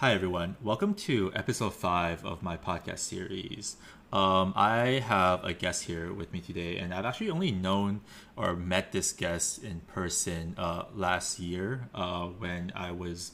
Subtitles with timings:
[0.00, 0.56] Hi, everyone.
[0.62, 3.78] Welcome to episode five of my podcast series.
[4.12, 8.02] Um, I have a guest here with me today, and I've actually only known
[8.36, 13.32] or met this guest in person uh, last year uh, when I was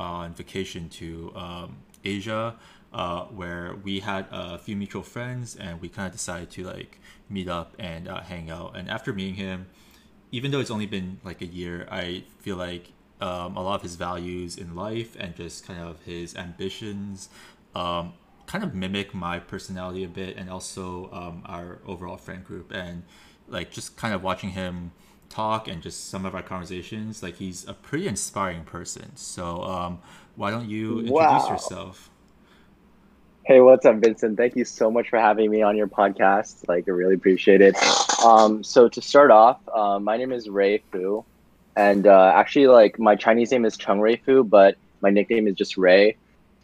[0.00, 2.56] on vacation to um, Asia,
[2.92, 6.98] uh, where we had a few mutual friends, and we kind of decided to like
[7.28, 8.76] meet up and uh, hang out.
[8.76, 9.68] And after meeting him,
[10.32, 12.90] even though it's only been like a year, I feel like
[13.20, 17.28] um, a lot of his values in life and just kind of his ambitions
[17.74, 18.14] um,
[18.46, 22.72] kind of mimic my personality a bit and also um, our overall friend group.
[22.72, 23.04] And
[23.48, 24.92] like just kind of watching him
[25.28, 29.14] talk and just some of our conversations like he's a pretty inspiring person.
[29.16, 29.98] So um,
[30.34, 31.48] why don't you introduce wow.
[31.48, 32.10] yourself?
[33.44, 34.36] Hey what's up vincent?
[34.36, 36.68] Thank you so much for having me on your podcast.
[36.68, 37.76] Like i really appreciate it.
[38.24, 41.24] Um, so to start off uh, my name is ray fu
[41.88, 45.76] and uh, actually like my chinese name is Chengrui Fu but my nickname is just
[45.76, 46.16] ray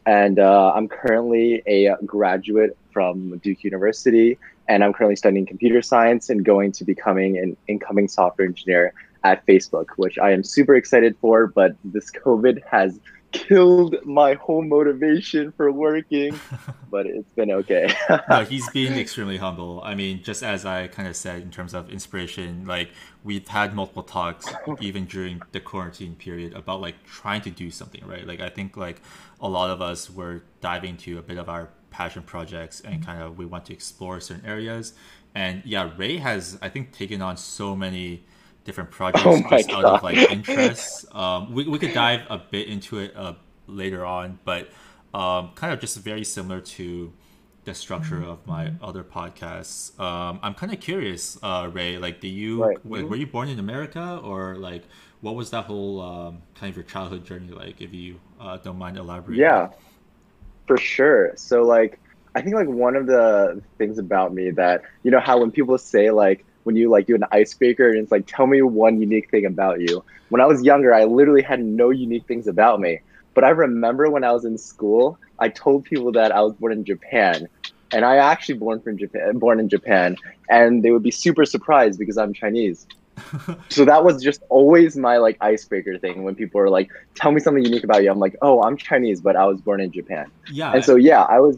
[0.06, 6.30] and uh, I'm currently a graduate from Duke University, and I'm currently studying computer science
[6.30, 8.94] and going to becoming an incoming software engineer
[9.24, 11.48] at Facebook, which I am super excited for.
[11.48, 13.00] But this COVID has
[13.38, 16.38] killed my whole motivation for working,
[16.90, 17.94] but it's been okay.
[18.30, 19.80] no, he's been extremely humble.
[19.84, 22.90] I mean, just as I kind of said in terms of inspiration, like
[23.24, 24.46] we've had multiple talks
[24.80, 28.26] even during the quarantine period about like trying to do something, right?
[28.26, 29.00] Like I think like
[29.40, 33.04] a lot of us were diving to a bit of our passion projects and mm-hmm.
[33.04, 34.94] kind of we want to explore certain areas.
[35.34, 38.24] And yeah, Ray has I think taken on so many
[38.66, 39.84] different projects oh just God.
[39.84, 41.06] out of like interest.
[41.16, 43.34] Um, we, we could dive a bit into it uh,
[43.66, 44.68] later on, but
[45.14, 47.10] um, kind of just very similar to
[47.64, 48.84] the structure of my mm-hmm.
[48.84, 49.98] other podcasts.
[49.98, 51.96] Um, I'm kind of curious, uh, Ray.
[51.96, 52.86] Like, do you right.
[52.86, 54.84] were, were, you born in America or like
[55.20, 57.80] what was that whole um, kind of your childhood journey like?
[57.80, 59.42] If you uh, don't mind elaborating.
[59.42, 59.70] Yeah,
[60.66, 61.32] for sure.
[61.36, 61.98] So like,
[62.34, 65.78] I think like one of the things about me that you know how when people
[65.78, 69.30] say like when you like do an icebreaker and it's like tell me one unique
[69.30, 70.04] thing about you.
[70.30, 72.98] When i was younger i literally had no unique things about me.
[73.34, 76.72] But i remember when i was in school i told people that i was born
[76.72, 77.48] in japan.
[77.92, 80.16] And i actually born from japan born in japan.
[80.50, 82.86] And they would be super surprised because i'm chinese.
[83.70, 87.40] So that was just always my like icebreaker thing when people are like tell me
[87.40, 88.10] something unique about you.
[88.10, 90.26] I'm like oh i'm chinese but i was born in japan.
[90.50, 91.56] Yeah and so yeah i was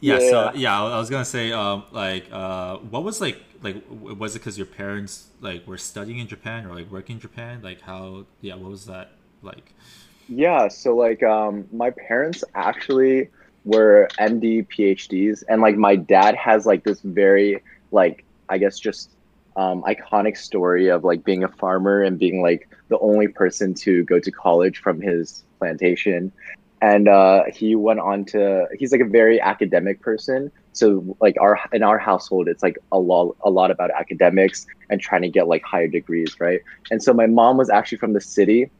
[0.00, 3.82] yeah, yeah so yeah i was gonna say um like uh what was like like
[3.90, 7.60] was it because your parents like were studying in Japan or like working in Japan?
[7.62, 9.12] Like how yeah, what was that
[9.42, 9.74] like?
[10.28, 13.28] Yeah, so like um my parents actually
[13.64, 17.62] were MD PhDs and like my dad has like this very
[17.92, 19.10] like I guess just
[19.56, 24.04] um, iconic story of like being a farmer and being like the only person to
[24.04, 26.32] go to college from his plantation
[26.82, 30.50] and uh, he went on to he's like a very academic person.
[30.72, 35.00] So like our in our household it's like a lot a lot about academics and
[35.00, 36.60] trying to get like higher degrees right?
[36.90, 38.70] And so my mom was actually from the city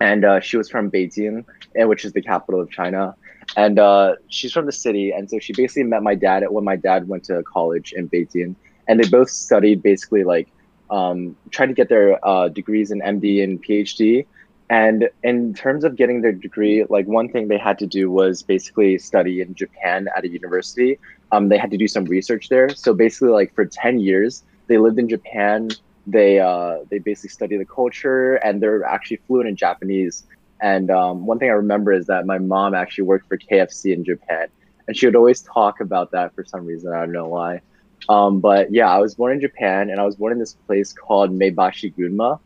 [0.00, 1.44] and uh, she was from beijing
[1.74, 3.14] which is the capital of china.
[3.56, 6.64] And uh, she's from the city and so she basically met my dad at when
[6.64, 8.56] my dad went to college in beijing.
[8.88, 10.48] And they both studied basically like
[10.90, 14.26] um, trying to get their uh, degrees in md and phd
[14.70, 18.42] and in terms of getting their degree, like one thing they had to do was
[18.42, 20.98] basically study in Japan at a university.
[21.32, 22.68] Um, they had to do some research there.
[22.70, 25.70] So basically, like for ten years, they lived in Japan.
[26.06, 30.26] They uh, they basically study the culture, and they're actually fluent in Japanese.
[30.60, 34.04] And um, one thing I remember is that my mom actually worked for KFC in
[34.04, 34.48] Japan,
[34.86, 36.92] and she would always talk about that for some reason.
[36.92, 37.62] I don't know why.
[38.08, 40.92] Um, but yeah, I was born in Japan, and I was born in this place
[40.92, 42.38] called Maebashi Gunma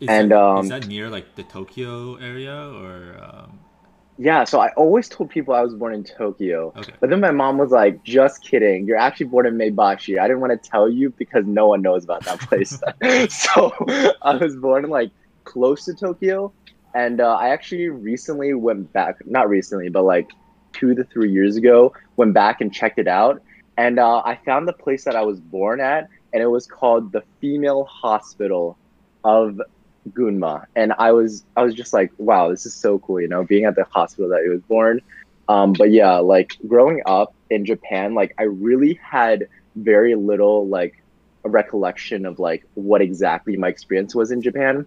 [0.00, 3.16] is and that, um, is that near like the Tokyo area or?
[3.22, 3.58] Um...
[4.18, 6.72] Yeah, so I always told people I was born in Tokyo.
[6.76, 6.92] Okay.
[7.00, 8.86] But then my mom was like, "Just kidding.
[8.86, 12.04] You're actually born in Maebashi." I didn't want to tell you because no one knows
[12.04, 12.78] about that place.
[13.30, 13.72] so
[14.22, 15.10] I was born like
[15.44, 16.52] close to Tokyo,
[16.94, 19.26] and uh, I actually recently went back.
[19.26, 20.30] Not recently, but like
[20.72, 23.42] two to three years ago, went back and checked it out,
[23.76, 27.12] and uh, I found the place that I was born at, and it was called
[27.12, 28.76] the Female Hospital
[29.24, 29.60] of
[30.10, 33.44] Gunma, and I was I was just like, wow, this is so cool, you know,
[33.44, 35.00] being at the hospital that he was born.
[35.48, 41.02] Um, but yeah, like growing up in Japan, like I really had very little like
[41.44, 44.86] a recollection of like what exactly my experience was in Japan.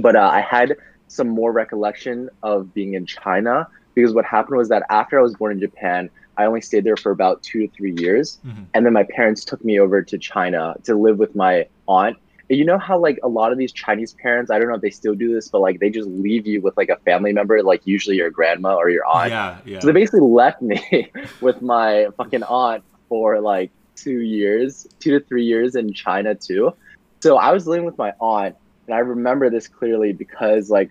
[0.00, 0.76] But uh, I had
[1.08, 5.34] some more recollection of being in China because what happened was that after I was
[5.34, 8.62] born in Japan, I only stayed there for about two to three years, mm-hmm.
[8.72, 12.16] and then my parents took me over to China to live with my aunt
[12.56, 14.90] you know how like a lot of these Chinese parents, I don't know if they
[14.90, 17.86] still do this, but like they just leave you with like a family member, like
[17.86, 19.30] usually your grandma or your aunt.
[19.30, 19.78] Yeah, yeah.
[19.78, 21.10] So they basically left me
[21.40, 26.74] with my fucking aunt for like two years, two to three years in China too.
[27.20, 28.56] So I was living with my aunt,
[28.86, 30.90] and I remember this clearly because like,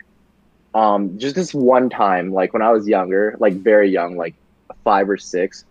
[0.74, 4.36] um, just this one time, like when I was younger, like very young, like
[4.86, 5.66] five or six,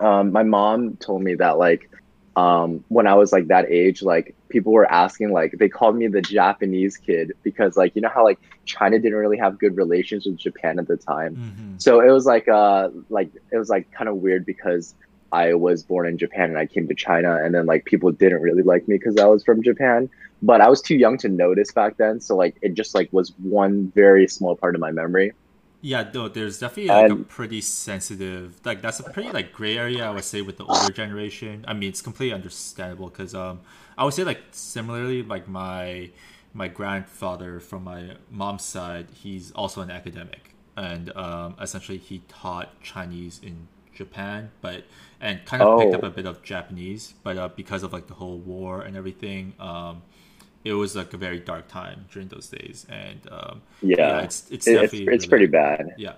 [0.00, 1.90] um, my mom told me that like
[2.36, 6.06] um, when I was like that age, like people were asking, like they called me
[6.06, 10.26] the Japanese kid because like you know how like China didn't really have good relations
[10.26, 11.78] with Japan at the time, Mm-hmm.
[11.78, 14.94] so it was like uh like it was like kind of weird because
[15.32, 18.42] I was born in Japan and I came to China and then like people didn't
[18.42, 20.08] really like me because I was from Japan,
[20.42, 23.32] but I was too young to notice back then, so like it just like was
[23.42, 25.32] one very small part of my memory.
[25.82, 30.04] Yeah, no, there's definitely like a pretty sensitive, like that's a pretty like gray area
[30.06, 31.64] I would say with the older generation.
[31.68, 33.60] I mean, it's completely understandable because um,
[33.96, 36.10] I would say like similarly, like my
[36.54, 42.80] my grandfather from my mom's side, he's also an academic, and um, essentially he taught
[42.80, 44.84] Chinese in Japan, but
[45.20, 45.94] and kind of picked Oh.
[45.94, 49.52] up a bit of Japanese, but uh, because of like the whole war and everything,
[49.60, 50.02] um,
[50.70, 54.66] it was like a very dark time during those days, and um, Yeah, it's it's
[54.66, 55.82] It- it's it's really- pretty bad.
[55.96, 56.14] Yeah.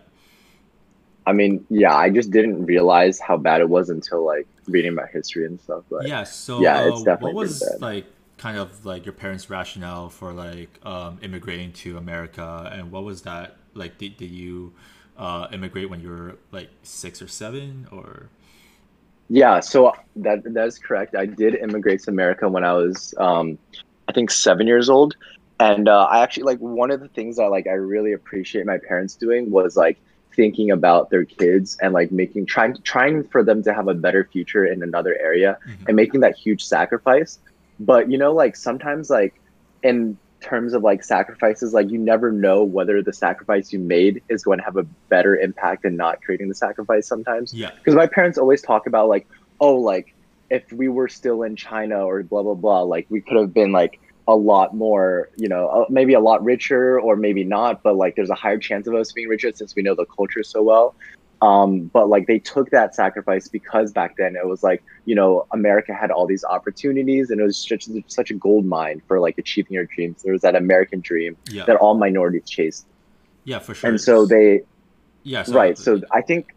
[1.27, 5.11] I mean, yeah, I just didn't realize how bad it was until like reading about
[5.11, 5.83] history and stuff.
[5.91, 7.81] But yeah so yeah, uh, it's definitely what was bad.
[7.91, 8.07] like
[8.39, 13.23] kind of like your parents rationale for like um, immigrating to america and what was
[13.23, 14.73] that like did, did you
[15.25, 18.29] uh, immigrate when you were like six or seven or
[19.29, 19.93] Yeah, so
[20.25, 21.15] that that is correct.
[21.15, 23.59] I did immigrate to America when I was, um,
[24.09, 25.15] I think, seven years old,
[25.61, 28.79] and uh, I actually like one of the things that like I really appreciate my
[28.79, 29.99] parents doing was like
[30.35, 34.29] thinking about their kids and like making trying trying for them to have a better
[34.33, 35.89] future in another area Mhm.
[35.89, 37.39] and making that huge sacrifice.
[37.81, 39.35] But you know, like sometimes like
[39.83, 44.45] in terms of like sacrifices, like you never know whether the sacrifice you made is
[44.45, 48.07] going to have a better impact than not creating the sacrifice sometimes yeah because my
[48.07, 49.27] parents always talk about like
[49.61, 50.15] oh like
[50.51, 53.73] if we were still in china or blah blah blah like we could have been
[53.73, 57.97] like a lot more you know uh, maybe a lot richer or maybe not but
[57.97, 60.63] like there's a higher chance of us being richer since we know the culture so
[60.63, 60.95] well.
[61.41, 65.47] Um, but like they took that sacrifice because back then it was like you know
[65.53, 69.39] america had all these opportunities and it was such, such a gold mine for like
[69.39, 70.23] achieving your dreams.
[70.25, 71.65] There was that american dream yeah.
[71.67, 72.87] that all minorities chased.
[73.45, 73.89] Yeah for sure.
[73.89, 74.63] And so they
[75.23, 76.55] yeah right so i think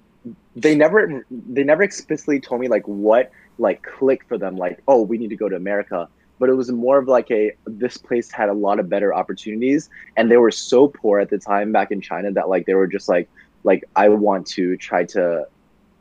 [0.55, 5.01] they never they never explicitly told me like what like click for them like oh
[5.01, 6.07] we need to go to america
[6.39, 9.89] but it was more of like a this place had a lot of better opportunities
[10.17, 12.87] and they were so poor at the time back in china that like they were
[12.87, 13.29] just like
[13.63, 15.45] like i want to try to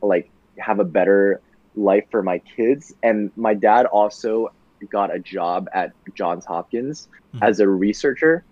[0.01, 1.39] like have a better
[1.75, 4.51] life for my kids and my dad also
[4.89, 7.47] got a job at johns hopkins Mhm.
[7.47, 8.43] as a researcher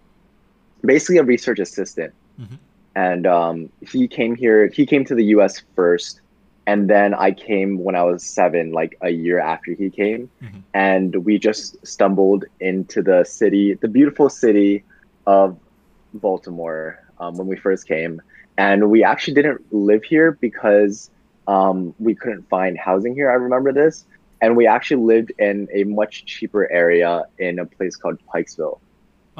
[0.86, 2.58] basically a research assistant Mhm.
[2.96, 6.22] and um, he came here he came to the us first
[6.70, 10.22] and then i came when i was seven like a year after he came.
[10.44, 10.62] Mhm.
[10.88, 14.74] and we just stumbled into the city the beautiful city
[15.38, 15.58] of
[16.26, 16.84] baltimore
[17.20, 18.22] um, when we first came.
[18.58, 21.10] And we actually didn't live here because
[21.48, 23.30] um, we couldn't find housing here.
[23.32, 24.06] I remember this.
[24.42, 28.80] And we actually lived in a much cheaper area in a place called pikesville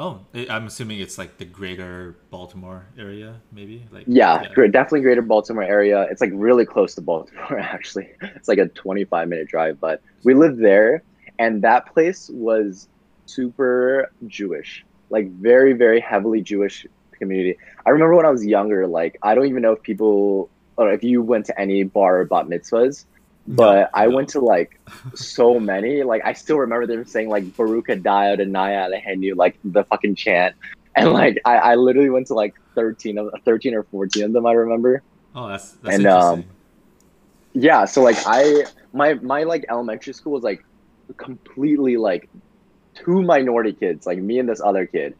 [0.00, 5.02] oh I- i'm assuming it's like the greater baltimore area maybe like Yeah, great, definitely
[5.02, 6.06] greater Baltimore area.
[6.10, 8.08] It's like really close to Baltimore, actually.
[8.36, 11.04] It's like a 25 minute drive, but we lived there,
[11.38, 12.88] and that place was
[13.26, 16.86] super Jewish, like very, very heavily Jewish
[17.18, 17.56] community.
[17.86, 21.04] I remember when I was younger, like I don't even know if people or if
[21.04, 23.04] you went to any bar or bat mitzvahs,
[23.56, 24.16] but I no.
[24.16, 24.80] went to like
[25.14, 26.02] so many.
[26.02, 30.54] Like I still remember them saying like Baruch Adaya Naya Alehenu, like the fucking chant.
[30.96, 34.44] And like I, I literally went to like 13 of 13 or 14 of them
[34.44, 35.02] I remember.
[35.36, 36.44] oh that's that's And, interesting um,
[37.52, 40.64] Yeah, so like I my my like elementary school was like
[41.16, 42.28] completely like
[42.94, 45.14] two minority kids, like me and this other kid,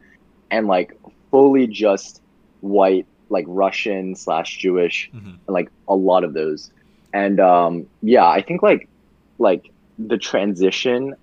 [0.51, 0.97] and like
[1.31, 2.21] fully just
[2.59, 5.37] white, like Russian slash Jewish, Mhm.
[5.47, 6.69] and like a lot of those.
[7.13, 8.87] And um yeah, I think like
[9.37, 11.15] like the transition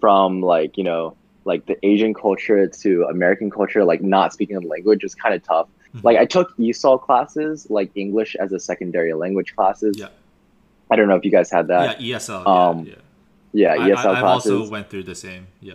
[0.00, 4.66] from like, you know, like the Asian culture to American culture, like not speaking the
[4.66, 5.68] language was kind of tough.
[5.94, 6.04] Mhm.
[6.04, 9.96] Like I took ESOL classes, like English as a secondary language classes.
[9.98, 10.08] yeah
[10.90, 12.00] I don't know if you guys had that.
[12.00, 12.94] yeah esl um, yeah,
[13.52, 13.94] Yeah, yeah.
[13.94, 15.74] ESL I, I, I've also went through the same yeah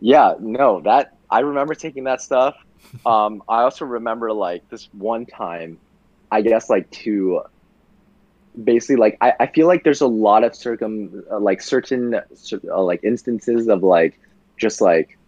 [0.00, 2.54] Yeah, no, that I remember taking that stuff.
[3.04, 5.78] Um, I also remember like this one time,
[6.30, 7.42] I guess like to
[8.62, 12.82] basically like I, I feel like there's a lot of circum uh, like certain uh,
[12.82, 14.18] like instances of like
[14.56, 15.18] just like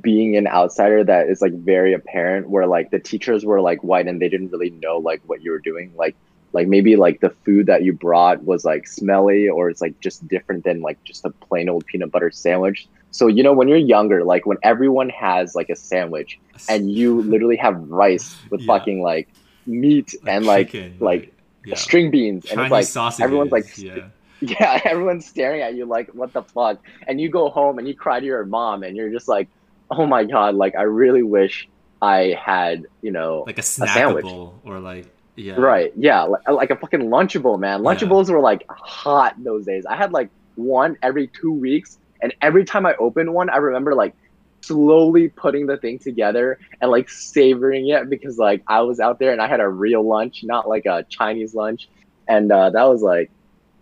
[0.00, 4.06] being an outsider that is like very apparent where like the teachers were like white
[4.06, 5.92] and they didn't really know like what you were doing.
[5.96, 6.16] Like
[6.52, 10.26] like maybe like the food that you brought was like smelly or it's like just
[10.28, 12.88] different than like just a plain old peanut butter sandwich.
[13.10, 16.38] So you know when you're younger like when everyone has like a sandwich
[16.68, 18.66] and you literally have rice with yeah.
[18.66, 19.28] fucking like
[19.66, 21.34] meat like and like chicken, like
[21.70, 21.76] yeah.
[21.76, 24.08] string beans Chinese and it's like sausages, everyone's like yeah.
[24.40, 27.94] yeah everyone's staring at you like what the fuck and you go home and you
[27.94, 29.48] cry to your mom and you're just like
[29.90, 31.68] oh my god like i really wish
[32.00, 35.06] i had you know like a snackable a or like
[35.38, 35.54] yeah.
[35.54, 35.92] Right.
[35.96, 36.22] Yeah.
[36.22, 37.82] Like, like, a fucking Lunchable, man.
[37.82, 38.34] Lunchables yeah.
[38.34, 39.86] were like hot those days.
[39.86, 41.98] I had like one every two weeks.
[42.20, 44.14] And every time I opened one, I remember like
[44.60, 49.32] slowly putting the thing together and like savoring it because like I was out there
[49.32, 51.88] and I had a real lunch, not like a Chinese lunch.
[52.26, 53.30] And uh, that was like,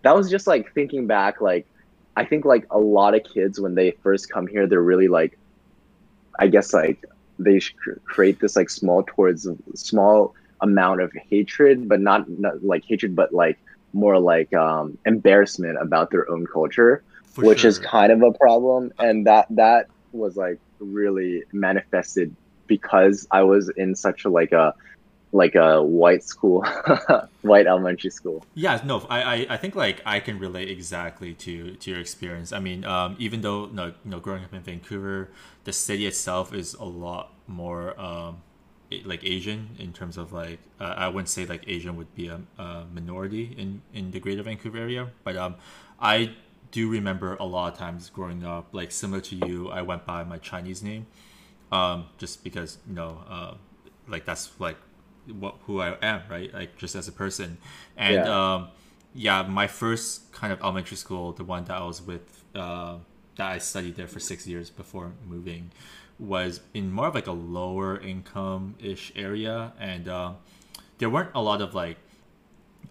[0.03, 1.41] that was just like thinking back.
[1.41, 1.67] Like,
[2.15, 5.37] I think like a lot of kids when they first come here, they're really like,
[6.39, 7.03] I guess like
[7.39, 7.59] they
[8.05, 13.33] create this like small towards small amount of hatred, but not, not like hatred, but
[13.33, 13.59] like
[13.93, 17.03] more like um, embarrassment about their own culture,
[17.33, 17.69] For which sure.
[17.69, 18.91] is kind of a problem.
[18.99, 22.35] And that that was like really manifested
[22.67, 24.73] because I was in such a like a
[25.33, 26.65] like a white school,
[27.41, 28.45] white elementary school.
[28.55, 32.53] Yeah, no, I, I, I think like I can relate exactly to to your experience.
[32.53, 35.29] I mean, um, even though no, you know, growing up in Vancouver,
[35.65, 38.41] the city itself is a lot more um,
[39.03, 42.39] like Asian in terms of like uh, I wouldn't say like Asian would be a,
[42.57, 45.55] a, minority in in the Greater Vancouver area, but um,
[45.99, 46.35] I
[46.71, 50.23] do remember a lot of times growing up, like similar to you, I went by
[50.23, 51.07] my Chinese name,
[51.71, 53.53] um, just because you know, uh,
[54.07, 54.77] like that's like
[55.39, 56.53] what who I am, right?
[56.53, 57.57] Like just as a person,
[57.95, 58.53] and yeah.
[58.55, 58.69] um,
[59.13, 62.97] yeah, my first kind of elementary school, the one that I was with, uh,
[63.35, 65.71] that I studied there for six years before moving
[66.19, 70.33] was in more of like a lower income ish area, and uh,
[70.97, 71.97] there weren't a lot of like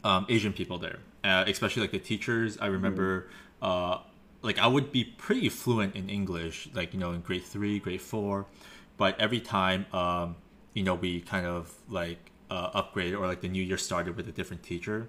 [0.04, 2.58] um, Asian people there, uh, especially like the teachers.
[2.58, 3.22] I remember.
[3.22, 3.28] Mm.
[3.60, 3.98] Uh,
[4.42, 8.02] like I would be pretty fluent in English, like you know, in grade three, grade
[8.02, 8.46] four,
[8.96, 10.36] but every time, um,
[10.72, 14.28] you know, we kind of like uh, upgraded or like the new year started with
[14.28, 15.08] a different teacher,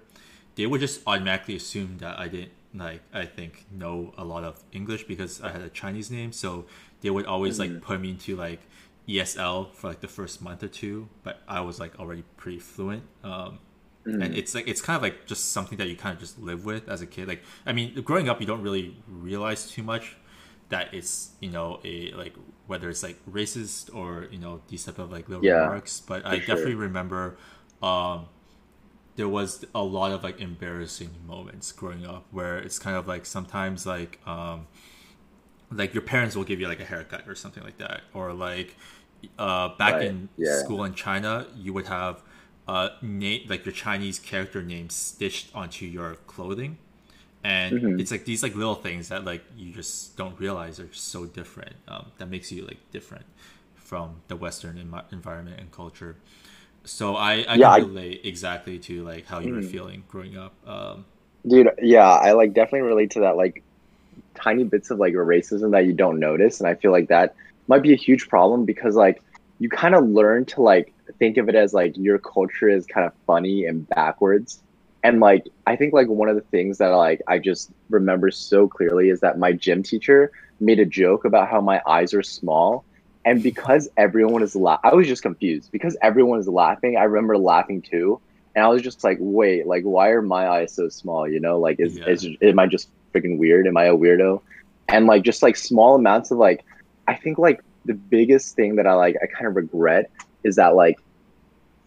[0.56, 4.62] they would just automatically assume that I didn't like I think know a lot of
[4.72, 6.66] English because I had a Chinese name, so
[7.00, 7.74] they would always mm-hmm.
[7.74, 8.60] like put me into like
[9.08, 13.04] ESL for like the first month or two, but I was like already pretty fluent.
[13.24, 13.58] Um,
[14.08, 14.22] mm-hmm.
[14.22, 16.64] And it's like it's kind of like just something that you kind of just live
[16.64, 17.28] with as a kid.
[17.28, 20.16] Like I mean, growing up, you don't really realize too much
[20.68, 22.34] that it's you know a like
[22.66, 26.00] whether it's like racist or you know these type of like little yeah, remarks.
[26.00, 26.46] But I sure.
[26.46, 27.36] definitely remember
[27.82, 28.26] um,
[29.16, 33.26] there was a lot of like embarrassing moments growing up where it's kind of like
[33.26, 34.66] sometimes like um,
[35.70, 38.76] like your parents will give you like a haircut or something like that or like
[39.38, 40.04] uh, back right.
[40.04, 40.58] in yeah.
[40.58, 42.22] school in china you would have
[42.68, 46.76] uh, name like your chinese character name stitched onto your clothing
[47.42, 48.00] and mm-hmm.
[48.00, 51.74] it's like these like little things that like you just don't realize are so different
[51.88, 53.24] um, that makes you like different
[53.74, 56.16] from the western Im- environment and culture
[56.84, 58.28] so i i yeah, can relate I...
[58.28, 59.56] exactly to like how you mm-hmm.
[59.56, 61.06] were feeling growing up um,
[61.46, 63.62] dude yeah i like definitely relate to that like
[64.34, 67.34] tiny bits of like racism that you don't notice and i feel like that
[67.66, 69.22] might be a huge problem because like
[69.58, 73.06] you kind of learn to like think of it as like your culture is kind
[73.06, 74.60] of funny and backwards
[75.02, 78.68] and like i think like one of the things that like i just remember so
[78.68, 82.84] clearly is that my gym teacher made a joke about how my eyes are small
[83.24, 87.38] and because everyone is la- i was just confused because everyone is laughing i remember
[87.38, 88.20] laughing too
[88.54, 91.58] and i was just like wait like why are my eyes so small you know
[91.58, 92.08] like is, yeah.
[92.08, 93.66] is am i just freaking weird?
[93.66, 94.40] Am I a weirdo?
[94.88, 96.64] And like just like small amounts of like,
[97.06, 100.10] I think like the biggest thing that I like I kind of regret
[100.44, 100.98] is that like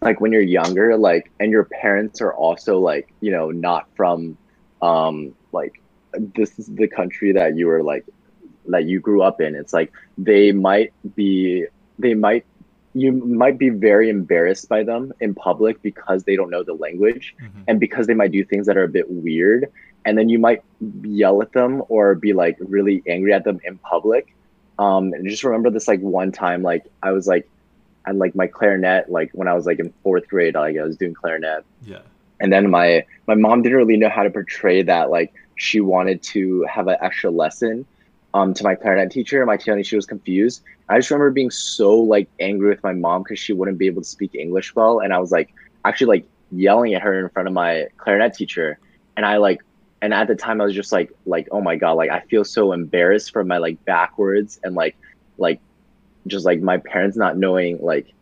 [0.01, 4.37] like when you're younger like and your parents are also like you know not from
[4.81, 5.81] um like
[6.17, 8.05] this is the country that you were like
[8.67, 9.55] that you grew up in.
[9.55, 11.65] It's like they might be
[11.99, 12.45] they might
[12.93, 17.35] you might be very embarrassed by them in public because they don't know the language
[17.41, 17.61] mm-hmm.
[17.67, 19.71] and because they might do things that are a bit weird.
[20.03, 20.63] And then you might
[21.03, 24.35] yell at them or be like really angry at them in public.
[24.77, 27.47] Um and just remember this like one time like i was like
[28.05, 30.97] and like my clarinet like when i was like in fourth grade like i was
[30.97, 31.63] doing clarinet.
[31.85, 32.01] Yeah.
[32.39, 36.23] And then my my mom didn't really know how to portray that like she wanted
[36.23, 37.85] to have an extra lesson
[38.33, 39.45] um to my clarinet teacher.
[39.45, 40.63] My teacher she was confused.
[40.89, 44.01] I just remember being so like angry with my mom because she wouldn't be able
[44.01, 45.53] to speak english well and i was like
[45.85, 48.79] actually like yelling at her in front of my clarinet teacher.
[49.15, 49.61] And i like
[50.01, 52.43] and at the time I was just like like oh my god like I feel
[52.43, 54.97] so embarrassed for my like backwards and like
[55.37, 55.61] like
[56.27, 58.13] just like my parents not knowing like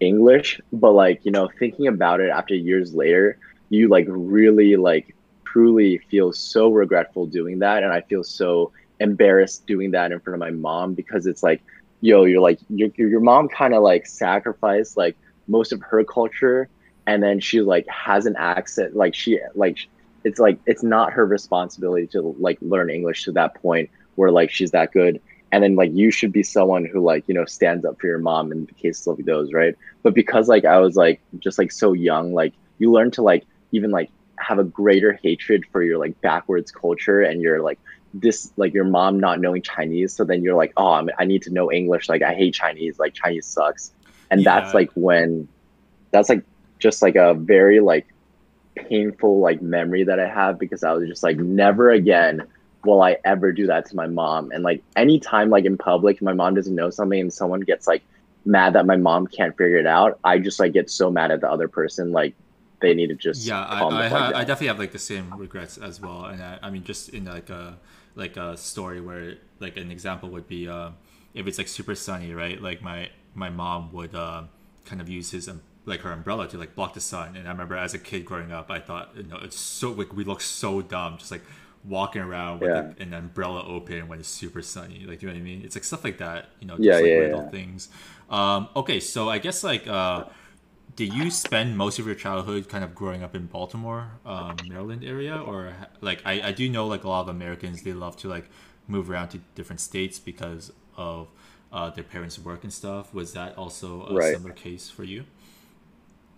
[0.00, 3.38] English but like you know thinking about it after years later
[3.70, 9.66] you like really like truly feel so regretful doing that and I feel so embarrassed
[9.66, 11.62] doing that in front of my mom because it's like
[12.00, 16.68] yo you're like your, your mom kind of like sacrificed like most of her culture
[17.06, 19.78] and then she like has an accent like she like
[20.24, 24.50] it's like it's not her responsibility to like learn english to that point where like
[24.50, 25.20] she's that good
[25.54, 28.18] and then like you should be someone who like you know stands up for your
[28.18, 29.76] mom in the case of those right?
[30.02, 33.46] But because like i was like just like so young like you learn to like
[33.70, 37.78] even like have a greater hatred for your like backwards culture and your like
[38.12, 40.12] this like your mom not knowing chinese.
[40.12, 42.08] So then you're like oh I'm, i need to know english.
[42.08, 42.98] Like i hate chinese.
[42.98, 43.92] Like chinese sucks.
[44.30, 44.60] And yeah.
[44.60, 45.46] that's like when
[46.10, 46.44] that's like
[46.80, 48.08] just like a very like
[48.74, 52.46] painful like memory that I have because I was just like never again
[52.84, 54.50] will I ever do that to my mom.
[54.52, 58.02] And like anytime like in public my mom doesn't know something and someone gets like
[58.44, 61.40] mad that my mom can't figure it out, I just like get so mad at
[61.40, 62.34] the other person like
[62.80, 65.78] they need to just yeah I, I, ha- I, definitely have like the same regrets
[65.78, 67.78] as well and I, I mean just in like a
[68.14, 70.90] like a story where like an example would be uh,
[71.32, 74.42] if it's like super sunny right like my my mom would uh,
[74.84, 77.36] kind of use his um, like her umbrella to like block the sun.
[77.36, 80.14] And I remember as a kid growing up, I thought you know it's so like
[80.14, 81.42] we look so dumb just like
[81.84, 82.92] walking around with yeah.
[83.02, 85.04] an umbrella open when it's super sunny.
[85.06, 85.62] Like, you know what I mean?
[85.64, 86.48] It's like stuff like that.
[86.60, 87.48] You know, just yeah, like yeah, little yeah.
[87.50, 87.88] things.
[88.30, 89.86] Um, okay, so I guess like.
[89.86, 90.24] Uh,
[90.96, 95.02] did you spend most of your childhood kind of growing up in Baltimore, um, Maryland
[95.02, 98.28] area, or like I, I do know like a lot of Americans they love to
[98.28, 98.48] like
[98.86, 101.28] move around to different states because of
[101.72, 103.12] uh, their parents' work and stuff.
[103.12, 104.34] Was that also a right.
[104.34, 105.24] similar case for you?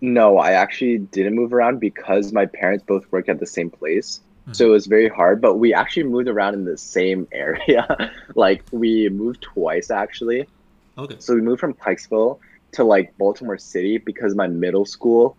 [0.01, 4.21] No, I actually didn't move around because my parents both work at the same place.
[4.47, 4.55] Mm-hmm.
[4.55, 8.13] So it was very hard, but we actually moved around in the same area.
[8.35, 10.47] like we moved twice actually.
[10.97, 11.17] Okay.
[11.19, 12.39] So we moved from Pikesville
[12.73, 15.37] to like Baltimore City because my middle school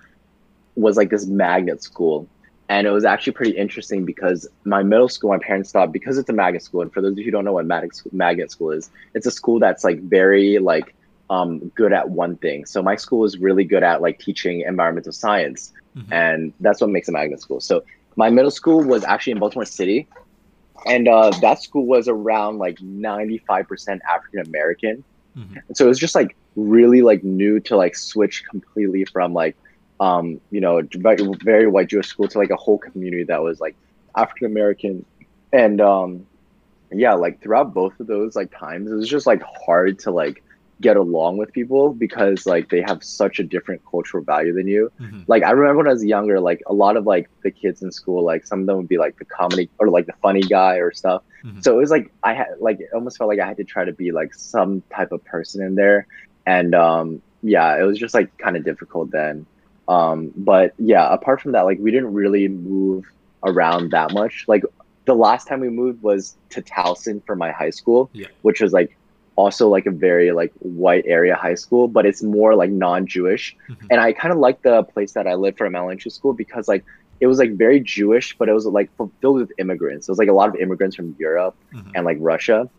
[0.76, 2.28] was like this magnet school.
[2.70, 6.30] And it was actually pretty interesting because my middle school, my parents thought because it's
[6.30, 8.52] a magnet school, and for those of you who don't know what magnet school, magnet
[8.52, 10.94] school is, it's a school that's like very like
[11.30, 12.66] um, good at one thing.
[12.66, 16.12] So my school is really good at like teaching environmental science, mm-hmm.
[16.12, 17.62] and that's what makes a magnet school.
[17.62, 17.86] So
[18.18, 20.08] my middle school was actually in Baltimore City,
[20.86, 25.04] and uh, that school was around like ninety five percent African American.
[25.38, 25.58] Mm-hmm.
[25.74, 29.56] So it was just like really like new to like switch completely from like
[30.00, 33.62] um, you know very, very white Jewish school to like a whole community that was
[33.62, 33.76] like
[34.16, 35.06] African American,
[35.54, 36.26] and um,
[36.92, 40.44] yeah, like throughout both of those like times, it was just like hard to like
[40.80, 44.92] get along with people because like they have such a different cultural value than you.
[45.00, 45.22] Mm-hmm.
[45.28, 47.92] Like I remember when I was younger, like a lot of like the kids in
[47.92, 50.76] school, like some of them would be like the comedy or like the funny guy
[50.76, 51.24] or stuff.
[51.44, 51.62] Mm-hmm.
[51.62, 53.86] So it was like I had like it almost felt like I had to try
[53.86, 56.06] to be like some type of person in there.
[56.46, 59.46] And um yeah, it was just like kind of difficult then.
[59.88, 63.06] Um but yeah, apart from that, like we didn't really move
[63.44, 64.46] around that much.
[64.48, 64.64] Like
[65.06, 68.28] the last time we moved was to Towson for my high school, yeah.
[68.42, 68.97] which was like
[69.38, 73.56] also like a very like white area high school, but it's more like non-Jewish.
[73.70, 73.88] Mm-hmm.
[73.92, 76.84] And I kind of like the place that I lived for elementary school because like
[77.22, 78.90] it was like very Jewish, but it was like
[79.22, 80.08] filled with immigrants.
[80.08, 81.92] It was like a lot of immigrants from Europe mm-hmm.
[81.96, 82.70] and like Russia,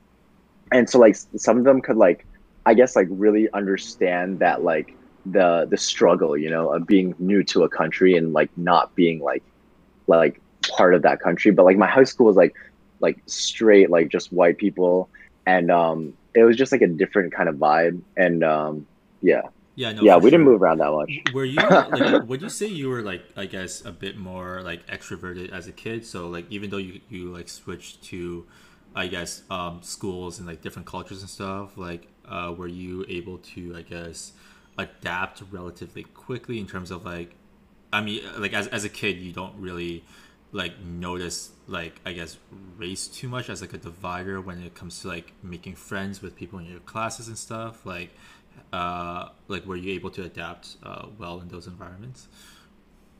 [0.71, 2.27] and so like some of them could like
[2.67, 4.95] I guess like really understand that like
[5.27, 9.21] the the struggle, you know, of being new to a country and like not being
[9.21, 9.45] like
[10.09, 10.41] like
[10.77, 11.53] part of that country.
[11.53, 12.55] But like my high school was like
[13.01, 15.09] like straight like just white people
[15.47, 18.87] and um it was just like a different kind of vibe and um
[19.23, 19.43] yeah.
[19.75, 20.31] Yeah no, yeah we sure.
[20.31, 21.33] didn't move around that much.
[21.33, 24.85] Were you like would you say you were like i guess a bit more like
[24.89, 26.05] extroverted as a kid?
[26.05, 28.45] So like even though you you like switched to
[28.95, 33.39] i guess um schools and like different cultures and stuff like uh were you able
[33.39, 34.33] to i guess
[34.79, 37.35] adapt relatively quickly in terms of like
[37.93, 40.05] i mean like as, as a kid you don't really
[40.53, 42.39] like notice like I guess
[42.77, 46.37] race too much as like a divider when it comes to like making friends with
[46.37, 48.11] people in your classes and stuff like
[48.73, 52.29] uh like were you able to adapt uh, well in those environments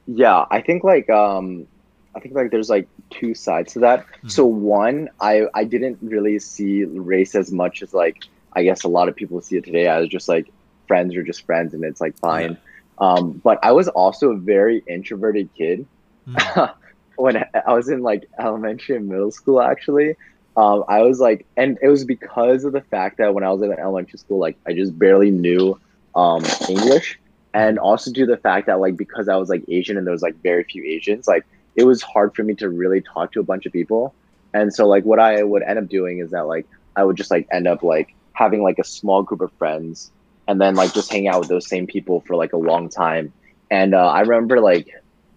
[0.07, 1.67] yeah i think like um
[2.15, 4.29] i think like there's like two sides to that mm-hmm.
[4.29, 8.89] so one i i didn't really see race as much as like i guess a
[8.89, 10.51] lot of people see it today as just like
[10.87, 12.59] friends are just friends and it's like fine
[13.01, 13.13] yeah.
[13.17, 15.87] um but i was also a very introverted kid
[16.29, 16.73] mm-hmm.
[17.19, 20.17] when I was in like elementary and middle school, actually,
[20.57, 23.61] um, I was like, and it was because of the fact that when I was
[23.63, 25.79] in elementary school, like I just barely knew
[26.15, 27.19] um, English,
[27.53, 30.13] and also due to the fact that like because I was like Asian and there
[30.13, 33.41] was like very few Asians, like it was hard for me to really talk to
[33.41, 34.15] a bunch of people.
[34.55, 37.31] And so like what I would end up doing is that like I would just
[37.31, 40.11] like end up like having like a small group of friends
[40.47, 43.33] and then like just hang out with those same people for like a long time.
[43.71, 44.89] And uh, I remember like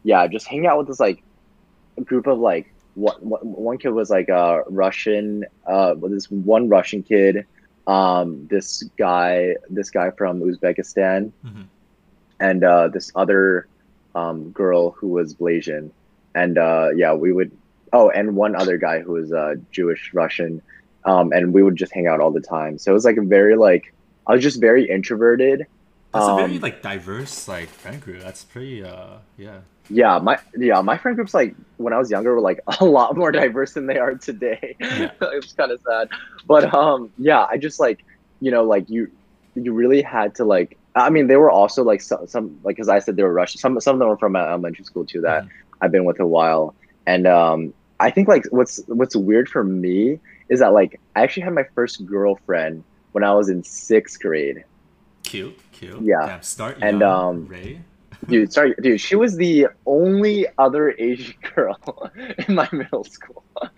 [0.03, 1.23] yeah, just hang out with this like
[2.03, 7.45] group of like what one kid was like a Russian uh this one Russian kid
[7.87, 11.65] um this guy this guy from Uzbekistan Mhm.
[12.39, 13.67] and uh this other
[14.15, 15.91] um girl who was Blasian
[16.35, 17.51] and uh yeah we would
[17.93, 20.61] oh and one other guy who was uh Jewish Russian
[21.05, 23.21] um and we would just hang out all the time so it was like a
[23.23, 23.93] very like
[24.27, 25.65] I was just very introverted
[26.13, 28.21] That's a very Um, like diverse like friend group.
[28.21, 29.59] That's pretty uh yeah.
[29.93, 33.15] Yeah my yeah my friend groups like when I was younger were like a lot
[33.17, 35.11] more diverse than they are today Yeah.
[35.21, 36.09] it's kind of sad
[36.47, 38.05] but um yeah I just like
[38.39, 39.09] you know like you
[39.55, 42.89] you really had to like I mean they were also like some, some like as
[42.89, 45.21] I said they were Russian some some of them were from uh, elementary school too
[45.21, 45.49] that Mhm.
[45.81, 46.75] I've been with a while
[47.05, 51.43] and um I think like what's what's weird for me is that like I actually
[51.43, 54.63] had my first girlfriend when I was in sixth grade
[55.23, 56.01] Cute, cute.
[56.01, 56.39] Yeah.
[56.41, 57.81] Start And, um, Ray.
[58.27, 61.77] Dude sorry dude she was the only other asian girl
[62.47, 63.43] in my middle school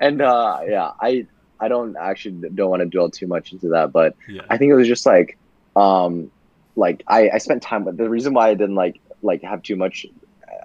[0.00, 1.24] and uh yeah i
[1.60, 4.42] i don't actually don't want to dwell too much into that but Yeah.
[4.50, 5.38] i think it was just like
[5.76, 6.30] um
[6.76, 9.76] like i i spent time with the reason why i didn't like like have too
[9.76, 10.04] much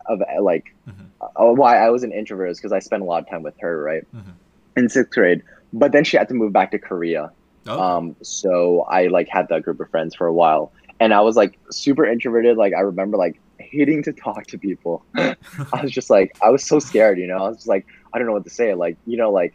[0.07, 1.09] of like Mhm.
[1.21, 3.55] uh, why i was an introvert is because i spent a lot of time with
[3.59, 4.33] her right Mhm.
[4.77, 7.31] in sixth grade but then she had to move back to korea
[7.65, 11.19] Oh, um, so I like had that group of friends for a while, and I
[11.19, 12.55] was like super introverted.
[12.55, 15.03] Like I remember like hating to talk to people.
[15.15, 15.35] I
[15.81, 17.43] was just like I was so scared, you know.
[17.43, 18.73] I was just like I don't know what to say.
[18.73, 19.53] Like you know, like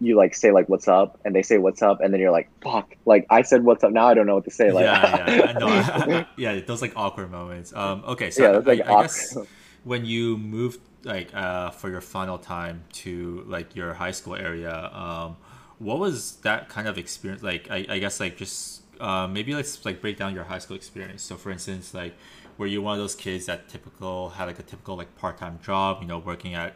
[0.00, 2.48] you like say like what's up, and they say what's up, and then you're like
[2.62, 2.94] fuck.
[3.04, 3.92] Like I said what's up.
[3.92, 4.72] Now I don't know what to say.
[4.72, 5.64] Like yeah, yeah, I.
[5.64, 7.76] I- I- yeah, those like awkward moments.
[7.76, 9.02] Um, okay, so yeah, I, like I awkward.
[9.02, 9.36] guess
[9.84, 14.90] when you moved like uh, for your final time to like your high school area,
[14.94, 15.36] um,
[15.78, 17.70] what was that kind of experience like?
[17.70, 21.22] I, I guess like just uh, maybe let's like break down your high school experience.
[21.22, 22.14] So for instance, like
[22.58, 25.58] were you one of those kids that typical had like a typical like part time
[25.62, 26.74] job, you know, working at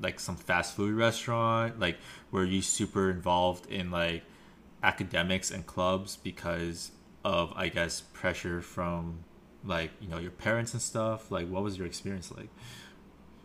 [0.00, 1.78] like some fast food restaurant?
[1.78, 1.98] Like
[2.30, 4.22] were you super involved in like
[4.82, 6.92] academics and clubs because
[7.24, 9.24] of I guess pressure from
[9.64, 11.30] like you know your parents and stuff?
[11.30, 12.48] Like what was your experience like?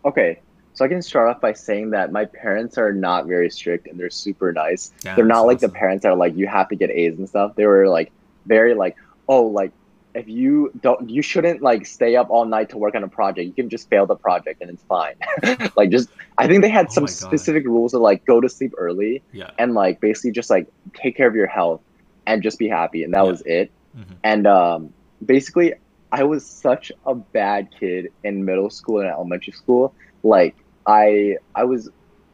[0.06, 0.40] Okay,
[0.80, 4.00] so I can start off by saying that my parents are not very strict and
[4.00, 4.94] they're super nice.
[5.02, 7.28] Damn, they're not like the parents that are like you have to get A's and
[7.28, 7.54] stuff.
[7.58, 8.14] They were like
[8.46, 8.96] very like
[9.28, 9.74] oh like
[10.16, 13.46] if you don't you shouldn't like stay up all night to work on a project.
[13.46, 15.16] You can just fail the project and it's fine.
[15.76, 18.74] like just I think they had Oh some specific rules of like go to sleep
[18.78, 19.52] early Yeah.
[19.58, 21.82] and like basically just like take care of your health
[22.26, 23.32] and just be happy and that Yeah.
[23.32, 23.70] was it.
[23.98, 24.16] Mhm.
[24.24, 24.94] And um
[25.26, 25.74] basically
[26.14, 29.94] I was such a bad kid in middle school and elementary school.
[30.24, 30.56] Like
[30.90, 31.90] I I was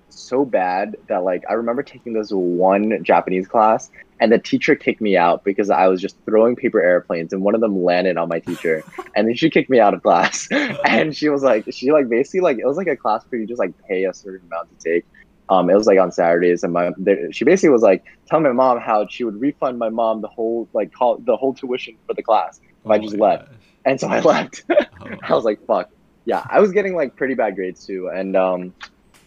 [0.10, 3.92] so bad that like I remember taking this one Japanese class
[4.22, 7.54] and the teacher kicked me out because I was just throwing paper airplanes and one
[7.54, 8.82] of them landed on my teacher
[9.14, 10.48] and then she kicked me out of class
[10.86, 13.46] and she was like she like basically like it was like a class where you
[13.46, 15.06] just like pay a certain amount to take
[15.50, 18.54] um it was like on Saturdays and my there, she basically was like tell my
[18.54, 22.14] mom how she would refund my mom the whole like call the whole tuition for
[22.14, 23.56] the class if I Oh just left gosh.
[23.84, 24.64] and so I left
[25.02, 25.10] Oh.
[25.24, 25.90] I was like, fuck.
[26.26, 28.10] Yeah, I was getting like pretty bad grades too.
[28.14, 28.74] And um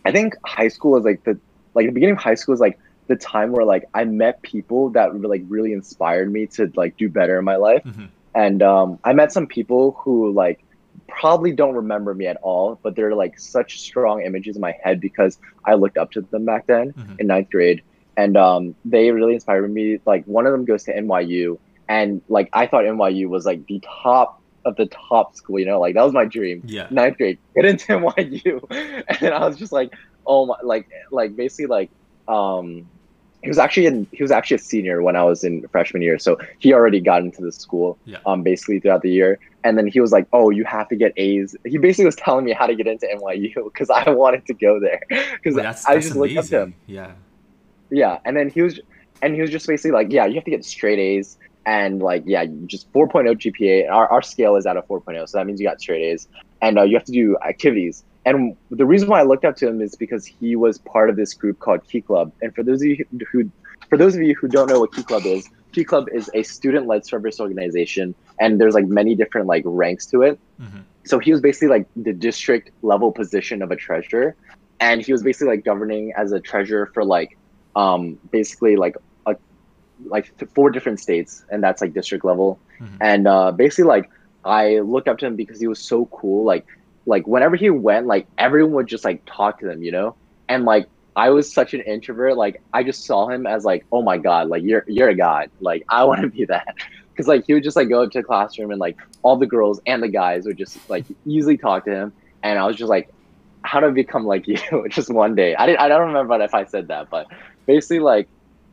[0.05, 1.39] I think high school is like the
[1.75, 4.91] like the beginning of high school is like the time where like I met people
[4.91, 7.83] that were, like really inspired me to like do better in my life.
[7.85, 8.09] Mhm.
[8.35, 10.65] And um I met some people who like
[11.07, 15.01] probably don't remember me at all, but they're like such strong images in my head
[15.01, 17.21] because I looked up to them back then Mhm.
[17.21, 17.83] in ninth grade.
[18.17, 20.01] And um they really inspired me.
[20.05, 21.59] Like one of them goes to NYU
[21.89, 25.81] and like I thought NYU was like the top of the top school, you know,
[25.81, 26.63] like that was my dream.
[26.65, 26.87] Yeah.
[26.91, 28.63] Ninth grade, get into NYU,
[29.21, 29.93] and I was just like,
[30.27, 31.91] oh my, like, like basically like,
[32.29, 32.87] um,
[33.43, 36.19] he was actually in, he was actually a senior when I was in freshman year,
[36.19, 38.19] so he already got into the school, Yeah.
[38.27, 41.13] um, basically throughout the year, and then he was like, oh, you have to get
[41.17, 41.57] A's.
[41.65, 44.79] He basically was telling me how to get into NYU because I wanted to go
[44.81, 45.01] there
[45.43, 46.75] because I just looked up to him.
[46.87, 47.13] Yeah.
[47.91, 48.81] Yeah, and then he was,
[49.23, 52.23] and he was just basically like, yeah, you have to get straight A's, and like,
[52.27, 53.91] yeah, just 4.0 GPA.
[53.91, 56.27] Our our scale is at a 4.0, so that means you got straight A's,
[56.63, 58.05] and uh, you have to do activities.
[58.25, 61.17] And the reason why I looked up to him is because he was part of
[61.17, 62.33] this group called Key Club.
[62.41, 63.51] And for those of you who,
[63.91, 66.43] for those of you who don't know what Key Club is, Key Club is a
[66.43, 71.33] student-led service organization, and there's like many different like ranks to it hmm so he
[71.33, 74.37] was basically like the district level position of a treasurer
[74.79, 77.39] and he was basically like governing as a treasurer for like
[77.77, 78.95] um basically like
[80.07, 82.59] like four different states and that's like district level.
[82.81, 82.97] Mhm.
[83.01, 84.09] and uh basically like
[84.45, 86.45] i looked up to him because he was so cool.
[86.45, 86.65] Like
[87.07, 90.15] like whenever he went, like everyone would just like talk to him, you know,
[90.49, 94.03] and like I was such an introvert, like I just saw him as like, oh
[94.03, 96.75] my god, like you're you're a god, like I want to be that,
[97.11, 99.47] because like he would just like go up to the classroom and like all the
[99.47, 102.13] girls and the guys would just like easily talk to him,
[102.45, 103.09] and I was just like,
[103.63, 104.59] how to become like you
[104.89, 105.57] just one day.
[105.57, 107.27] I didn't I don't remember if I said that, but
[107.67, 108.29] basically like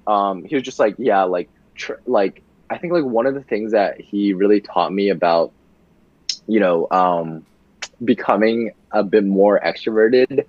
[0.08, 3.44] um he was just like yeah like tr- like I think like one of the
[3.44, 5.52] things that he really taught me about
[6.48, 7.46] you know um
[8.04, 10.46] becoming a bit more extroverted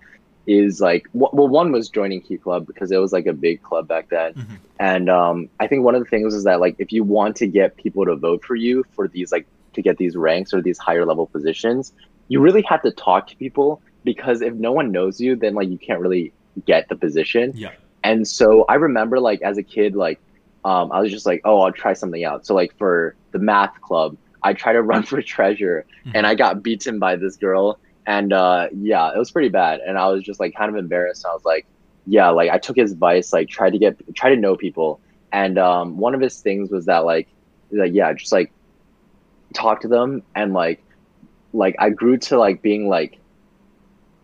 [0.46, 3.88] is like well one was joining key club because it was like a big club
[3.88, 4.34] back then.
[4.34, 4.54] Mm-hmm.
[4.78, 7.46] and um i think one of the things is that like if you want to
[7.46, 10.78] get people to vote for you for these like to get these ranks or these
[10.78, 11.92] higher level positions
[12.28, 15.68] you really have to talk to people because if no one knows you then like
[15.68, 16.32] you can't really
[16.64, 17.52] get the position.
[17.54, 17.72] Yeah
[18.06, 20.20] and so i remember like as a kid like
[20.64, 23.80] um i was just like oh i'll try something out so like for the math
[23.80, 26.12] club i tried to run for treasure mm-hmm.
[26.14, 29.80] and i got beaten by this girl and uh, yeah, it was pretty bad.
[29.80, 31.26] And I was just like kind of embarrassed.
[31.26, 31.66] I was like,
[32.06, 35.00] yeah, like I took his advice, like try to get try to know people.
[35.32, 37.28] And um, one of his things was that like,
[37.72, 38.52] like yeah, just like
[39.54, 40.82] talk to them and like
[41.52, 43.18] like I grew to like being like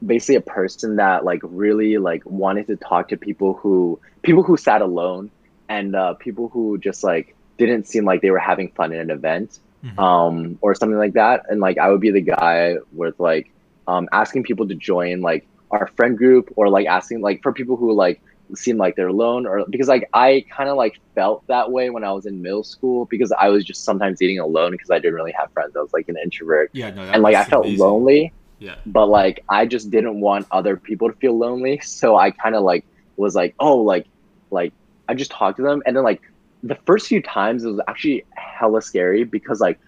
[0.04, 4.56] basically a person that like really like wanted to talk to people who people who
[4.56, 5.30] sat alone
[5.68, 9.10] and uh, people who just like didn't seem like they were having fun in an
[9.10, 9.98] event mm-hmm.
[9.98, 11.44] um, or something like that.
[11.48, 13.50] And like I would be the guy with like
[13.86, 17.76] um, asking people to join like our friend group or like asking like for people
[17.76, 18.20] who like
[18.54, 22.04] seem like they're alone or because like I kind of like felt that way when
[22.04, 25.14] I was in middle school because I was just sometimes eating alone because I didn't
[25.14, 25.74] really have friends.
[25.76, 26.70] I was like an introvert.
[26.72, 27.84] Yeah, no, and like I felt amazing.
[27.84, 28.32] lonely.
[28.62, 28.76] Yeah.
[28.86, 32.62] But like I just didn't want other people to feel lonely, so I kind of
[32.62, 32.84] like
[33.16, 34.06] was like, oh, like
[34.52, 34.72] like
[35.08, 36.22] I just talked to them, and then like
[36.62, 39.80] the first few times it was actually hella scary because like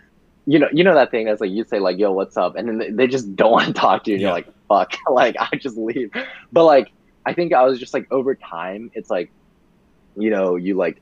[0.47, 2.69] you know, you know that thing that's like you say like, "Yo, what's up?" and
[2.69, 4.17] then they just don't want to talk to you.
[4.17, 4.29] And yeah.
[4.29, 6.11] You're like, "Fuck!" like I just leave.
[6.53, 6.91] But like,
[7.25, 9.31] I think I was just like over time, it's like,
[10.17, 11.01] you know, you like,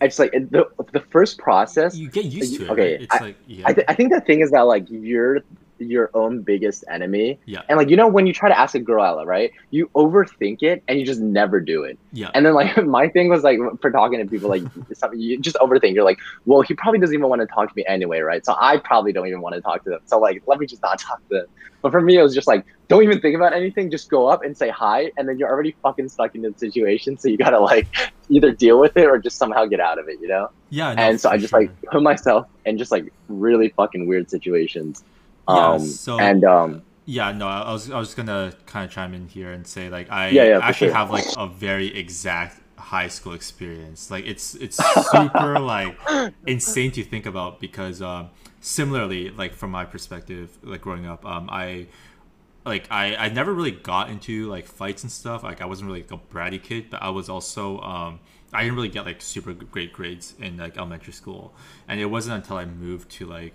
[0.00, 1.96] I just like the the first process.
[1.96, 2.70] You get used to it.
[2.70, 3.02] Okay, right?
[3.02, 3.64] it's I, like yeah.
[3.66, 5.40] I, th- I think the thing is that like you're
[5.90, 7.38] your own biggest enemy.
[7.46, 7.62] Yeah.
[7.68, 9.50] And like you know when you try to ask a girl out, right?
[9.70, 11.98] You overthink it and you just never do it.
[12.12, 12.30] Yeah.
[12.34, 14.62] And then like my thing was like for talking to people like
[14.94, 15.94] something you just overthink.
[15.94, 18.44] You're like, well, he probably doesn't even want to talk to me anyway, right?
[18.44, 20.00] So I probably don't even want to talk to them.
[20.06, 21.46] So like let me just not talk to them.
[21.82, 23.90] But for me, it was just like don't even think about anything.
[23.90, 27.16] Just go up and say hi, and then you're already fucking stuck in the situation.
[27.16, 27.88] So you gotta like
[28.28, 30.50] either deal with it or just somehow get out of it, you know?
[30.70, 30.94] Yeah.
[30.94, 31.60] No, and so I just sure.
[31.60, 35.04] like put myself in just like really fucking weird situations.
[35.48, 39.12] Yeah, Um, so- and um, Yeah, no, I was I was gonna kind of chime
[39.12, 40.92] in here and say like I Yeah, yeah, actually sure.
[40.92, 44.10] have like a very exact high school experience.
[44.10, 44.78] Like it's it's
[45.10, 45.98] super like
[46.46, 51.48] insane to think about because um, similarly, like from my perspective, like growing up, um,
[51.50, 51.88] I
[52.64, 55.42] like I I never really got into like fights and stuff.
[55.42, 58.20] Like I wasn't really like, a bratty kid, but I was also um,
[58.52, 61.54] I didn't really get like super great grades in like elementary school,
[61.88, 63.54] and it wasn't until I moved to like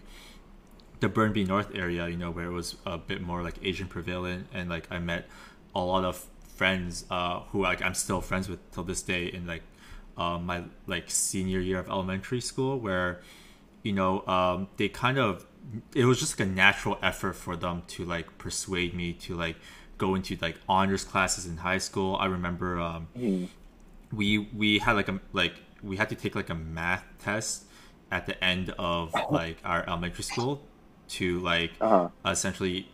[0.99, 4.47] the Burnaby North area, you know, where it was a bit more like Asian prevalent,
[4.53, 5.27] and like I met
[5.75, 9.45] a lot of friends uh, who like I'm still friends with till this day in
[9.45, 9.63] like
[10.17, 13.21] uh, my like senior year of elementary school, where
[13.83, 15.45] you know um, they kind of
[15.93, 19.57] it was just like a natural effort for them to like persuade me to like
[19.97, 22.15] go into like honors classes in high school.
[22.15, 23.07] I remember um,
[24.12, 27.65] we we had like a like we had to take like a math test
[28.12, 30.63] at the end of like our elementary school
[31.09, 32.09] to like Uh-huh.
[32.25, 32.89] essentially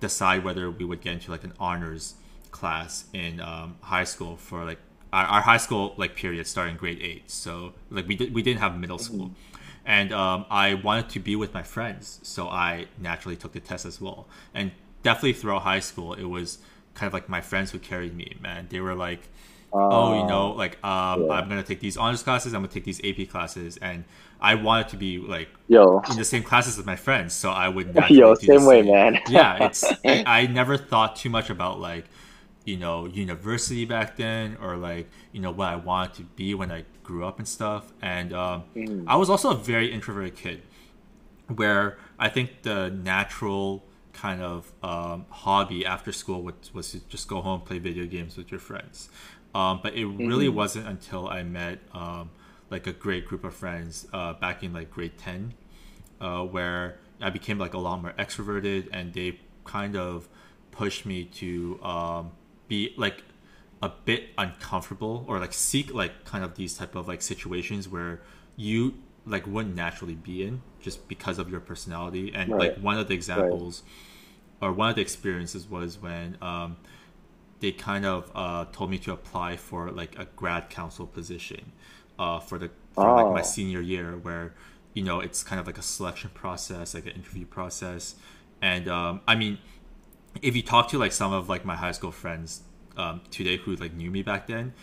[0.00, 2.14] decide whether we would get into like an honors
[2.50, 4.78] class in um, high school for like
[5.12, 7.30] our, our high school like period starting grade eight.
[7.30, 9.30] So like we did we didn't have middle school,
[9.84, 13.84] and um, I wanted to be with my friends, so I naturally took the test
[13.86, 14.28] as well.
[14.54, 14.70] And
[15.02, 16.58] definitely throughout high school, it was
[16.94, 18.36] kind of like my friends who carried me.
[18.40, 19.28] Man, they were like
[19.72, 21.32] oh, you know, like um, yeah.
[21.32, 24.04] I'm gonna take these honors classes, I'm gonna take these AP classes, and
[24.40, 27.68] I wanted to be like yo, in the same classes as my friends, so I
[27.68, 29.20] would yo, same way, man.
[29.28, 32.06] yeah, it's I never thought too much about like
[32.64, 36.70] you know university back then or like you know what I wanted to be when
[36.70, 39.04] I grew up and stuff, and um, Mm.
[39.06, 40.62] I was also a very introverted kid,
[41.54, 47.28] where I think the natural kind of um, hobby after school was, was to just
[47.28, 49.08] go home play video games with your friends.
[49.54, 50.50] Um, but it really Mhm.
[50.50, 52.30] wasn't until I met um,
[52.70, 55.54] like a great group of friends uh, back in like grade ten,
[56.20, 60.28] uh, where I became like a lot more extroverted, and they kind of
[60.70, 62.32] pushed me to um,
[62.68, 63.24] be like
[63.82, 68.20] a bit uncomfortable or like seek like kind of these type of like situations where
[68.56, 72.58] you like wouldn't naturally be in just because of your personality and Right.
[72.58, 73.82] like one of the examples
[74.60, 76.76] or one of the experiences was when um,
[77.60, 81.72] they kind of uh, told me to apply for like a grad council position
[82.18, 83.42] uh, for the for like my Oh.
[83.42, 84.54] senior year, where
[84.94, 88.16] you know it's kind of like a selection process, like an interview process,
[88.62, 89.58] and um, I mean,
[90.42, 92.62] if you talk to like some of like my high school friends
[92.96, 94.74] um, today who like knew me back then,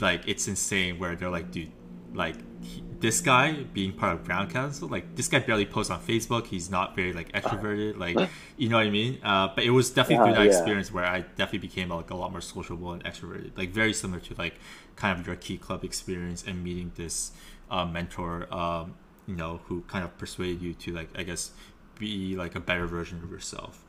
[0.00, 1.72] like it's insane where they're like, dude,
[2.12, 6.00] like he, this guy being part of ground council, like this guy barely posts on
[6.00, 6.46] Facebook.
[6.46, 8.24] He's not very like extroverted, like
[8.56, 9.18] you know what I mean.
[9.22, 10.46] Uh, but it was definitely through that yeah.
[10.46, 14.20] experience where I definitely became like a lot more sociable and extroverted, like very similar
[14.20, 14.58] to like
[14.96, 17.32] kind of your key club experience and meeting this
[17.70, 18.94] uh, mentor, um,
[19.26, 21.52] you know, who kind of persuaded you to like I guess
[21.98, 23.84] be like a better version of yourself.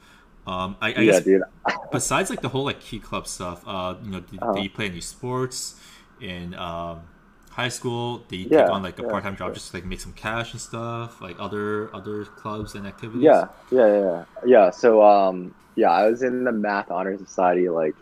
[0.47, 1.21] Um, I, I yeah, guess
[1.91, 4.53] besides like the whole like key club stuff, uh, you know, did, Uh-huh.
[4.53, 5.79] did you play any sports
[6.21, 7.01] And um,
[7.49, 8.25] high school?
[8.29, 9.55] they Yeah, take on like a yeah, part time job sure.
[9.55, 13.35] just to like make some cash and stuff, like other other clubs and activities?
[13.35, 14.69] Yeah, yeah, yeah, yeah.
[14.71, 17.95] So, um, yeah, I was in the math honor society, like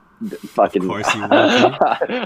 [0.55, 0.83] fucking.
[0.83, 1.51] course you were,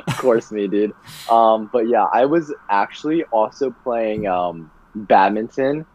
[0.07, 0.93] of course, me, dude.
[1.29, 5.85] Um, but yeah, I was actually also playing um badminton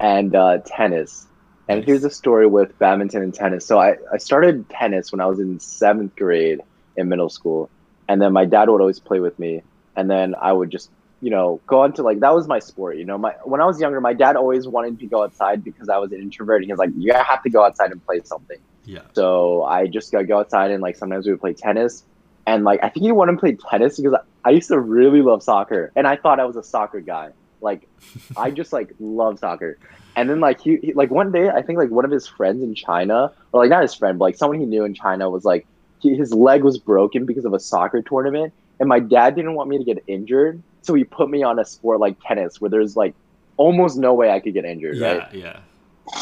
[0.00, 1.28] and uh, tennis.
[1.68, 1.84] And Nice.
[1.84, 3.66] here's a story with badminton and tennis.
[3.66, 6.60] So I, I started tennis when I was in seventh grade
[6.96, 7.72] in middle school,
[8.08, 9.62] and then my dad would always play with me,
[9.96, 12.98] and then I would just you know go on to like that was my sport.
[12.98, 15.64] You know, my when I was younger, my dad always wanted me to go outside
[15.64, 16.56] because I was an introvert.
[16.56, 18.58] And he was like, you have to go outside and play something.
[18.84, 19.00] Yeah.
[19.14, 22.04] So I just got go outside and like sometimes we would play tennis.
[22.46, 25.42] And like I think he wanted to play tennis because I used to really love
[25.42, 27.30] soccer and I thought I was a soccer guy.
[27.60, 27.88] Like
[28.36, 29.78] I just like love soccer.
[30.16, 32.62] And then like he, he like one day I think like one of his friends
[32.62, 35.44] in China or like not his friend but like someone he knew in China was
[35.44, 35.66] like
[36.00, 39.68] he, his leg was broken because of a soccer tournament and my dad didn't want
[39.68, 42.96] me to get injured so he put me on a sport like tennis where there's
[42.96, 43.14] like
[43.56, 45.60] almost no way I could get injured Yeah, right yeah.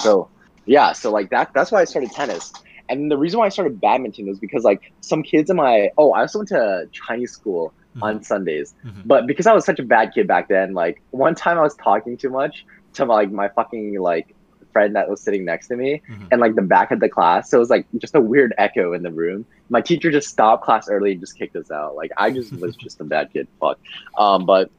[0.00, 0.28] so
[0.64, 2.52] yeah, so like that that's why I started tennis.
[2.88, 6.12] And the reason why I started badminton was because like some kids in my oh,
[6.12, 8.74] I also went to Chinese school on Sundays.
[8.84, 9.02] Mhm.
[9.04, 11.74] But because I was such a bad kid back then, like one time I was
[11.74, 14.34] talking too much to my, like my fucking like
[14.72, 16.28] friend that was sitting next to me Mhm.
[16.32, 17.50] and like the back of the class.
[17.50, 19.44] So it was like just a weird echo in the room.
[19.70, 21.94] My teacher just stopped class early and just kicked us out.
[21.96, 23.46] Like I just was just a bad kid.
[23.60, 23.78] Fuck.
[24.18, 24.70] Um, but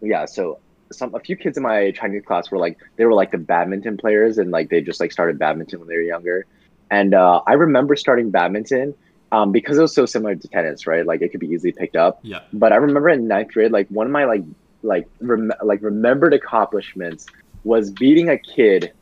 [0.00, 0.58] yeah, so
[0.90, 3.96] some a few kids in my Chinese class were like they were like the badminton
[3.96, 6.46] players and like they just like started badminton when they were younger.
[6.90, 8.94] And uh, I remember starting badminton
[9.30, 11.04] um, because it was so similar to tennis, right?
[11.04, 12.20] Like it could be easily picked up.
[12.22, 12.40] Yeah.
[12.54, 14.42] But I remember in ninth grade, like one of my like
[14.82, 17.26] like rem- like remembered accomplishments
[17.64, 18.92] was beating a kid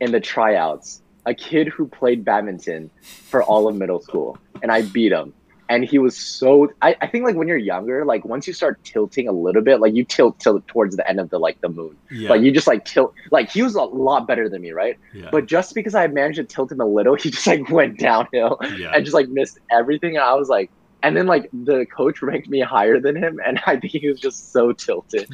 [0.00, 4.82] in the tryouts, a kid who played badminton for all of middle school, and I
[4.82, 5.34] beat him.
[5.70, 6.72] And he was so.
[6.80, 9.80] I, I think like when you're younger, like once you start tilting a little bit,
[9.80, 12.30] like you tilt tilt towards the end of the like the moon, Yeah.
[12.30, 13.12] like you just like tilt.
[13.30, 14.96] Like he was a lot better than me, right?
[15.12, 15.28] yeah.
[15.30, 18.58] But just because I managed to tilt him a little, he just like went downhill
[18.78, 18.92] yeah.
[18.94, 20.16] and just like missed everything.
[20.16, 20.70] And I was like,
[21.02, 24.18] and then like the coach ranked me higher than him, and I think he was
[24.20, 25.28] just so tilted.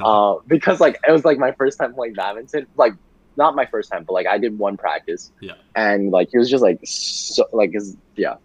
[0.00, 2.94] Oh uh, because like it was like my first time playing badminton, like
[3.36, 5.32] not my first time, but like I did one practice.
[5.40, 5.54] Yeah.
[5.74, 8.36] And like he was just like so like his yeah.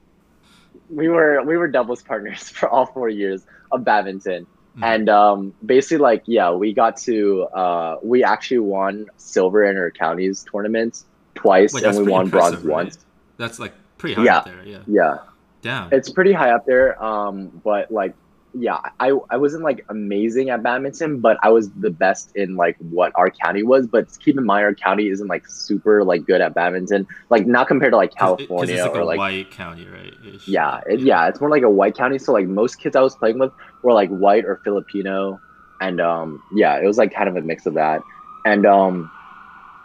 [0.90, 4.48] We were we were doubles partners for all four years of badminton.
[4.78, 4.84] Mhm.
[4.84, 9.92] And um basically like yeah, we got to uh we actually won silver in our
[9.92, 12.66] counties tournaments twice Wait, and we won bronze right?
[12.66, 13.06] once.
[13.38, 14.38] That's like pretty high Yeah.
[14.38, 14.64] up there.
[14.66, 14.80] Yeah.
[14.88, 15.18] Yeah.
[15.62, 15.92] Damn.
[15.92, 17.04] It's pretty high up there.
[17.04, 18.14] Um, but like,
[18.60, 22.76] yeah, I I wasn't like amazing at badminton, but I was the best in like
[22.80, 23.88] what our county was.
[23.88, 27.68] But keep in mind, our county isn't like super like good at badminton, like not
[27.68, 30.14] compared to like it- California it's like or a like white county, right?
[30.26, 30.48] Ish.
[30.48, 32.18] yeah, it, yeah, it's more like a white county.
[32.18, 33.52] So like most kids I was playing with
[33.84, 35.40] were like white or Filipino,
[35.80, 38.02] and um, yeah, it was like kind of a mix of that.
[38.46, 39.12] And um,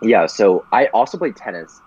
[0.02, 1.80] yeah, so I also played tennis,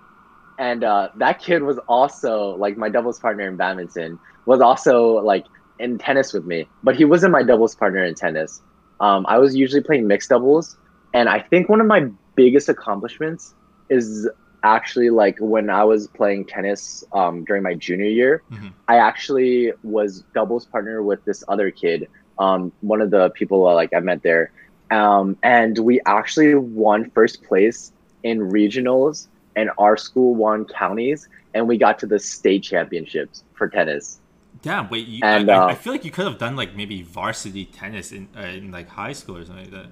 [0.59, 5.45] and uh, that kid was also like my doubles partner in badminton was also like
[5.79, 8.61] in tennis with me, but he wasn't my doubles partner in tennis.
[8.99, 10.77] Um, I was usually playing mixed doubles,
[11.13, 13.53] and I think one of my biggest accomplishments
[13.89, 14.29] is
[14.63, 18.71] actually like when I was playing tennis um, during my junior year, Mhm.
[18.87, 22.07] I actually was doubles partner with this other kid,
[22.39, 24.51] um, one of the people uh, like I met there,
[24.91, 27.91] um, and we actually won first place
[28.23, 33.67] in regionals, and our school won counties, and we got to the state championships for
[33.69, 34.19] tennis.
[34.65, 34.89] Damn.
[34.89, 35.07] Wait.
[35.07, 38.11] You, And, I, uh, I feel like you could have done like maybe varsity tennis
[38.11, 39.89] in uh, in like high school or something like that.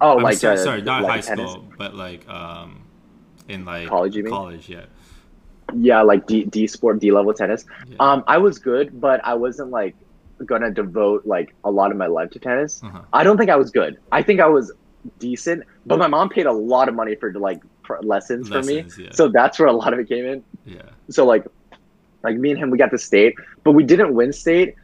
[0.00, 1.52] Oh, I'm like sorry, uh, sorry, not like high tennis?
[1.52, 2.82] school, but like um,
[3.48, 4.32] in like College, you mean?
[4.32, 4.86] College, yeah.
[5.74, 7.64] Yeah, like D D sport D level tennis.
[7.88, 7.96] yeah.
[8.00, 9.94] Um, I was good, but I wasn't like
[10.44, 12.82] gonna devote like a lot of my life to tennis.
[12.82, 13.02] Uh-huh.
[13.12, 13.98] I don't think I was good.
[14.10, 14.72] I think I was
[15.20, 18.84] decent, but my mom paid a lot of money for like pr- lessons, for me.
[18.98, 19.10] yeah.
[19.12, 20.44] So that's where a lot of it came in.
[20.66, 20.82] yeah.
[21.10, 21.46] So like,
[22.26, 24.74] like me and him, we got the state, but we didn't win state,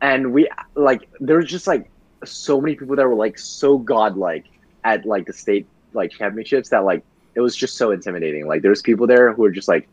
[0.00, 1.84] and we like there was just like
[2.24, 4.44] so many people that were like so godlike
[4.84, 7.02] at like the state like championships that like
[7.36, 8.46] it was just so intimidating.
[8.48, 9.88] Like there's people there who are just like,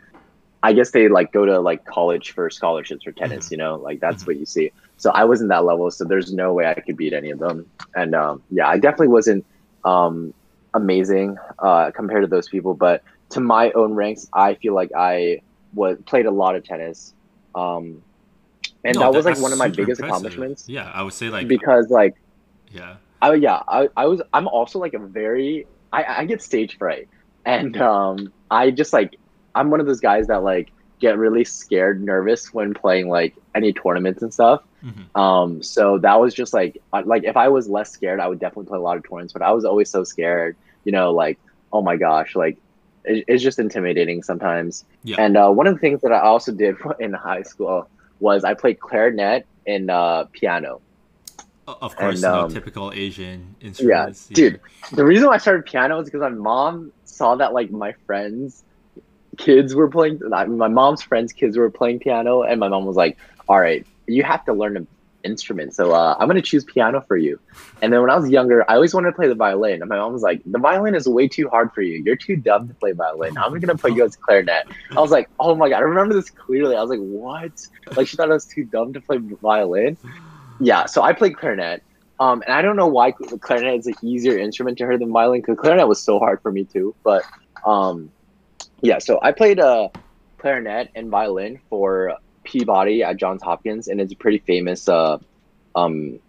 [0.64, 3.48] I guess they like go to like college for scholarships for tennis.
[3.48, 3.52] Mhm.
[3.52, 4.28] You know, like that's Mhm.
[4.28, 4.72] what you see.
[4.98, 7.66] So I wasn't that level, so there's no way I could beat any of them.
[7.96, 9.46] And um, yeah, I definitely wasn't
[9.84, 10.34] um,
[10.74, 13.02] amazing uh, compared to those people, but
[13.32, 15.40] to my own ranks, I feel like I
[15.76, 17.14] was played a lot of tennis,
[17.54, 18.02] um,
[18.84, 20.26] and No, that was like one of my biggest impressive.
[20.26, 22.16] accomplishments Yeah, I would say like because like
[22.72, 22.96] yeah.
[23.22, 27.08] I yeah I, I was I'm also like a very I, I get stage fright
[27.46, 29.16] and um I just like
[29.54, 33.74] I'm one of those guys that like get really scared nervous when playing like any
[33.74, 35.20] tournaments and stuff Mhm.
[35.20, 38.68] um so that was just like like if I was less scared I would definitely
[38.68, 41.40] play a lot of tournaments but I was always so scared you know like
[41.74, 42.58] oh my gosh like
[43.08, 45.18] it, it's just intimidating sometimes Yeah.
[45.24, 47.88] and uh, one of the things that I also did in high school
[48.20, 50.82] was I played clarinet and uh, piano
[51.68, 54.28] Of course, And, um, typical Asian instruments.
[54.30, 54.36] Yeah.
[54.36, 54.62] Dude.
[54.94, 58.64] the reason why I started piano is because my mom saw that like my friends
[59.38, 63.18] kids were playing my mom's friends kids were playing piano and my mom was like
[63.50, 64.88] all right you have to learn an
[65.26, 65.74] instrument.
[65.74, 67.40] So uh, i'm to choose piano for you.
[67.82, 69.98] And then when i was younger i always wanted to play the violin and my
[69.98, 72.02] mom was like the violin is way too hard for you.
[72.06, 73.38] You're too dumb to play violin.
[73.38, 74.68] I'm to put you as clarinet.
[74.92, 75.78] I was like oh my god.
[75.78, 76.76] I remember this clearly.
[76.76, 77.68] I was like what?
[77.98, 79.98] Like she thought i was too dumb to play violin?
[80.60, 81.84] Yeah so i played clarinet.
[82.18, 85.42] Um, and I don't know why clarinet is an easier instrument to her than violin
[85.42, 86.96] because clarinet was so hard for me too.
[87.04, 87.24] But
[87.66, 88.10] um,
[88.82, 89.90] yeah, so I played uh,
[90.38, 92.16] clarinet and violin for
[92.46, 95.18] Peabody at Johns Hopkins, and it's a pretty famous uh,
[95.76, 96.20] um,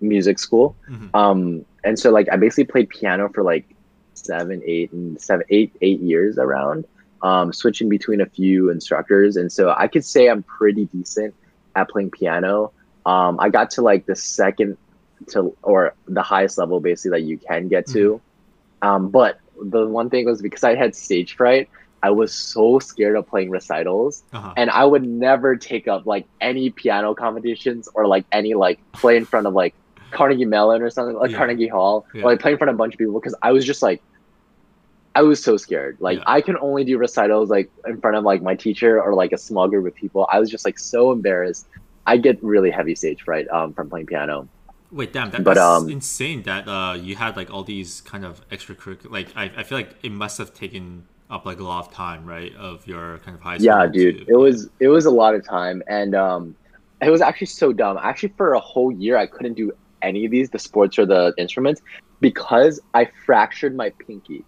[0.00, 0.76] music school.
[0.88, 1.14] Mhm.
[1.14, 3.64] Um, and so like I basically played piano for like
[4.14, 6.84] seven, eight, and seven, eight, eight years around,
[7.22, 9.36] um, switching between a few instructors.
[9.36, 11.34] And so I could say I'm pretty decent
[11.76, 12.72] at playing piano.
[13.06, 14.76] Um, I got to like the second
[15.28, 18.20] to or the highest level basically that you can get to.
[18.82, 21.68] Um, but the one thing was because I had stage fright,
[22.02, 24.54] I was so scared of playing recitals Uh-huh.
[24.56, 29.16] and I would never take up like any piano competitions or like any like play
[29.16, 29.74] in front of like
[30.10, 31.36] Carnegie Mellon or something like Yeah.
[31.38, 32.22] Carnegie Hall Yeah.
[32.22, 34.00] or like play in front of a bunch of people because I was just like
[35.14, 35.96] I was so scared.
[36.00, 36.24] Like Yeah.
[36.26, 39.38] I can only do recitals like in front of like my teacher or like a
[39.38, 40.28] small group of people.
[40.32, 41.66] I was just like so embarrassed.
[42.06, 44.48] I get really heavy stage fright um, from playing piano.
[44.90, 48.24] Wait, damn, that, But, that's um, insane that uh, you had like all these kind
[48.24, 49.10] of extracurricular.
[49.10, 52.24] Like, I, I feel like it must have taken up like a lot of time,
[52.26, 53.66] right, of your kind of high school.
[53.66, 54.26] Yeah, dude.
[54.26, 56.56] to- It was it was a lot of time and um
[57.00, 57.98] it was actually so dumb.
[58.02, 59.72] Actually for a whole year I couldn't do
[60.02, 61.80] any of these, the sports or the instruments,
[62.20, 64.44] because I fractured my pinky.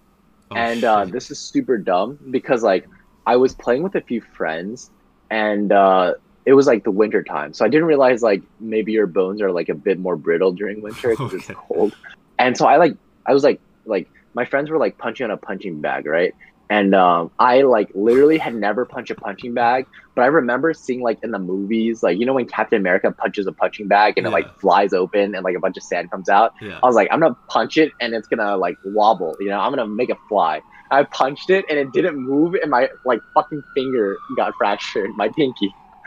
[0.51, 2.85] Oh, and uh, this is super dumb because like
[3.27, 4.91] I was playing with a few friends
[5.31, 6.15] and uh
[6.47, 7.53] it was like the winter time.
[7.53, 10.81] So I didn't realize like maybe your bones are like a bit more brittle during
[10.83, 11.37] winter because Okay.
[11.37, 11.95] it's cold.
[12.39, 12.95] And so I like
[13.27, 16.33] I was like like my friends were like punching on a punching bag, right?
[16.71, 21.03] And um, I like literally had never punched a punching bag, but I remember seeing
[21.03, 24.25] like in the movies, like you know when Captain America punches a punching bag and
[24.25, 26.55] it like flies open and like a bunch of sand comes out.
[26.63, 26.79] yeah.
[26.81, 29.73] I was like, I'm gonna punch it and it's gonna like wobble, you know, I'm
[29.73, 30.63] gonna make it fly.
[30.93, 35.29] I punched it and it didn't move and my like fucking finger got fractured, my
[35.29, 35.75] pinky.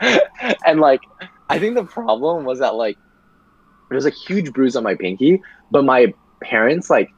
[0.66, 1.02] and like
[1.50, 2.96] I think the problem was that like
[3.90, 7.10] there was a huge bruise on my pinky, but my parents like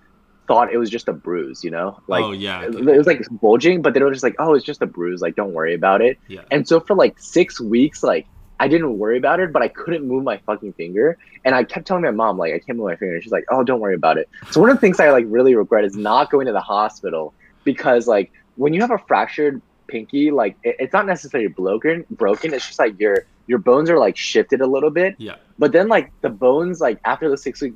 [0.46, 2.00] thought it was just a bruise, you know?
[2.06, 2.62] Like oh yeah.
[2.62, 5.20] it, it was like bulging, but they were just like, "Oh, it's just a bruise.
[5.20, 6.42] Like, don't worry about it." Yeah.
[6.50, 8.26] And so for like six weeks, like
[8.58, 11.86] I didn't worry about it, but I couldn't move my fucking finger, and I kept
[11.86, 13.14] telling my mom like I can't move my finger.
[13.14, 15.26] And she's like, "Oh, don't worry about it." So one of the things I like
[15.28, 17.34] really regret is not going to the hospital
[17.64, 22.04] because like when you have a fractured pinky, like it, it's not necessarily broken.
[22.10, 22.54] Broken.
[22.54, 25.36] It's just like your your bones are like shifted a little bit, Yeah.
[25.58, 27.74] but then like the bones like after the six week,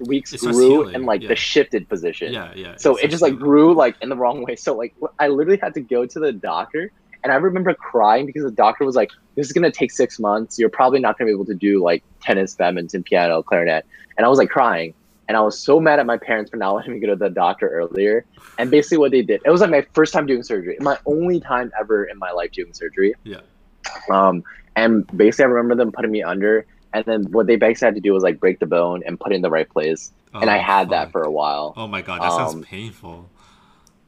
[0.00, 1.28] weeks It grew in like yeah.
[1.28, 2.32] the shifted position.
[2.32, 2.52] Yeah.
[2.54, 2.76] Yeah.
[2.76, 4.56] So it just like grew like in the wrong way.
[4.56, 6.90] So like I literally had to go to the doctor,
[7.22, 10.58] and I remember crying because the doctor was like, "This is gonna take six months.
[10.58, 13.86] You're probably not gonna be able to do like tennis, badminton, piano, clarinet."
[14.16, 14.94] And I was like crying,
[15.28, 17.30] and I was so mad at my parents for not letting me go to the
[17.30, 18.24] doctor earlier.
[18.58, 21.40] And basically, what they did, it was like my first time doing surgery, my only
[21.40, 23.14] time ever in my life doing surgery.
[23.24, 23.40] Yeah.
[24.10, 24.44] Um,
[24.76, 26.66] and basically, I remember them putting me under.
[26.94, 29.32] And then what they basically had to do was like break the bone and put
[29.32, 30.12] it in the right place.
[30.34, 31.74] and I Oh, had that for a while.
[31.76, 33.30] Oh my god, that sounds um, painful.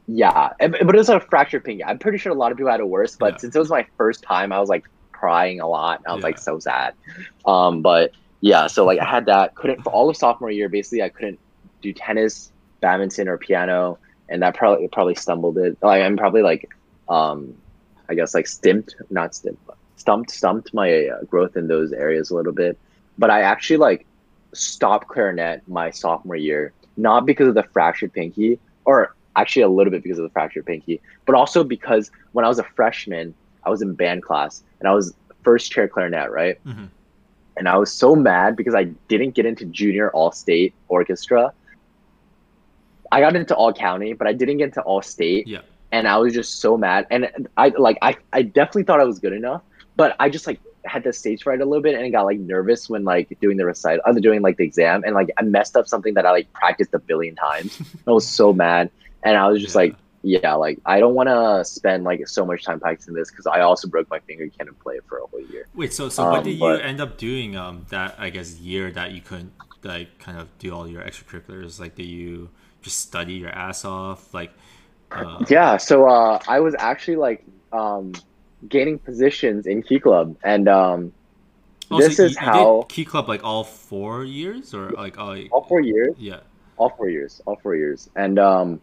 [0.07, 1.83] Yeah, but it was a fractured pinky.
[1.83, 3.37] I'm pretty sure a lot of people had it worse, but Yeah.
[3.39, 6.01] since it was my first time, I was like crying a lot.
[6.07, 6.93] I was like so sad.
[7.45, 8.11] Um, but
[8.41, 9.55] yeah, so like I had that.
[9.55, 10.69] Couldn't for all of sophomore year.
[10.69, 11.39] Basically, I couldn't
[11.81, 13.99] do tennis, badminton, or piano.
[14.29, 15.77] and that probably probably stumbled it.
[15.81, 16.69] Like I'm probably like,
[17.09, 17.55] um,
[18.09, 22.29] I guess like stimped, not stimped, but stumped stumped my uh, growth in those areas
[22.29, 22.77] a little bit.
[23.17, 24.05] But I actually like
[24.53, 29.91] stopped clarinet my sophomore year, not because of the fractured pinky, or actually a little
[29.91, 33.33] bit because of the fractured pinky, but also because when I was a freshman,
[33.63, 36.63] I was in band class and I was first chair clarinet, right?
[36.65, 36.89] Mhm.
[37.57, 41.53] And I was so mad because I didn't get into junior all state orchestra.
[43.11, 45.47] I got into all county, but I didn't get into all state.
[45.47, 45.61] Yeah.
[45.91, 47.07] And I was just so mad.
[47.09, 49.61] And I like I, I definitely thought I was good enough,
[49.95, 52.89] but I just like had the stage fright a little bit and got like nervous
[52.89, 55.87] when like doing the recital, uh, doing like the exam, and like I messed up
[55.87, 57.81] something that I like practiced a billion times.
[58.07, 58.91] I was so mad,
[59.23, 59.75] and I was just Yeah.
[59.75, 63.47] like, yeah, like I don't want to spend like so much time practicing this because
[63.47, 64.47] I also broke my finger.
[64.57, 65.67] Can't play it for a whole year.
[65.73, 68.91] Wait, so so what Um, did you end up doing um that I guess year
[68.91, 71.79] that you couldn't like kind of do all your extracurriculars?
[71.79, 72.49] Like did you
[72.81, 74.33] just study your ass off?
[74.33, 74.51] Like
[75.11, 78.21] uh, Yeah, so uh, I was actually like um,
[78.69, 81.13] gaining positions in Key Club, and um,
[81.91, 85.17] oh, this you- is you how did Key Club like all four years or like
[85.17, 86.39] all, all four years, Yeah.
[86.77, 88.79] all four years, all four years, and um,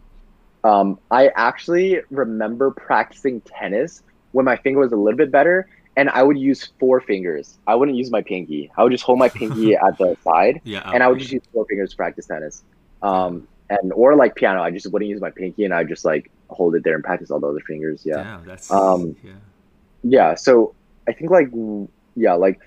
[0.63, 5.67] um, I actually remember practicing tennis when my finger was a little bit better,
[5.97, 7.57] and I would use four fingers.
[7.67, 8.71] I wouldn't use my pinky.
[8.77, 10.89] I would just hold my pinky at the side, Yeah.
[10.91, 12.63] and I would just use four fingers to practice tennis.
[13.01, 16.31] Um, and or like piano, I just wouldn't use my pinky, and I just like
[16.49, 18.03] hold it there and practice all the other fingers.
[18.05, 18.23] Yeah.
[18.23, 19.31] Damn, that's Um, yeah.
[20.03, 20.73] Yeah so
[21.07, 21.49] i think like
[22.15, 22.59] yeah like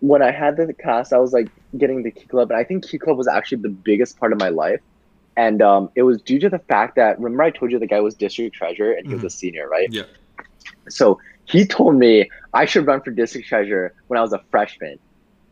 [0.00, 2.86] when i had the cast i was like getting the key club and i think
[2.86, 4.80] key club was actually the biggest part of my life.
[5.36, 8.00] And um, it was due to the fact that remember i told you the guy
[8.00, 9.88] was district treasurer and he was a senior right?
[9.90, 10.04] Yeah.
[10.88, 14.96] so he told me i should run for district treasurer when i was a freshman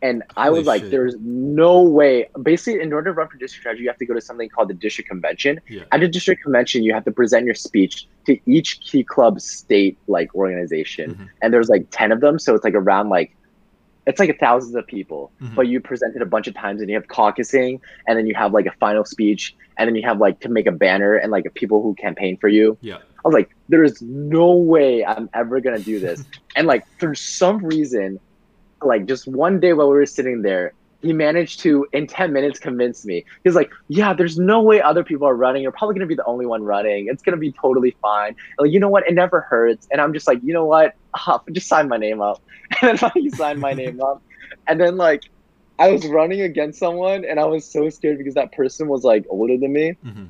[0.03, 0.91] and i Holy was like shit.
[0.91, 4.13] there's no way basically in order to run for district treasurer you have to go
[4.13, 5.83] to something called the district convention Yeah.
[5.93, 9.97] at the district convention you have to present your speech to each key club state
[10.07, 11.29] like organization Mhm.
[11.41, 13.35] and there's like 10 of them so it's like around like
[14.05, 15.55] it's like thousands of people Mhm.
[15.55, 18.35] but you present it a bunch of times and you have caucusing and then you
[18.35, 21.31] have like a final speech and then you have like to make a banner and
[21.31, 22.97] like people who campaign for you Yeah.
[22.97, 26.25] i was like there is no way i'm ever gonna do this
[26.57, 28.19] and like for some reason
[28.85, 32.59] like just one day while we were sitting there he managed to in 10 minutes
[32.59, 33.25] convince me.
[33.43, 35.61] He's like yeah there's no way other people are running.
[35.61, 37.07] You're probably going to be the only one running.
[37.09, 38.37] It's going to be totally fine.
[38.57, 39.05] Like you know what?
[39.05, 39.85] It never hurts.
[39.91, 40.95] And i'm just like you know what?
[41.15, 42.41] Ah, just sign my name up.
[42.81, 44.21] And then he signed my name up.
[44.67, 45.23] And then like
[45.77, 49.25] i was running against someone and i was so scared because that person was like
[49.29, 49.97] older than me.
[50.05, 50.27] Mhm.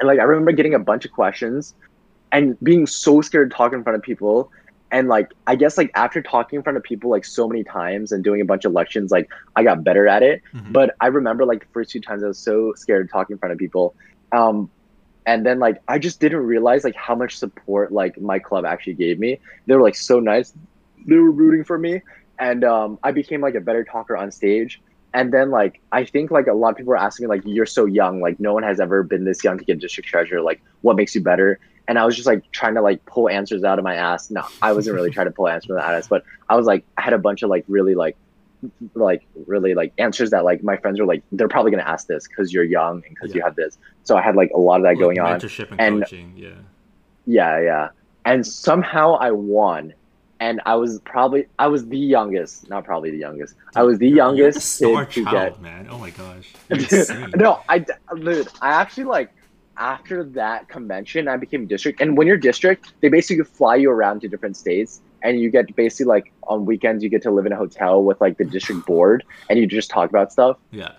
[0.00, 1.74] and like I remember getting a bunch of questions
[2.32, 4.50] and being so scared to talk in front of people.
[4.90, 8.12] And like I guess like after talking in front of people like so many times
[8.12, 10.42] and doing a bunch of lections, like I got better at it.
[10.54, 10.72] Mhm.
[10.72, 13.38] But I remember like the first two times I was so scared to talk in
[13.38, 13.94] front of people.
[14.32, 14.70] Um
[15.26, 18.94] and then like I just didn't realize like how much support like my club actually
[18.94, 19.40] gave me.
[19.66, 20.54] They were like so nice.
[21.06, 22.00] They were rooting for me.
[22.38, 24.80] And um I became like a better talker on stage.
[25.12, 27.66] And then like I think like a lot of people are asking me like you're
[27.66, 30.40] so young, like no one has ever been this young to get district treasurer.
[30.40, 31.60] Like what makes you better?
[31.88, 34.30] And I was just like trying to like pull answers out of my ass.
[34.30, 36.66] No, I wasn't really trying to pull answers out of my ass, but I was
[36.66, 38.16] like I had a bunch of like really like
[38.94, 42.26] like really like answers that like my friends were like they're probably gonna ask this
[42.28, 43.78] because you're young and because you have this.
[44.04, 45.38] So I had like a lot of that Like going on.
[45.40, 46.32] mentorship and, and- coaching.
[46.36, 46.50] Yeah.
[47.26, 47.88] Yeah, yeah.
[48.24, 49.94] And somehow I won.
[50.40, 53.54] And I was probably I was the youngest, not probably the youngest.
[53.74, 55.88] I was the You're- you're youngest the star child, get man.
[55.90, 56.52] Oh my gosh.
[57.36, 59.30] No, I dude, I actually like
[59.78, 62.00] after that convention, I became district.
[62.00, 65.74] And when you're district, they basically fly you around to different states, and you get
[65.76, 68.86] basically like on weekends you get to live in a hotel with like the district
[68.86, 70.92] board, and you just talk about stuff Yeah.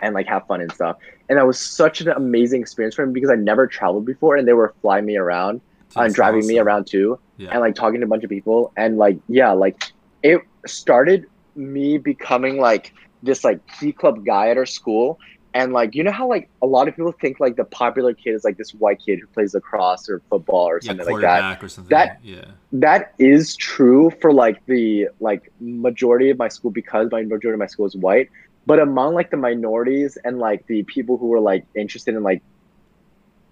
[0.00, 0.96] and like have fun and stuff.
[1.28, 4.48] And that was such an amazing experience for me because I never traveled before, and
[4.48, 5.60] they were flying me around
[5.96, 7.50] and driving me around too Yeah.
[7.50, 9.82] and like talking to a bunch of people and like yeah like
[10.22, 11.26] it started
[11.56, 12.94] me becoming like
[13.24, 15.18] this like key club guy at our school
[15.52, 18.34] and like you know how like a lot of people think like the popular kid
[18.34, 21.62] is like this white kid who plays lacrosse or football or yeah, something like that
[21.62, 21.90] or something.
[21.90, 22.44] That- yeah.
[22.72, 27.58] that is true for like the like majority of my school because my majority of
[27.58, 28.30] my school is white
[28.66, 32.42] but among like the minorities and like the people who were like interested in like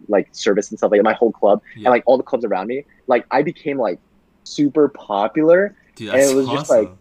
[0.08, 1.88] like service and stuff like my whole club Yeah.
[1.88, 3.98] and like all the clubs around me like i became like
[4.44, 6.98] super popular Dude, and it that's was just, like- awesome.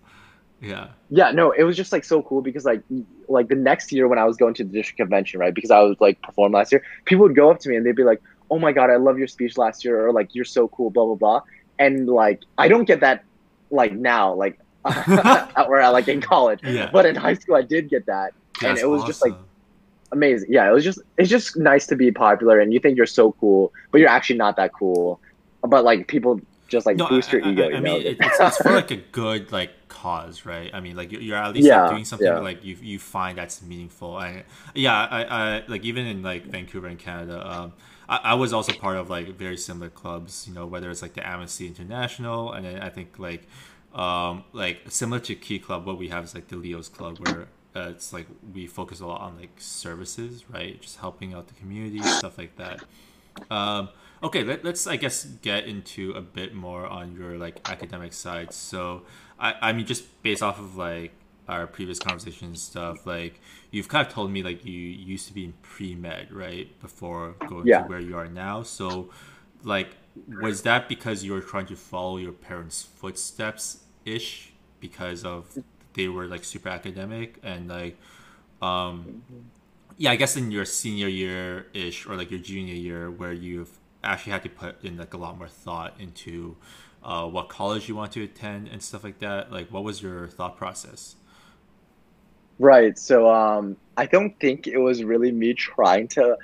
[0.61, 0.87] Yeah.
[1.09, 2.81] yeah no it was just like so cool because like
[3.27, 5.79] like the next year when i was going to the district convention right because i
[5.79, 8.21] was like perform last year people would go up to me and they'd be like
[8.49, 11.05] oh my god i love your speech last year or like you're so cool blah
[11.05, 11.41] blah blah
[11.79, 13.23] and like i don't get that
[13.69, 14.59] like now like
[15.67, 16.89] or like in college Yeah.
[16.91, 19.35] but in high school i did get that Dude, and it was just, like,
[20.11, 20.51] amazing.
[20.51, 23.33] Yeah, it was just it's just nice to be popular, and you think you're so
[23.33, 25.19] cool, but you're actually not that cool.
[25.61, 27.63] But like people just like no, boost your I, ego.
[27.63, 28.09] I, I you mean, know?
[28.09, 30.69] it's, it's for like a good like cause, right?
[30.73, 32.39] I mean, like you're at least Yeah, like, doing something yeah.
[32.39, 34.19] like you you find that's meaningful.
[34.19, 34.43] And
[34.75, 37.73] yeah, I, I like even in like Vancouver and Canada, um,
[38.09, 40.45] I, I was also part of like very similar clubs.
[40.47, 43.47] You know, whether it's like the Amnesty International, and then I think like
[43.93, 47.47] um like similar to Key Club, what we have is like the Leo's Club where.
[47.75, 48.25] Uh, it's like
[48.55, 50.81] we focus a lot on like services, right?
[50.81, 52.81] Just helping out the community, stuff like that.
[53.51, 53.89] Um,
[54.23, 58.53] okay, let, us I guess get into a bit more on your like academic side.
[58.53, 59.03] So,
[59.39, 61.13] I, I mean, just based off of like
[61.47, 63.39] our previous conversation and stuff, like
[63.71, 67.35] you've kind of told me like you used to be in pre med, right, before
[67.45, 67.77] going Yeah.
[67.77, 68.63] to where you are now.
[68.63, 69.11] So,
[69.63, 69.95] like,
[70.27, 75.59] was that because you were trying to follow your parents' footsteps ish because of
[75.93, 77.97] they were like super academic and like
[78.61, 79.09] um
[79.97, 83.79] yeah, I guess in your senior year ish or like your junior year, where you've
[84.03, 86.55] actually had to put in like a lot more thought into
[87.07, 89.51] uh, what college you want to attend and stuff like that.
[89.51, 91.17] Like, what was your thought process?
[92.59, 92.97] Right.
[92.97, 96.37] So um, I don't think it was really me trying to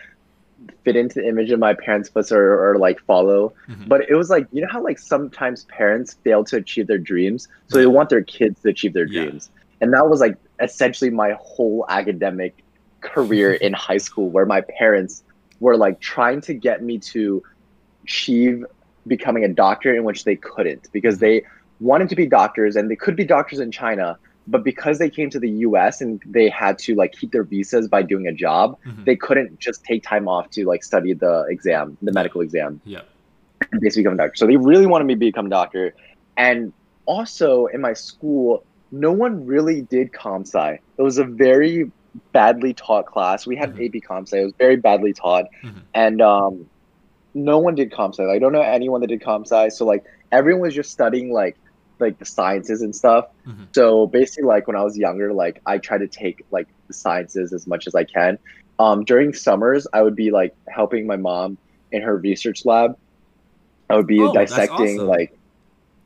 [0.86, 3.88] fit into the image of my parents' footsteps or, or like follow, Mhm.
[3.88, 7.48] but it was like you know how like sometimes parents fail to achieve their dreams,
[7.68, 9.08] so they want their kids to achieve their Yeah.
[9.08, 9.50] dreams,
[9.82, 12.64] and that was like essentially my whole academic
[13.04, 15.24] career in high school, where my parents
[15.60, 17.42] were like trying to get me to
[18.06, 18.64] achieve
[19.08, 21.44] becoming a doctor in which they couldn't because they
[21.80, 25.30] wanted to be doctors and they could be doctors in China, but because they came
[25.30, 28.78] to the US and they had to like keep their visas by doing a job,
[28.86, 29.06] Mhm.
[29.06, 33.02] they couldn't just take time off to like study the exam, the medical exam, Yeah.
[33.72, 34.36] and basically become a doctor.
[34.36, 35.94] So they really wanted me to become a doctor.
[36.38, 36.74] And
[37.06, 40.80] also in my school, no one really did comp sci.
[40.98, 41.92] It was a very
[42.32, 43.48] badly taught class.
[43.48, 43.78] We had Mhm.
[43.80, 44.38] an AP comp sci.
[44.40, 45.82] It was very badly taught, Mhm.
[45.94, 46.66] and um,
[47.34, 48.24] no one did comp sci.
[48.24, 49.70] I don't know anyone that did comp sci.
[49.70, 51.58] So like everyone was just studying like
[52.00, 53.28] like the sciences and stuff.
[53.48, 53.68] Mhm.
[53.74, 57.54] So basically, like when I was younger, like I tried to take like the sciences
[57.54, 58.38] as much as I can.
[58.80, 61.58] Um, during summers, I would be like helping my mom
[61.92, 62.98] in her research lab.
[63.90, 65.08] I would be Oh, dissecting awesome.
[65.08, 65.38] like,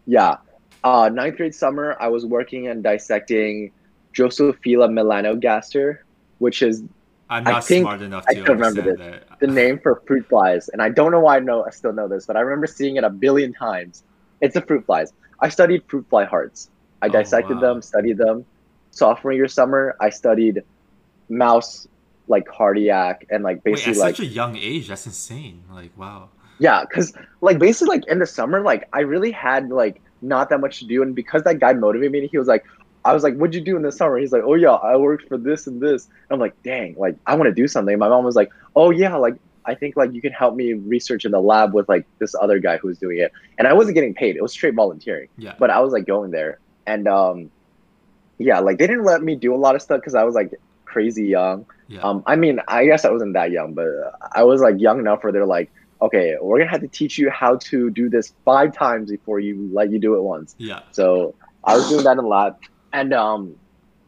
[0.06, 0.38] yeah.
[0.84, 3.72] Uh, ninth grade summer, I was working and dissecting
[4.14, 6.00] Drosophila melanogaster,
[6.40, 6.84] which is
[7.30, 9.40] I'm I not smart enough I to still remember understand that.
[9.40, 12.08] the name for fruit flies, and I don't know why I know I still know
[12.08, 14.04] this, but I remember seeing it a billion times.
[14.42, 15.14] It's the fruit flies.
[15.42, 16.70] I studied fruit fly hearts.
[17.02, 17.62] I Oh, dissected wow.
[17.62, 18.46] them, studied them.
[18.92, 20.64] Sophomore year summer, I studied
[21.30, 21.88] mouse
[22.28, 25.64] like cardiac and like Wait, basically at like such a young age, that's insane.
[25.72, 26.30] Like, wow.
[26.60, 30.60] yeah, because like basically like in the summer, like I really had like not that
[30.60, 32.66] much to do, and because that guy motivated me, he was like,
[33.08, 35.28] I was like, "What'd you do in the summer?" He's like, "Oh yeah, I worked
[35.28, 38.10] for this and this." And I'm like, "Dang, like I want to do something." My
[38.10, 39.36] mom was like, "Oh yeah, like
[39.66, 42.60] I think like you can help me research in the lab with like this other
[42.60, 45.30] guy who was doing it," and I wasn't getting paid; it was straight volunteering.
[45.38, 45.56] Yeah.
[45.58, 47.50] But I was like going there, and um,
[48.38, 50.54] yeah, like they didn't let me do a lot of stuff because I was like
[50.86, 51.66] crazy young.
[51.88, 52.02] yeah.
[52.02, 53.88] Um, I mean, I guess I wasn't that young, but
[54.34, 57.30] I was like young enough where they're like, okay, we're gonna have to teach you
[57.30, 60.56] how to do this five times before you let you do it once.
[60.58, 60.82] yeah.
[60.92, 62.58] So I was doing that in the lab,
[63.00, 63.58] and um,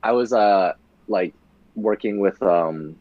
[0.04, 0.74] I was uh
[1.08, 1.36] like
[1.76, 2.98] working with um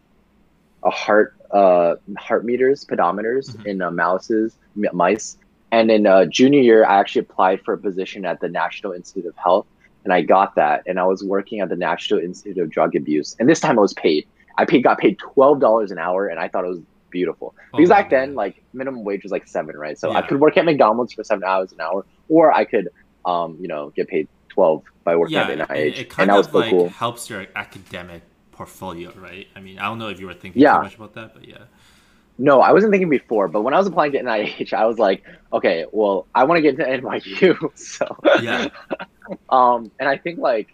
[0.84, 3.64] a heart uh heart meters, pedometers Mhm.
[3.64, 5.36] in uh, mouses, m- mice.
[5.72, 9.26] And in uh, junior year, I actually applied for a position at the National Institute
[9.26, 9.66] of Health,
[10.04, 10.82] and I got that.
[10.86, 13.82] And I was working at the National Institute of Drug Abuse, and this time I
[13.82, 14.24] was paid.
[14.58, 17.88] I paid got paid twelve dollars an hour, and I thought it was beautiful because
[17.88, 19.98] Oh, back then like minimum wage was like seven, right?
[19.98, 22.88] So I could work at McDonald's for seven hours an hour, or I could
[23.24, 24.28] um you know get paid
[24.58, 26.70] twelve by working yeah, at the it, it kind and that was of so like
[26.70, 26.88] cool.
[26.88, 29.46] helps your academic portfolio, right?
[29.54, 30.76] I mean, I don't know if you were thinking Yeah.
[30.78, 31.64] too much about that, but yeah.
[32.38, 35.24] No, I wasn't thinking before, but when I was applying to NIH, I was like,
[35.52, 38.06] okay, well, I want to get into NYU, so
[38.42, 38.68] Yeah.
[39.48, 40.68] um, and I think like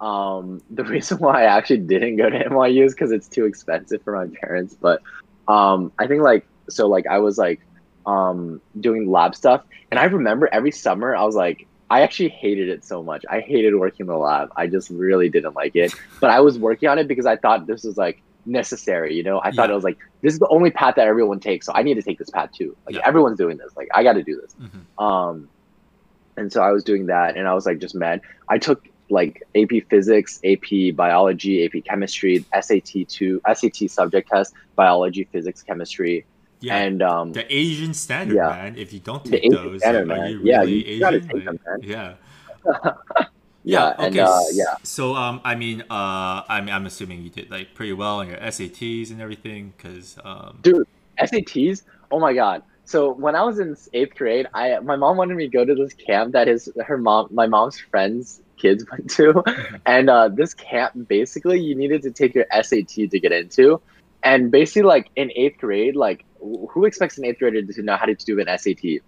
[0.00, 4.02] um, the reason why I actually didn't go to NYU is because it's too expensive
[4.02, 4.76] for my parents.
[4.80, 5.00] But
[5.46, 7.60] um, I think like so like I was like
[8.04, 9.62] um, doing lab stuff,
[9.92, 13.24] and I remember every summer I was like I actually hated it so much.
[13.30, 14.48] I hated working in the lab.
[14.56, 15.92] I just really didn't like it.
[16.20, 19.14] But I was working on it because I thought this was like necessary.
[19.14, 19.72] You know, I thought Yeah.
[19.72, 22.02] it was like this is the only path that everyone takes, so I need to
[22.02, 22.76] take this path too.
[22.86, 23.02] Like Yeah.
[23.06, 23.72] everyone's doing this.
[23.76, 24.54] Like I got to do this.
[24.54, 25.50] hmm Um,
[26.36, 28.20] and so I was doing that, and I was like just mad.
[28.48, 35.28] I took like AP Physics, AP Biology, AP Chemistry, SAT two, SAT subject test, Biology,
[35.32, 36.26] Physics, Chemistry,
[36.60, 36.76] Yeah.
[36.76, 38.48] and um, the Asian standard, Yeah.
[38.48, 38.76] man.
[38.76, 41.28] If you don't take those, standard, like, are you Yeah, really you Asian?
[41.28, 41.80] them, Like, man.
[41.82, 42.14] Yeah.
[43.64, 44.06] Yeah, Yeah.
[44.06, 44.20] and, Okay.
[44.20, 44.74] uh, yeah.
[44.82, 48.38] So um, I mean, uh, I'm I'm assuming you did like pretty well on your
[48.38, 50.86] SATs and everything, because um, Dude,
[51.18, 51.82] SATs.
[52.10, 52.62] Oh my god.
[52.84, 55.74] So when I was in eighth grade, I my mom wanted me to go to
[55.74, 59.42] this camp that his her mom my mom's friends kids went to,
[59.86, 63.80] and uh, this camp basically you needed to take your SAT to get into,
[64.22, 68.06] and basically like in eighth grade, like who expects an eighth grader to know how
[68.06, 68.84] to do an SAT?
[68.84, 69.00] yeah.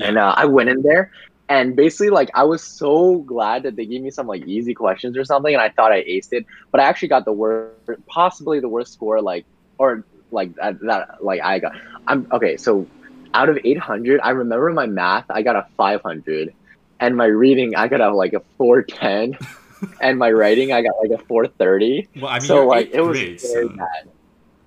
[0.00, 1.10] And uh, I went in there,
[1.48, 5.16] and basically, like, I was so glad that they gave me some like easy questions
[5.16, 6.46] or something, and I thought I aced it.
[6.70, 9.44] But I actually got the worst, possibly the worst score, like,
[9.78, 11.72] or like that, that like I got.
[12.06, 12.56] I'm okay.
[12.56, 12.86] So
[13.34, 16.52] out of 800, I remember my math, I got a 500,
[17.00, 19.38] and my reading, I got a like a 410,
[20.00, 23.18] and my writing, I got like a 430 well, I mean, so like it was
[23.18, 24.08] very so- bad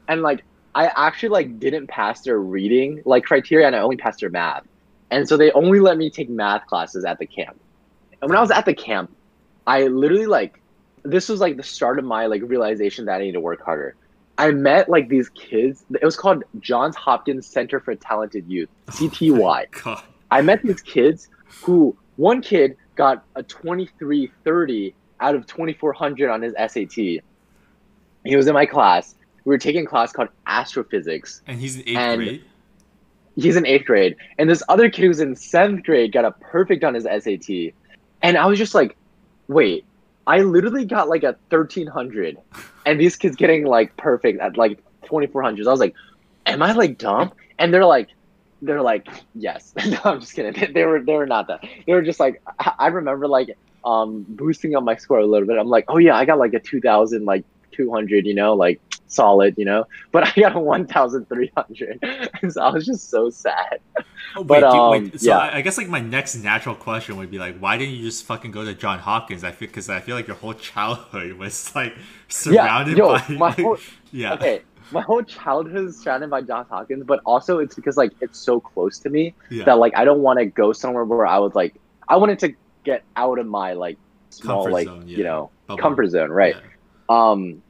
[0.09, 0.43] and like
[0.75, 4.63] i actually like didn't pass their reading like criteria and i only passed their math
[5.11, 7.59] and so they only let me take math classes at the camp
[8.21, 9.11] and when i was at the camp
[9.67, 10.59] i literally like
[11.03, 13.95] this was like the start of my like realization that i need to work harder
[14.37, 18.91] i met like these kids it was called johns hopkins center for talented youth oh
[18.91, 20.03] cty God.
[20.31, 21.29] I met these kids
[21.63, 26.95] who one kid got a 2330 out of 2400 on his SAT.
[26.95, 27.21] He
[28.35, 29.15] was in my class.
[29.45, 31.41] We were taking a class called astrophysics.
[31.47, 32.43] And he's in eighth grade.
[33.35, 34.15] He's in eighth grade.
[34.37, 37.73] And this other kid who's in seventh grade got a perfect on his SAT.
[38.21, 38.97] And I was just like,
[39.47, 39.85] wait,
[40.27, 42.37] I literally got like a 1300.
[42.85, 45.67] And these kids getting like perfect at like 2400s.
[45.67, 45.95] I was like,
[46.45, 47.31] am I like dumb?
[47.57, 48.09] And they're like,
[48.61, 49.73] they're like, yes.
[49.87, 50.73] no, I'm just kidding.
[50.73, 51.63] They were they were not that.
[51.85, 55.47] They were just like I I remember like um boosting up my score a little
[55.47, 55.57] bit.
[55.57, 59.55] I'm like, oh yeah, I got like a 2000 like 200, you know, like solid,
[59.57, 59.85] you know.
[60.11, 62.29] But I got a 1300.
[62.49, 63.79] So I was just so sad.
[64.35, 65.19] Oh, but, wait, dude, um, wait.
[65.19, 65.37] So yeah.
[65.37, 68.23] I, I guess like my next natural question would be like, why didn't you just
[68.25, 69.43] fucking go to John Hopkins?
[69.43, 71.95] I feel because I feel like your whole childhood was like
[72.27, 73.77] surrounded yo, by my whole-
[74.11, 74.33] yeah.
[74.33, 74.61] Okay,
[74.91, 78.59] my whole childhood is surrounded by Johns Hopkins, but also it's because like it's so
[78.59, 79.65] close to me yeah.
[79.65, 81.75] that like I don't want to go somewhere where I was like
[82.07, 82.53] I wanted to
[82.83, 83.97] get out of my like
[84.29, 85.17] small Comfort like zone, yeah.
[85.17, 85.81] you know Bubble.
[85.81, 86.55] comfort zone, right?
[86.55, 86.68] Yeah.
[87.09, 87.61] Um,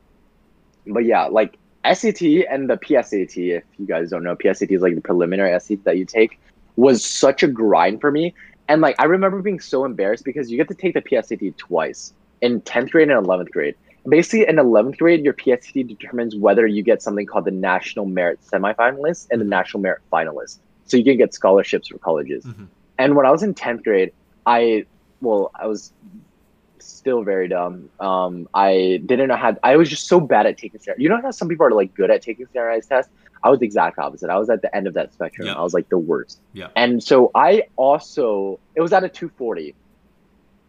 [0.86, 1.58] but yeah, like
[1.92, 5.84] SAT and the PSAT, if you guys don't know, PSAT is like the preliminary SAT
[5.86, 6.40] that you take,
[6.76, 8.34] was such a grind for me.
[8.68, 12.14] And like I remember being so embarrassed because you get to take the PSAT twice
[12.42, 13.76] in 10th grade and 11th grade.
[14.08, 18.40] Basically, in 11th grade, your PSAT determines whether you get something called the National Merit
[18.46, 20.60] Semifinalist and the National Merit Finalist.
[20.86, 22.46] So you can get scholarships for colleges.
[22.46, 22.68] Mhm.
[22.98, 24.12] And when I was in 10th grade,
[24.46, 24.86] I,
[25.22, 25.92] well, I was
[26.86, 27.90] still very dumb.
[28.00, 29.56] Um, I didn't know how.
[29.64, 31.02] I was just so bad at taking standard.
[31.02, 33.12] You know how some people are like good at taking standardized tests.
[33.44, 34.30] I was the exact opposite.
[34.30, 35.48] I was at the end of that spectrum.
[35.48, 35.54] Yeah.
[35.54, 36.42] I was like the worst.
[36.54, 36.68] Yeah.
[36.76, 39.76] And so I also it was at a 240,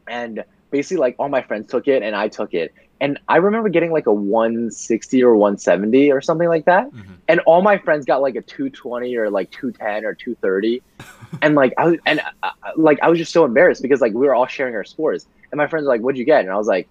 [0.09, 3.69] and basically like all my friends took it and I took it, and I remember
[3.69, 7.17] getting like a 160 or 170 or something like that, Mhm.
[7.29, 10.83] and all my friends got like a 220 or like 210 or 230
[11.43, 14.27] and like i was and uh, like i was just so embarrassed because like we
[14.27, 16.41] were all sharing our scores and my friends were like what'd you get?
[16.41, 16.89] And i was like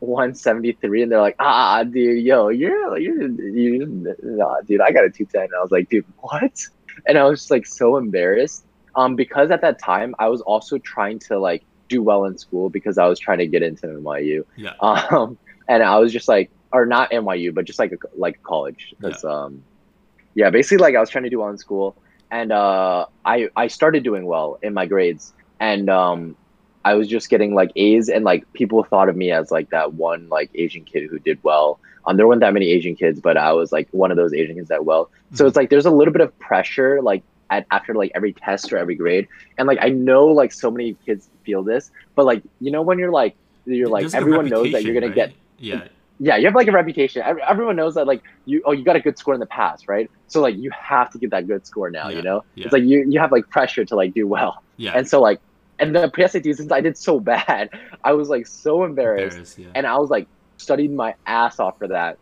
[0.00, 5.10] 173 and they're like ah dude yo you're you're you nah, dude i got a
[5.10, 6.60] 210 and i was like dude what?
[7.06, 8.64] And i was just like so embarrassed.
[8.94, 12.68] Um because at that time i was also trying to like do well in school
[12.68, 14.72] because i was trying to get into nyu Yeah.
[14.80, 15.38] um
[15.68, 18.94] and i was just like or not nyu but just like a like college.
[19.00, 19.62] Because um
[20.34, 21.96] yeah basically like i was trying to do well in school.
[22.30, 25.32] And uh i i started doing well in my grades.
[25.58, 26.36] And um
[26.88, 29.94] i was just getting like a's and like people thought of me as like that
[29.94, 31.68] one like asian kid who did well
[32.06, 34.54] um there weren't that many asian kids but i was like one of those asian
[34.56, 35.48] kids that well so Mhm.
[35.48, 38.76] it's like there's a little bit of pressure like at after like every test or
[38.78, 39.26] every grade
[39.58, 42.98] and like i know like so many kids feel this but like you know when
[42.98, 43.34] you're like
[43.66, 45.68] you're like everyone knows that you're gonna reputation, get?
[45.70, 45.88] Yeah.
[46.28, 47.22] yeah, you have like a reputation.
[47.52, 50.08] Everyone knows that like you oh you got a good score in the past, right?
[50.28, 52.38] So like you have to get that good score now, Yeah, you know?
[52.54, 52.64] yeah.
[52.66, 54.52] It's like you you have like pressure to like do well.
[54.76, 54.92] Yeah.
[54.96, 55.40] And so like
[55.78, 57.70] and the PSAT since I did so bad,
[58.04, 59.68] I was like so embarrassed Embarrassed, yeah.
[59.74, 62.18] and I was like studied my ass off for that.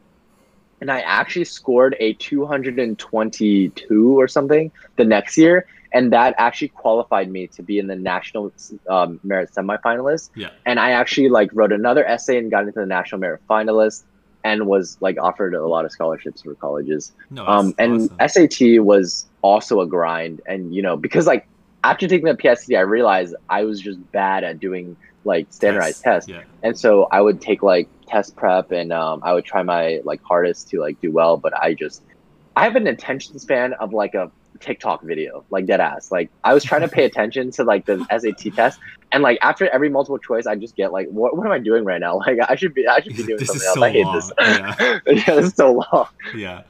[0.80, 7.30] And I actually scored a 222 or something the next year, and that actually qualified
[7.30, 8.52] me to be in the national
[8.90, 10.30] um, merit semifinalist.
[10.34, 10.50] Yeah.
[10.66, 14.02] And I actually like wrote another essay and got into the national merit finalist,
[14.42, 17.12] and was like offered a lot of scholarships for colleges.
[17.30, 18.48] no, Um, and awesome.
[18.50, 21.46] SAT was also a grind, and you know because like
[21.84, 26.28] after taking the PSAT, I realized I was just bad at doing like standardized tests
[26.28, 26.42] Yeah.
[26.62, 30.20] and so I would take like test prep and um, I would try my like
[30.22, 32.02] hardest to like do well, but I just
[32.56, 34.32] I have an attention span of like a
[34.64, 36.10] TikTok video, like dead ass.
[36.10, 38.80] Like I was trying to pay attention to like the SAT test,
[39.12, 41.84] and like after every multiple choice, I just get like, what what am I doing
[41.84, 42.18] right now?
[42.26, 44.28] Like I should be I should be doing This is something else.
[44.28, 44.74] so I hate long.
[45.06, 45.26] this.
[45.26, 45.34] Yeah.
[45.36, 46.08] this is so long.
[46.34, 46.62] yeah.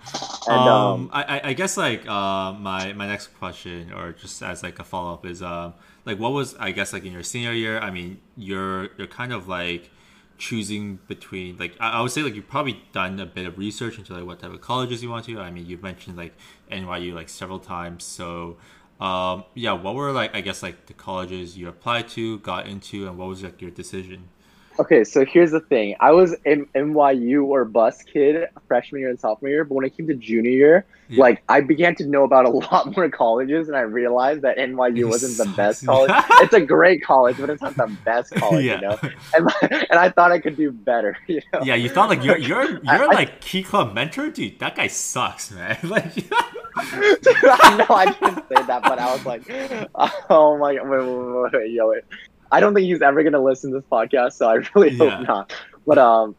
[0.48, 4.42] And um, um, I, I- I guess like uh, my my next question, or just
[4.42, 5.74] as like a follow up, is um
[6.04, 7.78] like what was I guess like in your senior year?
[7.78, 9.90] I mean, you're you're kind of like
[10.38, 13.98] choosing between like I, I would say like you've probably done a bit of research
[13.98, 15.40] into like what type of colleges you want to.
[15.40, 16.34] I mean, you've mentioned like
[16.70, 18.56] NYU like several times, so.
[19.00, 23.08] Um, yeah, what were like I guess like the colleges you applied to, got into,
[23.08, 24.28] and what was like your decision?
[24.80, 25.94] Okay, so here's the thing.
[26.00, 29.88] I was in NYU or bus kid freshman year and sophomore year, but when I
[29.88, 31.20] came to junior year, Yeah.
[31.20, 35.08] like I began to know about a lot more colleges, and I realized that NYU
[35.08, 36.10] wasn't the best college.
[36.42, 38.74] it's a great college, but it's not the best college, yeah.
[38.74, 38.98] you know.
[39.34, 39.48] And
[39.90, 41.60] and I thought I could do better, you know.
[41.62, 44.58] Yeah, you thought like you're you're you're I- like key club mentor, dude.
[44.58, 45.78] That guy sucks, man.
[45.84, 46.12] like,
[46.76, 49.48] I know I didn't say that, but I was like,
[50.30, 52.02] oh my god, wait, wait, wait, wait, yo, wait.
[52.50, 55.10] I don't think he's ever gonna listen to this podcast, so I really Yeah.
[55.10, 55.52] hope not.
[55.86, 56.36] But um,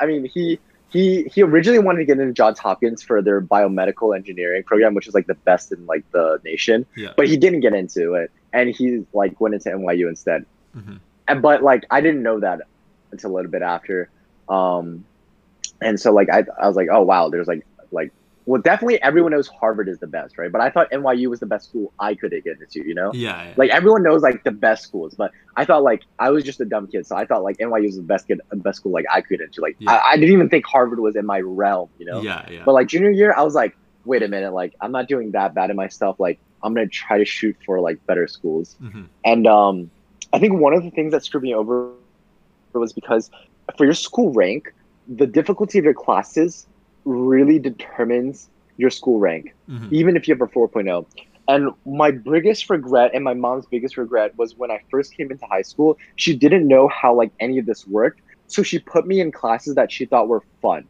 [0.00, 0.58] I mean, he
[0.90, 5.06] he he originally wanted to get into Johns Hopkins for their biomedical engineering program, which
[5.06, 6.86] is like the best in like the nation.
[6.96, 10.46] yeah, But he didn't get into it, and he like went into NYU instead.
[10.76, 11.00] Mhm.
[11.26, 12.62] And but like I didn't know that
[13.12, 14.08] until a little bit after.
[14.48, 15.04] Um,
[15.82, 18.12] and so like I I was like, oh wow, there's like like
[18.48, 20.50] well definitely everyone knows Harvard is the best, right?
[20.50, 23.12] But I thought NYU was the best school I could get into, you know?
[23.12, 23.54] yeah, yeah.
[23.56, 26.64] Like everyone knows like the best schools, but I thought like I was just a
[26.64, 29.20] dumb kid, so I thought like NYU was the best kid, best school like I
[29.20, 29.60] could get into.
[29.60, 29.92] Like Yeah.
[29.92, 32.22] I, I didn't even think Harvard was in my realm, you know?
[32.22, 35.08] yeah, yeah, But like junior year, I was like, wait a minute, like I'm not
[35.08, 36.16] doing that bad in myself.
[36.18, 38.76] Like I'm gonna try to shoot for like better schools.
[38.80, 39.90] hmm And um,
[40.32, 41.92] I think one of the things that screwed me over
[42.74, 43.30] was because
[43.76, 44.64] for your school rank,
[45.06, 46.66] the difficulty of your classes
[47.08, 51.06] really determines your school rank, hmm even if you have a 4.0.
[51.48, 55.46] And my biggest regret and my mom's biggest regret was when I first came into
[55.46, 58.20] high school, she didn't know how like any of this worked.
[58.48, 60.84] So she put me in classes that she thought were fun.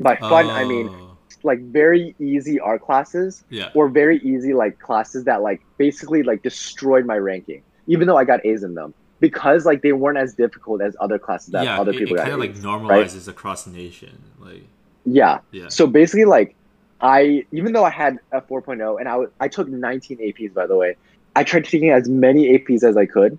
[0.00, 4.78] By fun, I mean Oh, like very easy art classes yeah, or very easy like
[4.78, 8.94] classes that like basically like destroyed my ranking even though i got a's in them
[9.20, 11.80] because like they weren't as difficult as other classes that yeah.
[11.80, 14.22] other people it got kind of like normalizes across the nation.
[14.38, 14.66] Like,
[15.04, 15.38] yeah.
[15.52, 16.54] Yeah, so basically like
[17.00, 20.76] i even though i had a 4.0 and i i took 19 aps by the
[20.76, 20.96] way
[21.36, 23.38] i tried taking as many aps as i could.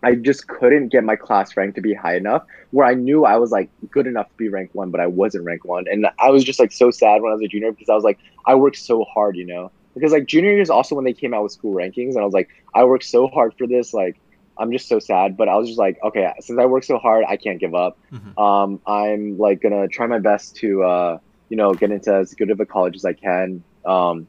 [0.00, 3.36] I just couldn't get my class rank to be high enough where i knew i
[3.36, 5.86] was like good enough to be rank one but i wasn't rank one.
[5.90, 8.04] And i was just like so sad when i was a junior because i was
[8.04, 9.70] like i worked so hard you know?
[9.94, 12.24] Because like junior year is also when they came out with school rankings and i
[12.24, 14.16] was like i worked so hard for this like
[14.58, 17.24] i'm just so sad but i was just like okay since i worked so hard
[17.28, 18.38] i can't give up Mhm.
[18.38, 22.50] um, i'm like gonna try my best to uh, you know get into as good
[22.50, 24.26] of a college as i can um,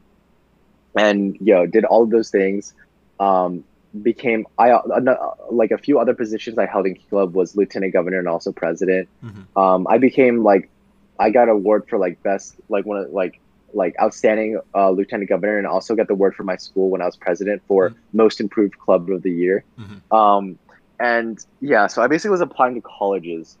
[0.96, 2.74] and you know did all of those things
[3.18, 3.64] um,
[4.02, 4.80] became i uh,
[5.50, 8.52] like a few other positions i held in Key club was lieutenant governor and also
[8.52, 9.46] president Mhm.
[9.60, 10.70] um, i became like
[11.18, 13.40] i got an award for like best like one of like
[13.74, 17.06] like outstanding uh, lieutenant governor and also got the word for my school when i
[17.06, 17.94] was president for Mhm.
[18.12, 20.00] most improved club of the year Mhm.
[20.16, 20.58] um,
[20.98, 23.58] and yeah so i basically was applying to colleges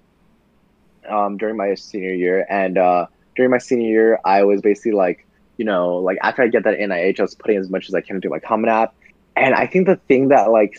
[1.08, 3.06] um, during my senior year and uh,
[3.36, 6.78] during my senior year i was basically like you know like after i get that
[6.78, 8.92] nih i was putting as much as i can into my common app
[9.36, 10.72] and i think the thing that like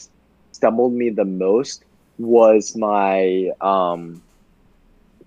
[0.51, 1.83] stumbled me the most
[2.17, 4.21] was my um,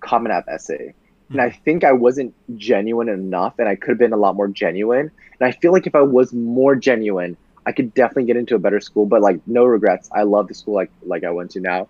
[0.01, 0.93] common app essay
[1.29, 4.47] and i think i wasn't genuine enough and i could have been a lot more
[4.47, 5.09] genuine
[5.39, 8.59] and i feel like if i was more genuine i could definitely get into a
[8.59, 11.59] better school but like no regrets i love the school like like i went to
[11.59, 11.87] now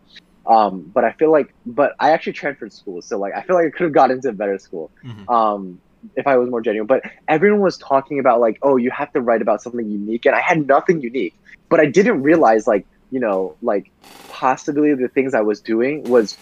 [0.48, 3.66] um, but i feel like but i actually transferred schools so like i feel like
[3.66, 5.30] i could have got into a better school Mhm.
[5.30, 5.80] um,
[6.16, 6.86] if I was more genuine.
[6.86, 10.36] But everyone was talking about like, oh, you have to write about something unique, and
[10.36, 11.34] I had nothing unique.
[11.68, 13.90] But I didn't realize like, you know, like
[14.30, 16.38] possibly the things I was doing was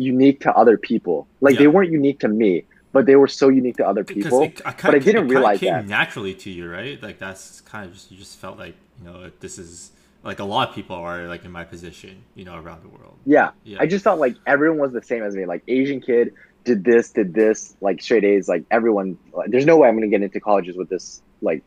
[0.00, 1.26] unique to other people.
[1.40, 4.42] Like they weren't unique to me, but they were so unique to other people.
[4.42, 5.86] it, I but I didn't it realize came that.
[5.86, 7.02] naturally to you, right?
[7.02, 9.92] Like that's kind of just you just felt like you know this is
[10.22, 13.16] like a lot of people are like in my position, you know, around the world.
[13.24, 13.50] Yeah.
[13.64, 15.46] Yeah, I just felt like everyone was the same as me.
[15.46, 16.34] Like Asian kid
[16.64, 18.46] did this, did this, like straight A's.
[18.48, 21.62] Like everyone, like, there's no way I'm gonna get into colleges with this like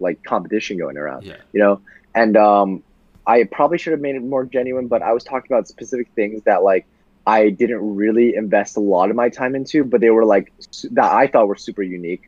[0.00, 1.24] like competition going around.
[1.24, 1.80] yeah, you know
[2.14, 2.82] and um
[3.26, 6.42] i probably should have made it more genuine but i was talking about specific things
[6.44, 6.86] that like
[7.36, 10.46] i didn't really invest a lot of my time into but they were like
[10.98, 12.24] that i thought were super unique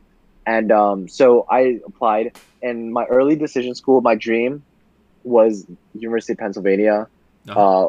[0.55, 1.25] and um so
[1.59, 2.27] i applied
[2.67, 4.51] and my early decision school my dream
[5.35, 5.53] was
[6.05, 6.97] university of pennsylvania
[7.49, 7.59] Uh-huh.
[7.65, 7.85] uh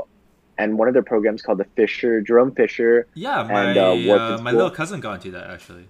[0.62, 2.92] and one of their programs called the fisher jerome fisher
[3.24, 3.36] yeah.
[3.42, 5.86] My and, uh, uh, my little cousin got into that actually.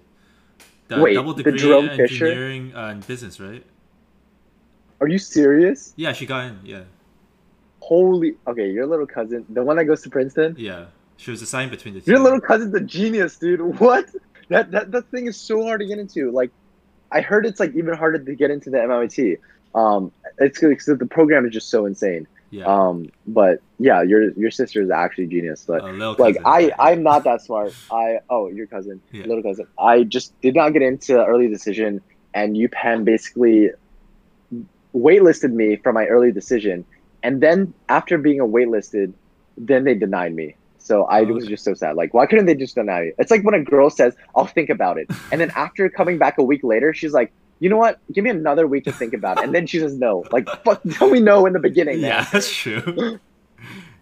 [0.89, 2.25] The Wait, double the Jerome in Fisher?
[2.27, 3.63] engineering uh, and business, right?
[5.01, 5.79] Are you serious?
[6.03, 6.55] Yeah, she got in.
[6.73, 6.83] Yeah,
[7.79, 8.35] Holy.
[8.51, 10.55] Okay, your little cousin, the one that goes to Princeton.
[10.57, 10.85] yeah.
[11.17, 12.11] She was assigned between the two.
[12.11, 13.59] Your little cousin's a genius, dude.
[13.79, 14.09] What?
[14.49, 16.31] That that that thing is so hard to get into.
[16.31, 16.51] Like,
[17.11, 19.37] I heard it's like even harder to get into the MIT.
[19.73, 22.27] Um, it's because the program is just so insane.
[22.51, 22.65] Yeah.
[22.65, 25.63] Um, but yeah, your your sister is actually genius.
[25.65, 27.73] But a little like cousin, I I'm not that smart.
[27.91, 29.25] I oh your cousin, Yeah.
[29.25, 29.65] little cousin.
[29.79, 32.01] I just did not get into early decision,
[32.33, 33.71] and UPenn basically
[34.93, 36.85] waitlisted me for my early decision,
[37.23, 39.13] and then after being a waitlisted,
[39.57, 40.55] then they denied me.
[40.83, 41.95] So I Oh, was just so sad.
[41.95, 43.11] Like, why couldn't they just deny me?
[43.17, 46.37] It's like when a girl says, "I'll think about it," and then after coming back
[46.37, 47.99] a week later, she's like, "You know what?
[48.11, 50.23] Give me another week to think about it," and then she says no.
[50.31, 52.09] Like, fuck, tell me no in the beginning, man.
[52.11, 53.19] Yeah, that's true.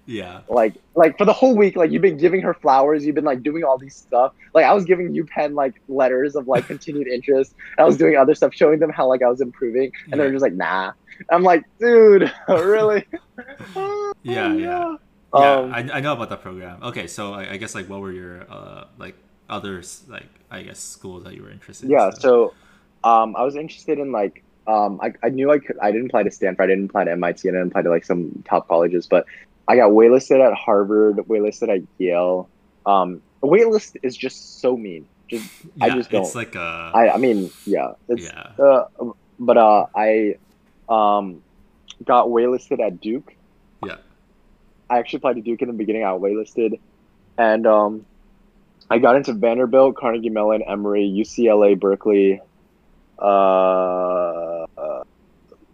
[0.07, 0.41] yeah.
[0.49, 3.43] like like for the whole week like you've been giving her flowers you've been like
[3.43, 7.07] doing all these stuff like i was giving you pen like letters of like continued
[7.07, 10.31] interest i was doing other stuff showing them how like i was improving and they're
[10.31, 10.91] just like nah
[11.29, 13.05] i'm like dude really
[13.75, 14.83] Oh, Yeah, yeah.
[14.85, 14.95] Oh, yeah
[15.33, 16.83] Yeah, um, I, I know about that program.
[16.83, 19.15] Okay, so I, I guess like what were your uh like
[19.49, 21.91] others like I guess schools that you were interested in?
[21.91, 22.53] yeah so
[23.03, 26.23] um i was interested in like um I, I knew i could i didn't apply
[26.23, 28.67] to stanford i didn't apply to mit and i didn't apply to like some top
[28.69, 29.25] colleges but
[29.67, 32.47] i got waitlisted at harvard waitlisted at yale
[32.85, 35.49] um waitlist is just so mean just
[35.81, 38.51] I just it's don't- like a i i mean yeah it's yeah.
[38.63, 38.85] uh,
[39.39, 40.35] but uh i
[40.87, 41.41] um
[42.05, 43.40] got waitlisted at duke Yeah.
[44.91, 46.79] I actually applied to duke in the beginning i waitlisted
[47.37, 48.05] and um
[48.89, 52.41] i got into vanderbilt carnegie mellon emory ucla berkeley
[53.19, 54.65] uh,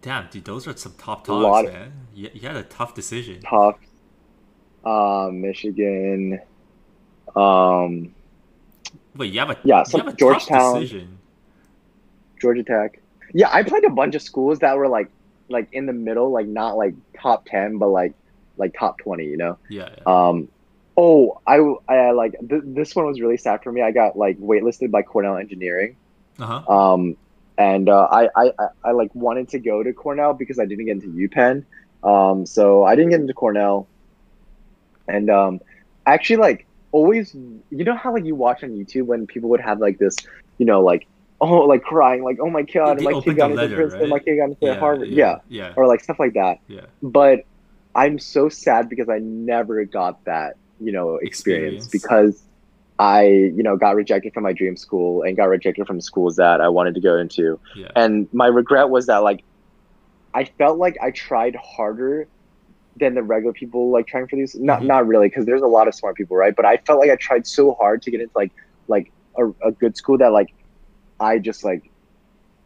[0.02, 2.08] Damn, dude, those are some top dogs, man.
[2.14, 3.42] You, you had a tough decision.
[3.50, 3.78] Tough.
[4.84, 6.40] uh, michigan
[7.36, 8.16] um
[9.16, 10.52] Wait, you have a Yeah, you some have a tough Georgetown.
[10.52, 11.20] decision.
[12.42, 12.92] georgia tech
[13.34, 15.08] yeah i played a bunch of schools that were like
[15.50, 18.14] like in the middle like not like top 10 but like
[18.58, 20.04] like top 20 you know Yeah, yeah.
[20.06, 20.50] Um,
[20.98, 23.82] oh, I, I like th- this one was really sad for me.
[23.82, 25.96] I got like waitlisted by Cornell Engineering.
[26.40, 26.94] Uh huh.
[26.94, 27.18] Um,
[27.58, 28.52] and uh, I, I,
[28.84, 31.64] I, like wanted to go to Cornell because I didn't get into UPenn.
[32.04, 33.88] Um, so I didn't get into Cornell.
[35.08, 35.62] And um,
[36.06, 39.80] actually like always, you know how like you watch on YouTube when people would have
[39.80, 40.16] like this,
[40.58, 41.08] you know, like
[41.42, 44.38] oh, like crying, like oh my god, my kid got into letter, Princeton, my kid
[44.38, 46.82] got into Yeah, Harvard, yeah, yeah, yeah, or like stuff like that yeah.
[47.02, 47.46] but
[47.98, 51.88] I'm so sad because I never got that, you know, experience, Experience.
[51.88, 52.44] because
[53.00, 56.62] I, you know, got rejected from my dream school and got rejected from schools that
[56.62, 57.60] I wanted to go into.
[57.76, 57.90] Yeah.
[57.96, 59.44] And my regret was that like
[60.34, 62.28] I felt like I tried harder
[62.98, 64.54] than the regular people like trying for these.
[64.56, 64.86] Not Mhm.
[64.88, 66.56] not really, because there's a lot of smart people, right?
[66.56, 68.52] But I felt like I tried so hard to get into like
[68.88, 70.50] like a, a good school that like
[71.20, 71.90] I just like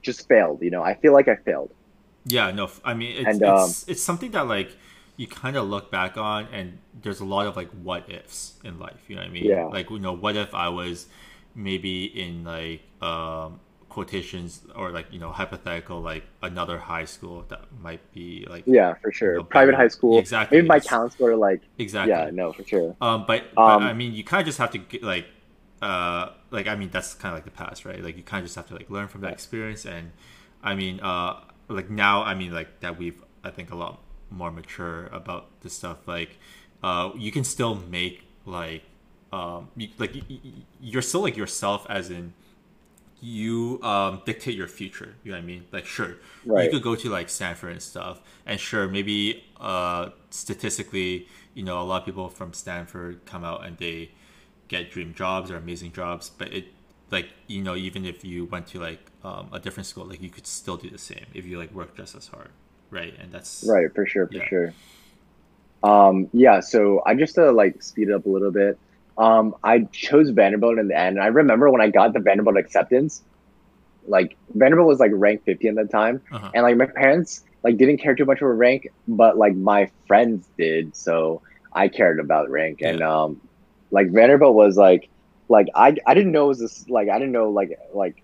[0.01, 0.83] just failed, you know.
[0.83, 1.71] I feel like I failed.
[2.25, 4.75] Yeah, no, i mean it's And, um, it's it's something that like
[5.17, 8.79] you kind of look back on, and there's a lot of like what ifs in
[8.79, 9.01] life.
[9.07, 9.45] You know what I mean?
[9.47, 9.65] Yeah.
[9.69, 11.07] Like you know, what if I was
[11.55, 13.59] maybe in like um
[13.89, 18.93] quotations or like you know hypothetical like another high school that might be like Yeah,
[19.01, 19.35] for sure.
[19.37, 20.19] know, Private high school.
[20.19, 22.95] Exactly, Maybe my counselor like exactly yeah, no, for sure.
[23.01, 25.25] Um, but, but Um, I mean, you kind of just have to get like,
[25.81, 28.03] uh, like I mean, that's kind of like the past, right?
[28.03, 30.11] Like you kind of just have to like learn from that experience, and
[30.63, 33.99] I mean, uh, like now, I mean, like that we've I think a lot
[34.31, 36.07] more mature about this stuff.
[36.07, 36.37] Like,
[36.83, 38.83] uh, you can still make like,
[39.31, 40.15] um, you, like
[40.79, 42.33] you're still like yourself, as in
[43.23, 45.15] you um dictate your future.
[45.23, 45.65] You know what I mean?
[45.71, 46.15] Like, sure,
[46.63, 51.81] you could go to like Stanford and stuff, and sure, maybe uh statistically, you know,
[51.81, 54.11] a lot of people from Stanford come out and they
[54.67, 56.65] get dream jobs or amazing jobs, but it
[57.11, 60.29] like you know, even if you went to like um, a different school, like you
[60.29, 62.49] could still do the same if you like work just as hard,
[62.91, 63.15] right?
[63.19, 64.45] And that's Right, for sure, for Yeah.
[64.47, 64.73] sure.
[65.83, 68.79] Um, yeah, so I just to like speed it up a little bit.
[69.17, 71.19] Um, I chose Vanderbilt in the end.
[71.19, 73.23] I remember when I got the Vanderbilt acceptance,
[74.07, 76.51] like Vanderbilt was like ranked 50 at the time, Uh-huh.
[76.53, 80.49] and like my parents like didn't care too much about rank, but like my friends
[80.57, 81.41] did, so
[81.73, 82.79] I cared about rank.
[82.81, 83.41] And um,
[83.91, 85.09] like Vanderbilt was like,
[85.49, 88.20] like I I didn't know it was this like I didn't know like like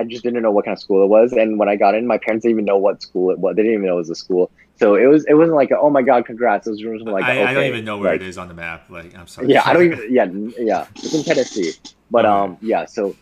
[0.00, 1.32] I just didn't know what kind of school it was.
[1.32, 3.54] And when I got in, my parents didn't even know what school it was.
[3.56, 4.50] They didn't even know it was a school.
[4.76, 6.66] So it was it wasn't like a, oh my god, congrats.
[6.66, 8.54] It was just like I, I don't even know where like, it is on the
[8.54, 8.88] map.
[8.88, 9.48] Like, I'm sorry.
[9.48, 9.98] yeah, I don't even.
[10.10, 10.26] Yeah,
[10.58, 11.72] yeah, it's in Tennessee.
[12.10, 12.32] But Okay.
[12.34, 12.86] um, yeah.
[12.86, 13.14] So,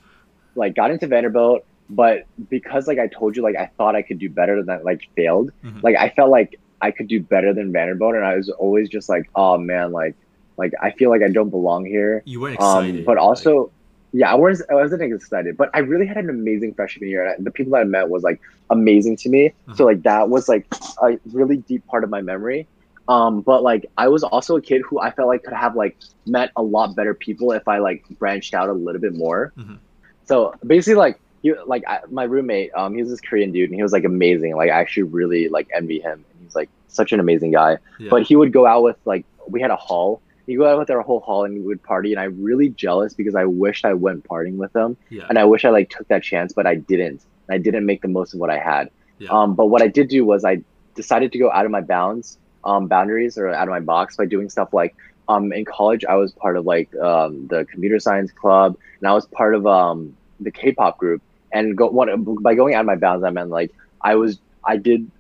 [0.55, 4.19] like, got into Vanderbilt, but because like I told you, like I thought I could
[4.21, 4.85] do better than that.
[4.85, 5.51] Like, failed.
[5.65, 5.83] Mhm.
[5.83, 9.09] Like I felt like I could do better than Vanderbilt, and I was always just
[9.09, 10.15] like, oh man, like,
[10.57, 12.23] like I feel like I don't belong here.
[12.25, 13.05] you weren't Um, excited.
[13.05, 13.73] but like- also,
[14.13, 17.27] yeah, I wasn't I wasn't excited, but I really had an amazing freshman year.
[17.27, 18.41] And the people that I met was like
[18.71, 19.49] amazing to me.
[19.49, 19.75] Uh-huh.
[19.77, 20.67] So like that was like
[21.03, 22.67] a really deep part of my memory.
[23.09, 25.97] Um, but like I was also a kid who I felt like could have like
[26.27, 29.53] met a lot better people if I like branched out a little bit more.
[29.59, 29.79] Mhm.
[30.25, 33.77] So basically, like he like I, my roommate, um, he was this Korean dude, and
[33.77, 34.57] he was like amazing.
[34.57, 36.25] Like I actually really like envy him.
[36.31, 37.79] And he's like such an amazing guy.
[37.99, 38.09] Yeah.
[38.11, 40.21] But he would go out with like we had a hall.
[40.49, 43.13] He'd go out with our whole hall and we would party, and I'm really jealous
[43.13, 45.27] because I wished I went partying with them yeah.
[45.29, 47.21] and I wish I like took that chance, but I didn't.
[47.51, 48.91] I didn't make the most of what I had.
[49.19, 49.29] Yeah.
[49.31, 50.63] Um, but what I did do was I
[50.95, 54.25] decided to go out of my bounds, um, boundaries or out of my box by
[54.25, 54.97] doing stuff like
[55.29, 59.13] um, in college I was part of like um, the computer science club, and I
[59.13, 61.21] was part of um, the K-pop group.
[61.53, 62.09] And go what
[62.43, 65.11] by going out of my bounds, I meant like I was I did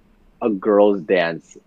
[0.40, 1.58] a girls dance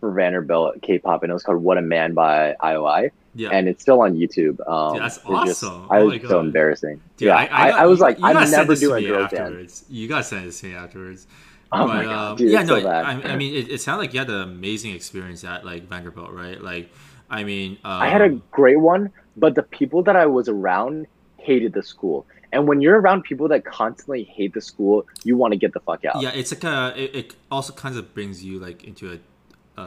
[0.00, 3.50] for Vanderbilt K-pop, and it was called "What a Man" by IOI, yeah.
[3.50, 4.66] and it's still on YouTube.
[4.68, 5.86] Um, Dude, that's it's just- awesome.
[5.90, 7.00] I Oh was my so embarrassing.
[7.16, 9.30] Dude, yeah, I, I, I, I was like, I'm never to doing me a girls
[9.30, 9.40] dance.
[9.42, 9.84] afterwards.
[9.88, 11.26] You gotta send this to me afterwards.
[11.72, 12.88] Oh but, my god, um, yeah, no, so.
[12.88, 16.32] I, I mean, it, it sounded like you had an amazing experience at like Vanderbilt,
[16.32, 16.60] right?
[16.60, 16.90] Like,
[17.30, 21.06] I mean, um, I had a great one, but the people that I was around
[21.36, 22.26] hated the school.
[22.52, 25.78] And when you're around people that constantly hate the school, you want to get the
[25.78, 26.20] fuck out.
[26.20, 29.18] yeah, it's like a, it, it also kind of brings you like into a,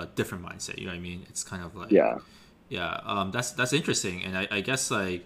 [0.02, 0.78] a different mindset.
[0.80, 1.26] You know what I mean?
[1.30, 2.18] It's kind of like Yeah.
[2.70, 3.00] yeah.
[3.06, 5.26] Um, that's that's interesting, and I, I guess like.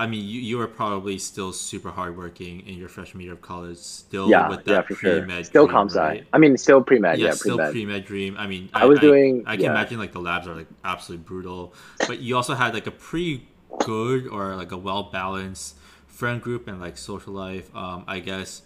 [0.00, 3.78] I mean, you, you were probably still super hardworking in your freshman year of college,
[3.78, 5.18] still Yeah, with that yeah, for sure.
[5.18, 5.98] pre-med Still dream, comp sci.
[5.98, 6.24] right?
[6.32, 7.18] I mean, still pre med.
[7.18, 7.72] yeah, Yeah, still pre med.
[7.72, 8.36] pre med dream.
[8.38, 9.72] I mean, I was doing- I, can yeah.
[9.72, 11.74] imagine like the labs are like absolutely brutal,
[12.06, 13.48] but you also had like a pretty
[13.80, 15.74] good or like a well balanced
[16.06, 17.66] friend group and like social life.
[17.74, 18.62] Um, I guess.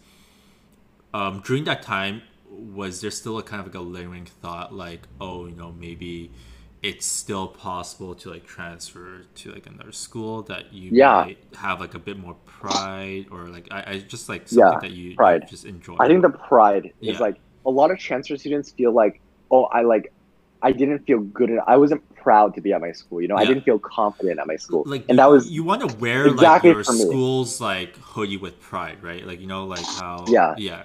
[1.14, 2.22] Um, during that time,
[2.52, 6.30] was there still a kind of like a lingering thought, like, oh, you know, maybe
[6.82, 11.24] it's still possible to like transfer to like another school that you Yeah.
[11.26, 14.80] might have like a bit more pride or like I, I just like something Yeah,
[14.80, 15.46] that you, pride.
[15.48, 15.96] just enjoy.
[16.00, 17.12] I think the pride Yeah.
[17.12, 20.12] is like a lot of transfer students feel like, oh, I like,
[20.60, 21.64] I didn't feel good enough.
[21.68, 23.20] I wasn't proud to be at my school.
[23.20, 24.82] You know, I didn't feel confident at my school.
[24.86, 28.60] like and that was you want to wear exactly like your school's like hoodie with
[28.60, 30.54] pride right like you know like how Yeah.
[30.56, 30.84] yeah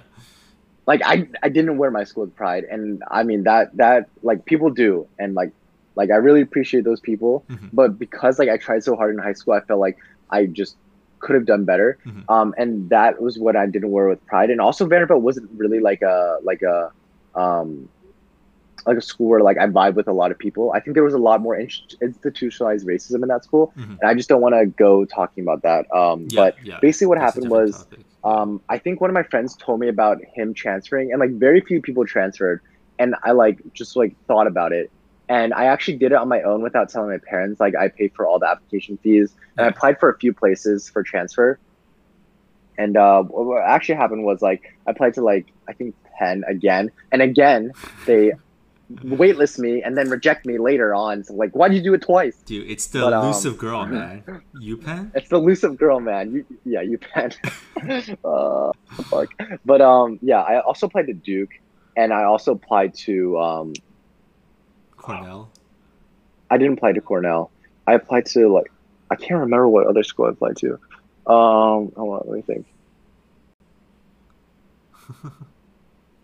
[0.87, 4.45] like I I didn't wear my school with pride, and I mean that that like
[4.45, 5.51] people do, and like
[5.95, 7.69] like I really appreciate those people, Mhm.
[7.73, 9.97] but because like I tried so hard in high school, I felt like
[10.29, 10.77] I just
[11.19, 12.23] could have done better, Mhm.
[12.29, 15.79] um, and that was what I didn't wear with pride, and also Vanderbilt wasn't really
[15.79, 16.91] like a like a
[17.35, 17.89] um
[18.85, 20.71] like a school where like I vibe with a lot of people.
[20.71, 21.69] I think there was a lot more in-
[22.01, 23.99] institutionalized racism in that school, Mhm.
[23.99, 25.91] and I just don't want to go talking about that.
[25.93, 28.05] Um, yeah but yeah basically, what That's happened was topic.
[28.23, 31.61] Um, I think one of my friends told me about him transferring, and like very
[31.61, 32.61] few people transferred,
[32.99, 34.91] and I like just like thought about it,
[35.29, 37.59] and I actually did it on my own without telling my parents.
[37.59, 40.89] Like I paid for all the application fees, and I applied for a few places
[40.89, 41.59] for transfer.
[42.77, 46.91] And uh, what actually happened was like I applied to like I think ten again,
[47.11, 47.71] and again
[48.05, 48.33] they
[48.95, 51.23] waitlist me and then reject me later on.
[51.23, 52.37] So like, why did you do it twice?
[52.45, 54.23] dude it's the but, um, elusive girl man
[54.61, 56.31] UPenn It's the elusive girl, man.
[56.31, 57.31] You, yeah, you can.
[58.23, 58.71] uh,
[59.09, 59.29] fuck.
[59.65, 61.51] But um, yeah, I also applied to Duke,
[61.95, 63.73] and I also applied to um,
[64.95, 65.51] Cornell
[66.49, 67.51] I didn't apply to Cornell.
[67.85, 68.71] I applied to like,
[69.09, 70.73] I can't remember what other school I applied to.
[71.25, 72.65] Um, hold on, let me think.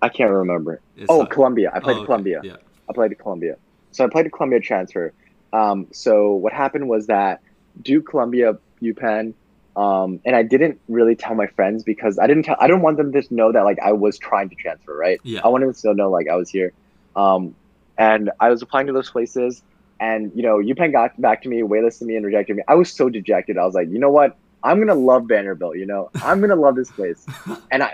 [0.03, 0.81] I can't remember.
[0.97, 1.71] It's Oh, like- Columbia.
[1.73, 2.41] I played oh, to okay, Columbia.
[2.43, 2.55] yeah
[2.89, 3.55] I played to Columbia.
[3.91, 5.13] So I played to Columbia transfer.
[5.53, 7.41] Um, so what happened was that
[7.81, 9.33] Duke, Columbia, UPenn,
[9.75, 12.57] um, and I didn't really tell my friends because I didn't tell.
[12.59, 15.19] I didn't want them to know that like I was trying to transfer, right?
[15.23, 15.41] Yeah.
[15.43, 16.73] I wanted them to know like I was here.
[17.15, 17.55] Um,
[17.97, 19.63] and I was applying to those places,
[19.99, 22.63] and you know, UPenn got back to me, waitlisted me, and rejected me.
[22.67, 23.57] I was so dejected.
[23.57, 24.35] I was like, you know what?
[24.63, 25.77] I'm gonna love Vanderbilt.
[25.77, 27.25] You know, I'm gonna love this place.
[27.71, 27.89] And I,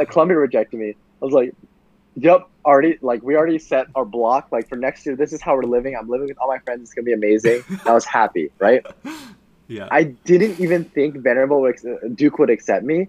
[0.00, 0.96] uh, Columbia rejected me.
[1.20, 1.54] I was like,
[2.16, 4.48] yep, already like we already set our block.
[4.52, 5.96] Like for next year, this is how we're living.
[5.96, 6.82] I'm living with all my friends.
[6.82, 7.62] It's gonna be amazing.
[7.84, 8.84] I was happy, right?
[9.68, 13.06] yeah I didn't even think Vanderbilt would, ex- uh, Duke would accept me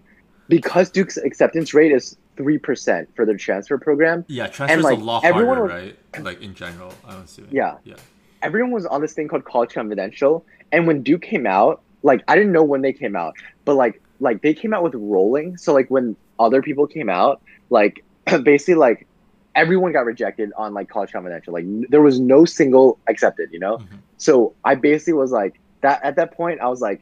[0.48, 4.24] because Duke's acceptance rate is three percent for their transfer program.
[4.28, 7.78] yeah transfer's like, a lot harder was- right like in general I'm assuming Yeah.
[7.84, 7.96] yeah
[8.44, 12.36] Everyone was on this thing called College Confidential, and when Duke came out, like I
[12.36, 13.36] didn't know when they came out,
[13.66, 15.58] but like like they came out with rolling.
[15.58, 17.40] So like when other people came out,
[17.72, 18.04] like
[18.44, 19.08] basically like
[19.56, 21.54] everyone got rejected on like College Confidential.
[21.54, 23.78] Like n- there was no single accepted, you know.
[23.78, 23.98] Mhm.
[24.18, 26.62] So I basically was like that at that point.
[26.62, 27.02] I was like,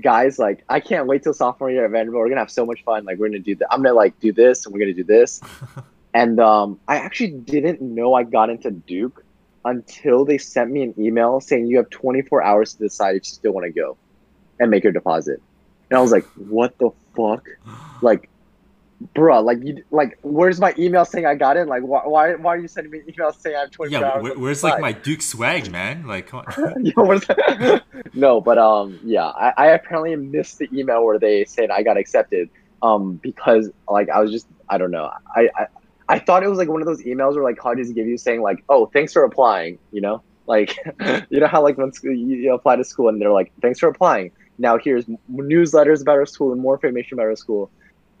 [0.00, 2.20] guys, like I can't wait till sophomore year at Vanderbilt.
[2.20, 3.04] We're gonna have so much fun.
[3.04, 3.72] Like we're gonna do that.
[3.72, 5.40] I'm gonna like do this, and we're gonna do this.
[6.14, 9.24] and um, I actually didn't know I got into Duke
[9.64, 13.30] until they sent me an email saying you have 24 hours to decide if you
[13.30, 13.96] still want to go
[14.60, 15.40] and make your deposit.
[15.90, 17.46] And I was like, what the fuck?
[18.02, 18.28] Like,
[19.14, 21.68] bruh, like you, like, where's my email saying I got in?
[21.68, 24.38] Like, why, why, why are you sending me emails saying I have 24 yeah, where,
[24.38, 26.06] where's like my Duke swag, man?
[26.06, 27.80] Like, come on.
[28.14, 31.96] No, but um, yeah, I, I apparently missed the email where they said I got
[31.96, 32.48] accepted.
[32.82, 35.66] Um, because like I was just, I don't know, I, I,
[36.08, 38.42] I thought it was like one of those emails where like colleges give you saying
[38.42, 40.76] like, oh, thanks for applying, you know, like,
[41.30, 43.78] you know how like when school, you, you apply to school and they're like, thanks
[43.78, 44.32] for applying.
[44.58, 47.70] Now here's newsletters about our school and more information about our school.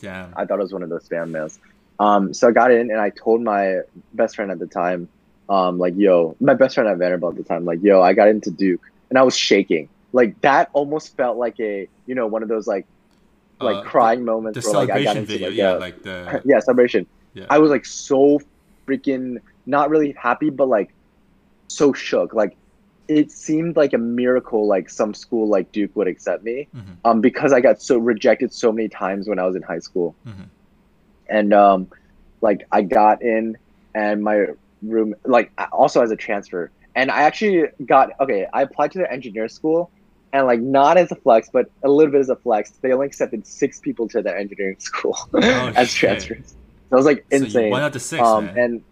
[0.00, 0.32] Damn.
[0.36, 1.58] I thought it was one of those spam mails.
[1.98, 3.80] Um, so I got in and I told my
[4.12, 5.08] best friend at the time,
[5.48, 8.28] um, like, yo, my best friend at Vanderbilt at the time, like, yo, I got
[8.28, 8.80] into Duke
[9.10, 9.88] and I was shaking.
[10.12, 12.86] Like that almost felt like a, you know, one of those like,
[13.60, 15.78] like Uh, crying moments The where like I got celebration into video, like, yeah, a-
[15.78, 17.06] like the yeah, celebration.
[17.34, 17.46] Yeah.
[17.50, 18.40] I was like so
[18.86, 20.92] freaking not really happy, but like
[21.68, 22.34] so shook.
[22.34, 22.56] Like
[23.08, 26.82] it seemed like a miracle, like some school like Duke would accept me, Mhm.
[27.04, 30.14] um, because I got so rejected so many times when I was in high school,
[30.26, 30.46] Mhm.
[31.28, 31.88] and um,
[32.40, 33.56] like I got in,
[33.94, 34.46] and my
[34.82, 38.46] room like also as a transfer, and I actually got okay.
[38.52, 39.90] I applied to the engineer school.
[40.36, 42.72] And like not as a flex, but a little bit as a flex.
[42.82, 45.16] They only accepted six people to the engineering school
[45.76, 46.08] as shit.
[46.24, 46.56] transfers.
[46.90, 47.70] That was like So you insane.
[47.70, 48.58] one out of six, um, man.
[48.58, 48.82] and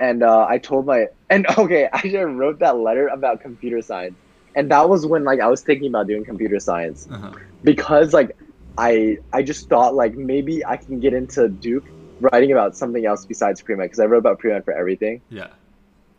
[0.00, 4.16] and uh, I told my and okay, I just wrote that letter about computer science,
[4.56, 7.32] and that was when like I was thinking about doing computer science uh-huh.
[7.62, 8.36] because like
[8.78, 11.84] I I just thought like maybe I can get into Duke
[12.20, 15.20] writing about something else besides pre med because I wrote about pre med for everything.
[15.30, 15.48] Yeah.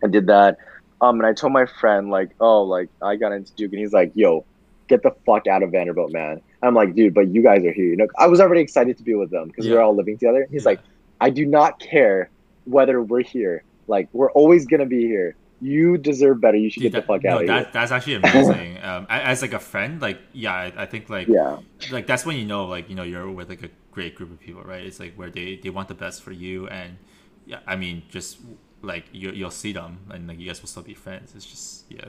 [0.03, 0.57] I did that.
[0.99, 3.93] Um, and I told my friend like, oh, like I got into Duke, and he's
[3.93, 4.45] like, yo,
[4.87, 6.41] get the fuck out of Vanderbilt, man.
[6.61, 7.85] I'm like, dude, but you guys are here.
[7.85, 9.77] You know, I was already excited to be with them because we Yeah.
[9.77, 10.47] we're all living together.
[10.51, 10.69] He's Yeah.
[10.69, 10.79] like,
[11.19, 12.29] I do not care
[12.65, 13.63] whether we're here.
[13.91, 15.35] Like, we're always gonna be here.
[15.61, 16.57] You deserve better.
[16.57, 18.81] You should Dude, get the fuck no, out of that, That's actually amazing.
[18.81, 21.27] um, as like a friend, like yeah, I, I think like.
[21.27, 21.57] Yeah.
[21.91, 24.39] like that's when you know like you know you're with like a great group of
[24.39, 24.83] people, right?
[24.83, 26.97] It's like where they they want the best for you, and
[27.45, 28.39] yeah, I mean just
[28.81, 31.33] like you you'll see them and like you guys will still be friends.
[31.35, 32.05] It's just yeah.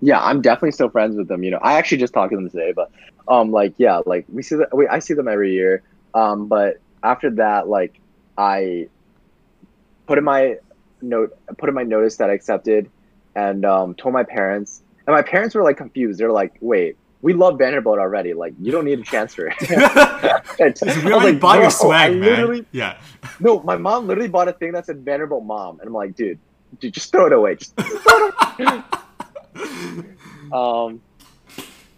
[0.00, 1.42] yeah, I'm definitely still friends with them.
[1.42, 2.90] You know, I actually just talked to them today, but
[3.28, 4.76] um, like yeah, like we see that.
[4.76, 5.82] Wait, I see them every year.
[6.14, 8.00] Um, but after that, like
[8.36, 8.88] I
[10.06, 10.58] put in my
[11.02, 12.90] note, put in my notice that I accepted,
[13.34, 14.82] and um, told my parents.
[15.06, 16.20] And my parents were like confused.
[16.20, 18.34] They're like, "Wait, we love Vanderbilt already.
[18.34, 22.66] Like, you don't need to transfer." we already bought your swag, man.
[22.72, 22.98] Yeah.
[23.40, 26.38] no, my mom literally bought a thing that said Vanderbilt mom, and I'm like, dude,
[26.78, 27.56] dude, just throw it away.
[27.56, 30.04] Just throw it away.
[30.52, 31.00] um,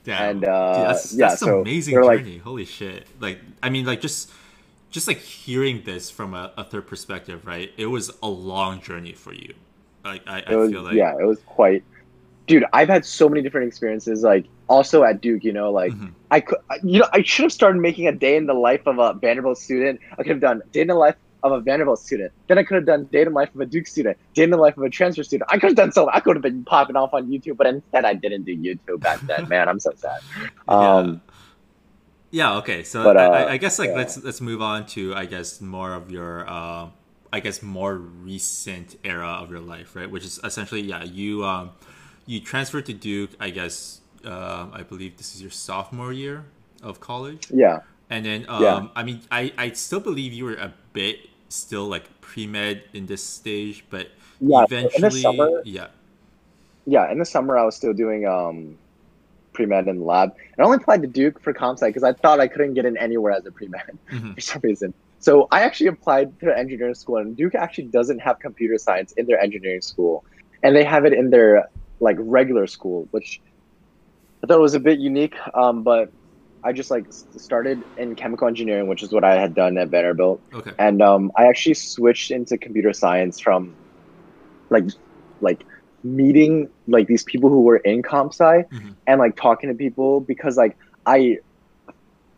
[0.05, 0.31] Damn.
[0.31, 3.07] And, uh, Dude, that's, yeah, that's so amazing they're like- Holy shit!
[3.21, 4.31] Like, I mean, like just,
[4.93, 7.73] just like hearing this from a, a third perspective, right?
[7.77, 9.55] It was a long journey for you.
[10.05, 11.83] Like, I, I was feel like, yeah, it was quite.
[12.47, 14.23] Dude, I've had so many different experiences.
[14.23, 16.13] Like also at Duke, you know, like Mhm.
[16.31, 18.99] I could, you know, I should have started making a day in the life of
[18.99, 20.01] a Vanderbilt student.
[20.13, 22.33] I could have done day in the life of a Vanderbilt student.
[22.49, 24.17] Then I could have done day in the life of a Duke student.
[24.35, 25.51] Day in the life of a transfer student.
[25.53, 26.11] I could have done so.
[26.11, 29.21] I could have been popping off on YouTube, but instead I didn't do YouTube back
[29.21, 29.49] then.
[29.49, 30.21] Man, I'm so sad.
[30.69, 31.32] Um, Yeah.
[32.35, 32.83] Okay.
[32.83, 33.97] So But, I, uh, I- I guess like yeah.
[33.97, 36.89] let's let's move on to I guess more of your uh,
[37.33, 40.11] I guess more recent era of your life, right?
[40.11, 41.71] Which is essentially yeah you um,
[42.27, 43.31] you transferred to Duke.
[43.41, 46.45] I guess uh, I believe this is your sophomore year
[46.83, 47.81] of college, yeah,
[48.11, 48.87] and then um, Yeah.
[48.97, 53.07] I mean I I still believe you were a bit still like pre med in
[53.07, 54.09] this stage, but
[54.41, 55.89] Yeah, eventually summer- yeah
[56.87, 57.11] yeah.
[57.13, 58.77] In the summer, I was still doing um,
[59.53, 60.31] pre med in the lab.
[60.57, 62.85] And I only applied to Duke for comp sci because I thought I couldn't get
[62.85, 63.83] in anywhere as a pre med.
[64.13, 64.35] Mhm.
[64.35, 64.95] for some reason.
[65.19, 69.27] So I actually applied to engineering school, and Duke actually doesn't have computer science in
[69.27, 70.25] their engineering school,
[70.63, 71.67] and they have it in their
[72.01, 73.41] like regular school, which
[74.43, 75.37] I thought was a bit unique.
[75.55, 76.11] Um, but
[76.65, 77.07] I just like
[77.37, 81.31] started in chemical engineering, which is what I had done at Vanderbilt, okay and um,
[81.37, 83.77] I actually switched into computer science from
[84.71, 84.85] like
[85.41, 85.65] like
[86.05, 88.95] meeting like these people who were in comp sci Mhm.
[89.07, 90.77] and like talking to people because like
[91.07, 91.39] I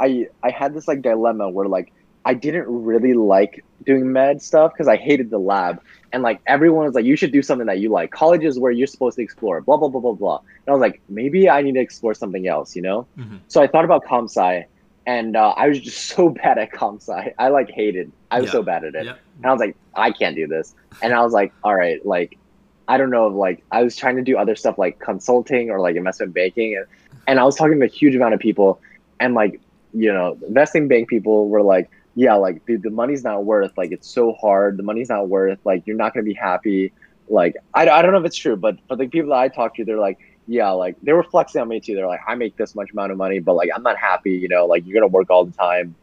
[0.01, 1.93] I I had this like dilemma where like
[2.25, 5.81] I didn't really like doing med stuff because I hated the lab
[6.13, 8.73] and like everyone was like you should do something that you like college is where
[8.73, 11.61] you're supposed to explore blah blah blah blah blah and I was like maybe I
[11.63, 13.41] need to explore something else you know Mhm.
[13.49, 14.67] so I thought about comp sci
[15.07, 18.47] and uh, I was just so bad at comp sci I like hated I was
[18.49, 18.53] Yeah.
[18.53, 20.75] so bad at it yeah and I was like, I can't do this.
[21.03, 22.39] And I was like, all right, like,
[22.87, 25.97] I don't know, like, I was trying to do other stuff like consulting or like
[25.97, 26.77] investment banking.
[26.77, 26.87] And,
[27.27, 28.81] and I was talking to a huge amount of people.
[29.21, 29.61] And like,
[29.93, 33.91] you know, investing bank people were like, yeah, like, dude, the money's not worth, like,
[33.91, 34.77] it's so hard.
[34.77, 36.93] The money's not worth, like, you're not going to be happy.
[37.29, 39.77] Like, I, I don't know if it's true, but for the people that I talked
[39.77, 41.95] to, they're like, yeah, like they were flexing on me too.
[41.95, 44.49] They're like, I make this much amount of money, but like I'm not happy, you
[44.49, 45.95] know, like you're gonna work all the time.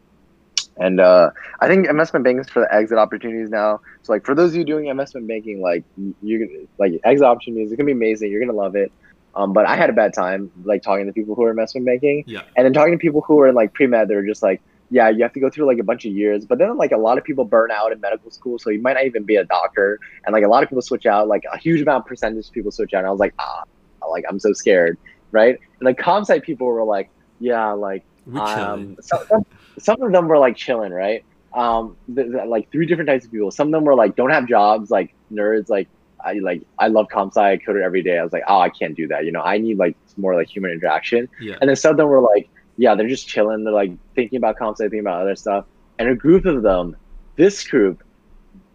[0.78, 1.30] And uh,
[1.60, 3.80] I think investment banking is for the exit opportunities now.
[4.02, 5.84] So like for those of you doing investment banking, like
[6.22, 8.30] you're like exit opportunities, it's gonna be amazing.
[8.30, 8.90] You're gonna love it.
[9.34, 12.24] Um, but I had a bad time like talking to people who are investment banking,
[12.26, 12.42] Yeah.
[12.56, 14.08] and then talking to people who are in like pre med.
[14.08, 16.44] They're just like, yeah, you have to go through like a bunch of years.
[16.44, 18.94] But then like a lot of people burn out in medical school, so you might
[18.94, 19.98] not even be a doctor.
[20.26, 21.28] And like a lot of people switch out.
[21.28, 22.98] Like a huge amount of percentage of people switch out.
[22.98, 23.62] And I was like, ah,
[24.10, 24.98] like I'm so scared,
[25.30, 25.58] right?
[25.80, 27.08] And the comp sci people were like,
[27.40, 28.04] yeah, like
[28.34, 29.44] um, some,
[29.78, 31.24] some, of them were like chilling, right?
[31.54, 33.50] Um, th- th- like three different types of people.
[33.50, 35.68] Some of them were like don't have jobs, like nerds.
[35.68, 35.88] Like
[36.24, 37.52] I like I love comp sci.
[37.52, 38.18] I code it every day.
[38.18, 39.24] I was like, oh, I can't do that.
[39.24, 41.28] You know, I need like more like human interaction.
[41.40, 41.56] Yeah.
[41.60, 43.64] And then some of them were like, yeah, they're just chilling.
[43.64, 45.66] They're like thinking about comp sci, thinking about other stuff.
[45.98, 46.96] And a group of them,
[47.36, 48.02] this group,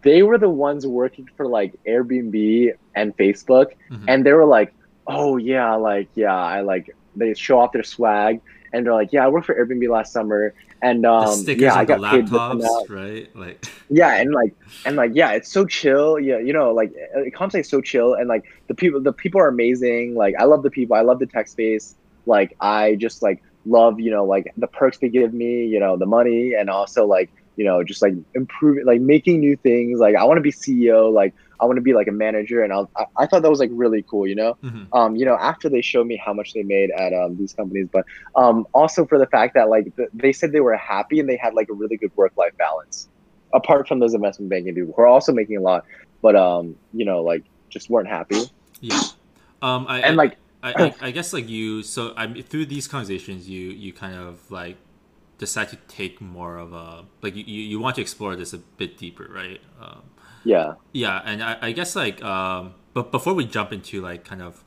[0.03, 4.05] they were the ones working for like Airbnb and Facebook, Mhm.
[4.07, 4.73] and they were like,
[5.07, 8.39] oh yeah, like yeah, I like they show off their swag,
[8.73, 11.85] and they're like, yeah, I worked for Airbnb last summer, and um, stickers yeah, I
[11.85, 13.35] the got paid laptops, right?
[13.35, 14.53] Like, Yeah, and like
[14.85, 16.19] and like yeah, it's so chill.
[16.19, 16.93] Yeah, you know, like
[17.33, 20.15] sci is so chill, and like the people, the people are amazing.
[20.15, 20.95] Like I love the people.
[20.95, 21.95] I love the tech space.
[22.25, 25.65] Like I just like love you know like the perks they give me.
[25.65, 29.55] You know, the money, and also like you know just like improving, like making new
[29.55, 29.99] things.
[29.99, 31.11] Like I want to be CEO.
[31.11, 33.59] Like I want to be like a manager, and I'll, I I thought that was
[33.59, 34.27] like really cool.
[34.27, 34.87] You know mhm.
[34.93, 37.87] um, you know, after they showed me how much they made at um, these companies,
[37.91, 38.05] but
[38.35, 41.37] um, also for the fact that like th- they said they were happy and they
[41.37, 43.09] had like a really good work life balance,
[43.53, 45.83] apart from those investment banking people who are also making a lot,
[46.21, 48.49] but um, you know, like just weren't happy.
[48.79, 49.03] yeah.
[49.61, 52.65] Um, I, And I- like, I, I, I guess like you so I mean, through
[52.65, 54.77] these conversations you you kind of like
[55.37, 58.57] decide to take more of a like you, you you want to explore this a
[58.57, 60.03] bit deeper right um,
[60.43, 64.41] yeah, yeah and I, I guess like um but before we jump into like kind
[64.41, 64.63] of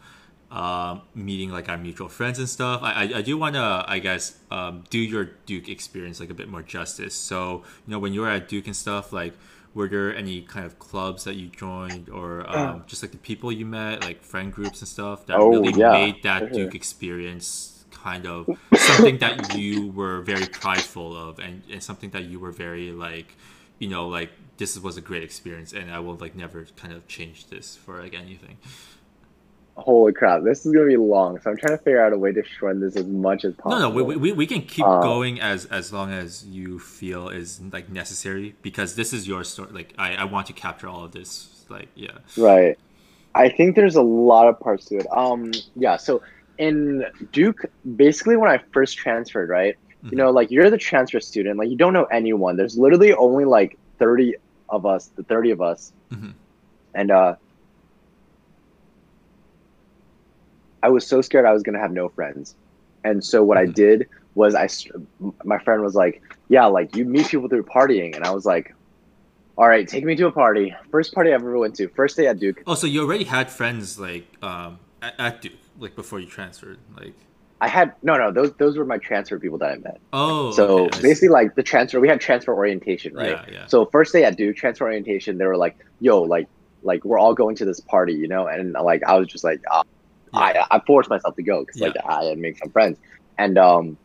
[0.51, 3.99] um meeting like our mutual friends and stuff I I, I do want to I
[4.01, 7.15] guess um do your Duke experience like a bit more justice.
[7.15, 9.35] So you know when you were at Duke and stuff like
[9.75, 13.53] were there any kind of clubs that you joined or um, just like the people
[13.53, 16.53] you met like friend groups and stuff that Oh, really yeah, made that.
[16.53, 22.25] Duke experience kind of something that you were very prideful of and, and something that
[22.25, 23.37] you were very like
[23.79, 24.31] you know like
[24.61, 27.93] this was a great experience and I will like never kind of change this for
[28.05, 28.57] like anything
[29.77, 32.33] holy crap, this is gonna be long, so I'm trying to figure out a way
[32.33, 33.81] to shorten this as much as possible.
[33.81, 37.31] no no we, we, we can keep Uh, going as as long as you feel
[37.31, 41.05] is like necessary because this is your story like I, I want to capture all
[41.05, 42.79] of this like yeah Right.
[43.35, 45.07] I think there's a lot of parts to it.
[45.23, 45.97] Um, yeah.
[45.97, 46.21] So
[46.59, 47.61] in Duke,
[48.05, 50.11] basically, when I first transferred, right, Mhm.
[50.11, 52.57] you know, like you're the transfer student, like you don't know anyone.
[52.57, 54.35] There's literally only like 30
[54.71, 56.35] of us, the 30 of us, Mhm.
[56.95, 57.35] and uh,
[60.83, 62.55] I was so scared I was gonna have no friends,
[63.05, 63.75] and so what I Mhm.
[63.75, 64.69] did was I,
[65.45, 68.73] my friend was like, yeah, like you meet people through partying, and I was like.
[69.59, 70.75] All right, take me to a party.
[70.91, 71.89] First party I ever went to.
[71.89, 72.63] First day at Duke.
[72.67, 76.79] oh so you already had friends like um at, at Duke like before you transferred
[76.99, 77.13] like
[77.63, 78.31] I had no, no.
[78.33, 80.01] Those those were my transfer people that I met.
[80.13, 83.31] oh So okay, basically, like the transfer, we had transfer orientation, right?
[83.31, 86.49] yeah yeah So first day at Duke, transfer orientation, they were like, "Yo, like,
[86.83, 89.61] like we're all going to this party, you know?" And like I was just like,
[89.71, 89.83] ah,
[90.33, 90.65] Yeah.
[90.71, 92.99] I I forced myself to go because like I had make some friends,
[93.37, 93.97] and um,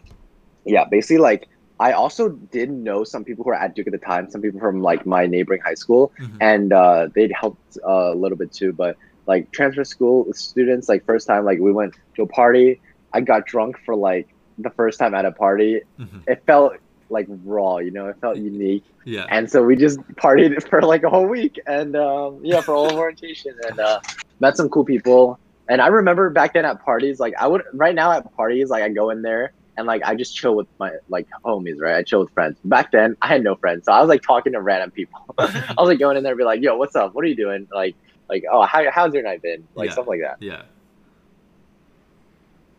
[0.66, 1.48] yeah, basically like
[1.80, 4.60] I also did know some people who were at Duke at the time, some people
[4.60, 6.38] from like my neighboring high school, Mhm.
[6.42, 8.72] and uh, they'd helped uh, a little bit too.
[8.74, 12.82] But like transfer school students, like first time, like we went to a party.
[13.16, 14.28] I got drunk for like
[14.58, 15.82] the first time at a party.
[16.00, 16.24] Mhm.
[16.28, 16.74] It felt
[17.10, 18.08] like raw, you know.
[18.08, 21.96] It felt unique, yeah and so we just partied for like a whole week, and
[21.96, 24.00] um, yeah, for all of orientation, and uh,
[24.40, 25.40] met some cool people.
[25.68, 28.84] And I remember back then at parties, like I would right now at parties, like
[28.84, 31.96] I go in there and like I just chill with my like homies, right?
[31.96, 32.58] I chill with friends.
[32.64, 35.20] Back then, I had no friends, so I was like talking to random people.
[35.40, 37.14] I was like going in there, and be like, "Yo, what's up?
[37.16, 37.96] What are you doing?" Like,
[38.30, 39.94] like, "Oh, how, how's your night been?" Like Yeah.
[39.94, 40.38] stuff like that.
[40.40, 40.62] yeah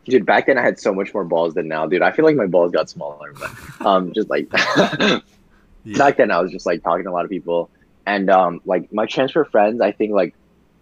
[0.09, 2.03] Dude, back then I had so much more balls than now, dude.
[2.03, 3.51] I feel like my balls got smaller, but
[3.89, 4.49] um, just like
[4.89, 5.21] yeah
[5.99, 7.71] back then I was just like talking to a lot of people,
[8.07, 10.35] and um, like my transfer friends, I think like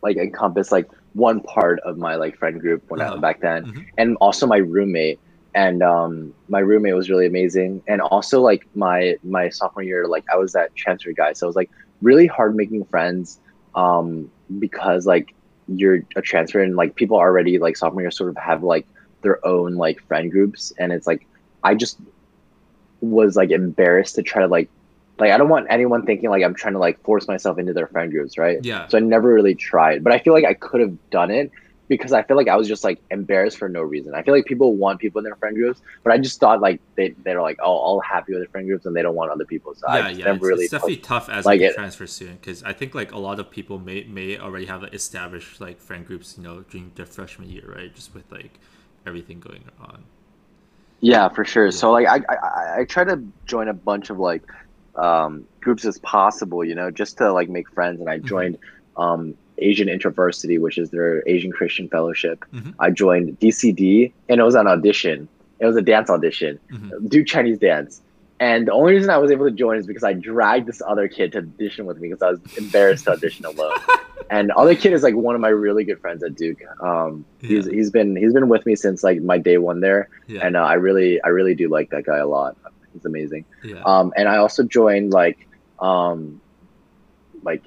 [0.02, 3.16] like encompass like one part of my like friend group when I Uh-huh.
[3.18, 3.86] back then, Mhm.
[3.96, 5.20] and also my roommate.
[5.56, 10.24] And um, my roommate was really amazing, and also like my my sophomore year, like
[10.32, 11.70] I was that transfer guy, so it was like
[12.02, 13.38] really hard making friends,
[13.74, 15.28] um, because like
[15.68, 18.86] you're a transfer and like people already like sophomore year sort of have like
[19.24, 21.26] their own like friend groups, and it's like
[21.64, 21.98] I just
[23.00, 24.70] was like embarrassed to try to like
[25.18, 27.86] like I don't want anyone thinking like I'm trying to like force myself into their
[27.88, 28.58] friend groups, right?
[28.62, 31.50] yeah So I never really tried, but I feel like I could have done it
[31.88, 34.14] because I feel like I was just like embarrassed for no reason.
[34.14, 36.80] I feel like people want people in their friend groups, but I just thought like
[36.96, 39.44] they they're like oh all happy with their friend groups and they don't want other
[39.44, 39.74] people.
[39.74, 41.74] So yeah, I yeah, never it's, really it's definitely tough as like like a it.
[41.74, 44.94] transfer student because I think like a lot of people may may already have like,
[44.94, 47.94] established like friend groups, you know, during their freshman year, right?
[47.94, 48.60] Just with like
[49.06, 50.02] everything going on.
[51.00, 51.70] Yeah, for sure.
[51.70, 54.42] So like I, I I try to join a bunch of like
[54.96, 58.00] um, groups as possible, you know, just to like make friends.
[58.00, 58.24] And I Mhm.
[58.24, 58.58] joined
[58.96, 62.44] um, Asian InterVarsity, which is their Asian Christian Fellowship.
[62.54, 62.74] Mhm.
[62.78, 65.28] I joined DCD, and it was an audition.
[65.60, 67.08] It was a dance audition, Mhm.
[67.08, 68.00] do Chinese dance.
[68.40, 71.06] And the only reason I was able to join is because I dragged this other
[71.08, 73.72] kid to audition with me because I was embarrassed to audition alone.
[74.30, 76.58] And the other kid is like one of my really good friends at Duke.
[76.80, 80.46] Um, he's he's been he's been with me since like my day one there Yeah,
[80.46, 82.56] and uh, I really I really do like that guy a lot.
[82.94, 83.44] He's amazing.
[83.62, 85.46] yeah, Um, and I also joined like
[85.78, 86.40] um,
[87.42, 87.62] like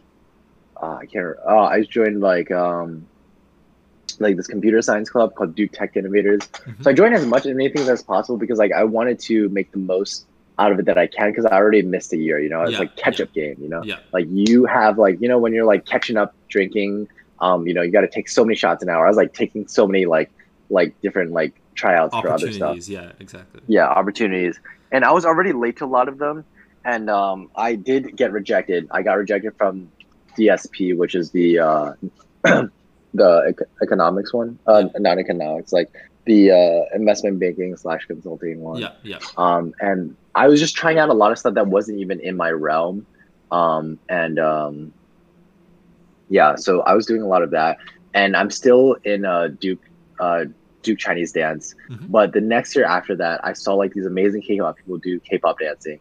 [0.81, 1.25] uh, I can't.
[1.25, 1.41] Remember.
[1.47, 3.05] Oh, I joined like um,
[4.17, 6.41] like this computer science club called Duke Tech Innovators.
[6.41, 6.83] Mhm.
[6.83, 9.47] So I joined as much as many things as possible because like I wanted to
[9.49, 10.25] make the most
[10.59, 12.39] out of it that I can because I already missed a year.
[12.39, 13.57] You know, it's Yeah, like catch up game.
[13.59, 17.07] You know, yeah, like you have like you know when you're like catching up drinking.
[17.39, 19.05] Um, you know, you got to take so many shots an hour.
[19.05, 20.31] I was like taking so many like
[20.69, 22.75] like different like tryouts for other stuff.
[22.87, 23.61] Yeah, exactly.
[23.67, 24.59] yeah opportunities
[24.91, 26.43] and i was already late to a lot of them
[26.85, 29.91] and um, i did get rejected i got rejected from
[30.37, 31.93] dsp which is the uh,
[33.13, 35.89] the economics one uh, not economics like
[36.27, 38.79] the uh, investment banking slash consulting one.
[38.81, 41.97] Yeah, yeah, um, and i was just trying out a lot of stuff that wasn't
[41.99, 43.05] even in my realm.
[43.51, 44.93] Um, and um,
[46.29, 47.77] yeah so i was doing a lot of that.
[48.13, 49.83] And i'm still in uh, duke
[50.19, 50.45] uh,
[50.83, 51.75] duke chinese dance.
[51.89, 52.11] Mhm.
[52.11, 55.59] but the next year after that i saw like these amazing k-pop people do k-pop
[55.59, 55.99] dancing.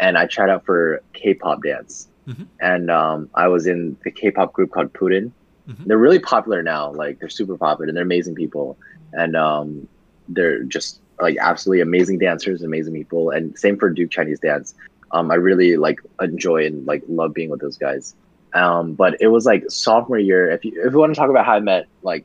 [0.00, 2.08] And i tried out for k-pop dance.
[2.28, 2.46] Mhm.
[2.60, 5.32] and um, i was in the k-pop group called putin
[5.68, 5.84] Mhm.
[5.84, 6.90] they're really popular now.
[6.92, 8.78] Like they're super popular and they're amazing people
[9.12, 9.88] and um,
[10.28, 14.74] they're just like absolutely amazing dancers amazing people and same for duke chinese dance
[15.12, 18.14] um, i really like enjoy and like love being with those guys
[18.54, 21.44] um, but it was like sophomore year if you if you want to talk about
[21.44, 22.24] how i met like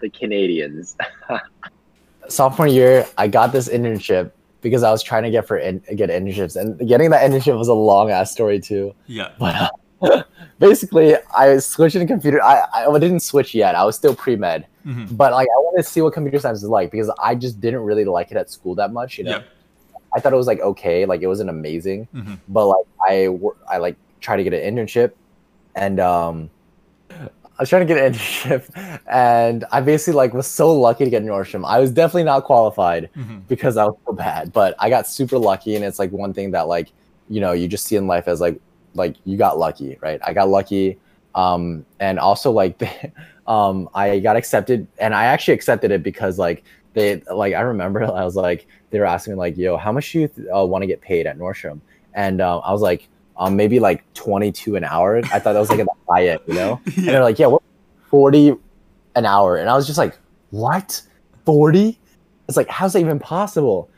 [0.00, 0.96] the canadians
[2.30, 6.10] sophomore year, I got this internship because I was trying to get for in, get
[6.10, 8.94] internships, and getting that internship was a long ass story too.
[9.06, 9.30] yeah.
[9.38, 9.70] But
[10.02, 10.22] uh,
[10.58, 12.42] basically, I switched into computer.
[12.42, 13.74] I, I didn't switch yet.
[13.74, 15.16] I was still pre med, Mhm.
[15.16, 17.80] but like I wanted to see what computer science is like because I just didn't
[17.80, 19.18] really like it at school that much.
[19.18, 19.42] You know, Yeah.
[20.14, 22.38] I thought it was like okay, like it wasn't amazing, Mhm.
[22.48, 23.28] but like I
[23.68, 25.12] I like tried to get an internship,
[25.74, 26.50] and um.
[27.58, 31.10] I was trying to get an internship, and I basically like was so lucky to
[31.10, 31.62] get Nordstrom.
[31.66, 33.42] I was definitely not qualified, Mhm.
[33.48, 34.50] because I was so bad.
[34.54, 36.88] But I got super lucky, and it's like one thing that like
[37.28, 38.58] you know you just see in life as like
[38.94, 40.18] like you got lucky, right?
[40.24, 40.96] I got lucky,
[41.34, 42.80] um, and also like
[43.50, 46.62] um, I got accepted, and I actually accepted it because like
[46.94, 50.12] they like I remember I was like they were asking me like yo how much
[50.12, 51.80] do you uh, want to get paid at Nordstrom,
[52.14, 55.18] and um, I was like um, maybe like twenty two an hour.
[55.32, 56.80] I thought that was like at the high end, you know.
[56.86, 57.12] And Yeah.
[57.12, 57.62] they're like, yeah, what
[58.10, 58.54] 40
[59.16, 59.56] an hour.
[59.56, 60.18] And I was just like,
[60.50, 61.00] what?
[61.46, 61.98] 40?
[62.48, 63.88] It's like, how's that even possible?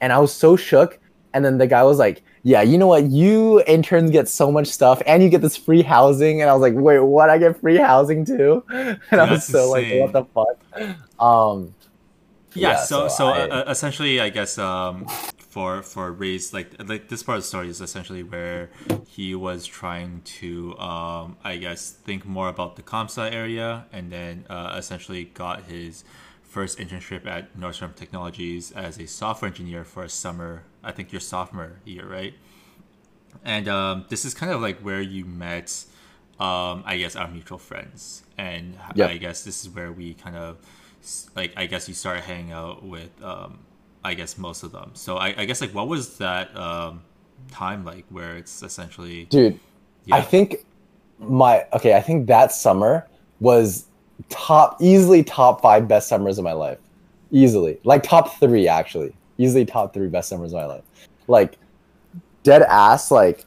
[0.00, 0.98] And I was so shook.
[1.32, 3.04] And then the guy was like, yeah, you know what?
[3.10, 6.40] You interns get so much stuff and you get this free housing.
[6.40, 7.30] And I was like, wait, what?
[7.30, 8.64] I get free housing too?
[9.10, 10.00] And I was so insane.
[10.00, 10.96] like, what the fuck?
[11.22, 11.74] Um,
[12.54, 15.06] yeah, Yeah, so so so I- uh, essentially i guess um
[15.38, 18.70] for for Ray's like like this part of the story is essentially where
[19.08, 24.46] he was trying to um i guess think more about the Comsa area and then
[24.50, 26.04] uh, essentially got his
[26.42, 31.20] first internship at nordstrom technologies as a software engineer for a summer i think your
[31.20, 32.34] sophomore year right
[33.44, 35.84] and um, this is kind of like where you met
[36.38, 39.06] um, i guess our mutual friends and Yeah.
[39.06, 40.58] i guess this is where we kind of
[41.36, 43.58] like i guess you started hanging out with um,
[44.04, 47.02] i guess most of them so i, I guess like what was that um,
[47.50, 49.58] time like where it's essentially dude,
[50.06, 50.64] yeah I think
[51.18, 53.06] my, okay, I think that summer
[53.40, 53.84] was
[54.30, 56.78] top, easily top five best summers of my life.
[57.30, 57.78] Easily.
[57.84, 59.12] Like top three, actually.
[59.40, 60.84] Easily top three best summers of my life.
[61.26, 61.58] Like,
[62.42, 63.44] dead ass, like,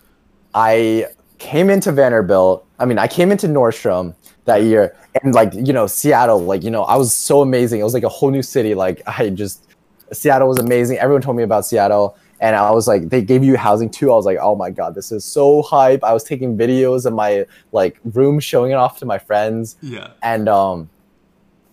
[0.54, 1.08] I
[1.38, 2.66] came into Vanderbilt.
[2.80, 4.16] I mean, I came into Nordstrom
[4.46, 7.80] that year, and like, you know, Seattle, like, you know, I was so amazing.
[7.80, 8.74] It was like a whole new city.
[8.76, 9.68] Like, I just,
[10.12, 10.98] Seattle was amazing.
[10.98, 12.18] Everyone told me about Seattle.
[12.40, 14.12] And I was like, they gave you housing too.
[14.12, 16.04] I was like, oh my God, this is so hype.
[16.04, 20.12] I was taking videos of my like room, showing it off to my friends yeah
[20.22, 20.90] and um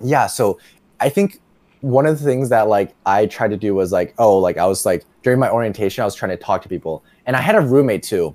[0.00, 0.58] yeah so
[0.98, 1.40] i think
[1.80, 4.66] one of the things that like i tried to do was like oh like i
[4.66, 7.54] was like during my orientation i was trying to talk to people and i had
[7.54, 8.34] a roommate too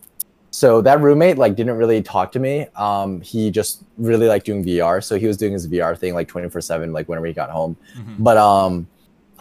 [0.51, 2.65] So that roommate like didn't really talk to me.
[2.77, 6.29] Um, he just really liked doing VR, so he was doing his VR thing like
[6.29, 7.75] twenty four seven, like whenever he got home.
[7.99, 8.15] Mhm.
[8.19, 8.87] But um,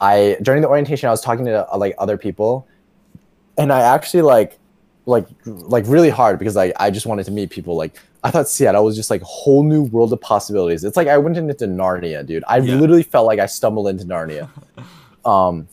[0.00, 2.66] I during the orientation, I was talking to uh, like other people,
[3.56, 4.58] and I actually like
[5.06, 7.76] like like really hard because like I just wanted to meet people.
[7.76, 7.94] Like
[8.24, 10.82] I thought Seattle was just like a whole new world of possibilities.
[10.82, 12.42] It's like I went into Narnia, dude.
[12.48, 12.76] I Yeah.
[12.76, 14.48] literally felt like I stumbled into Narnia.
[15.26, 15.68] um,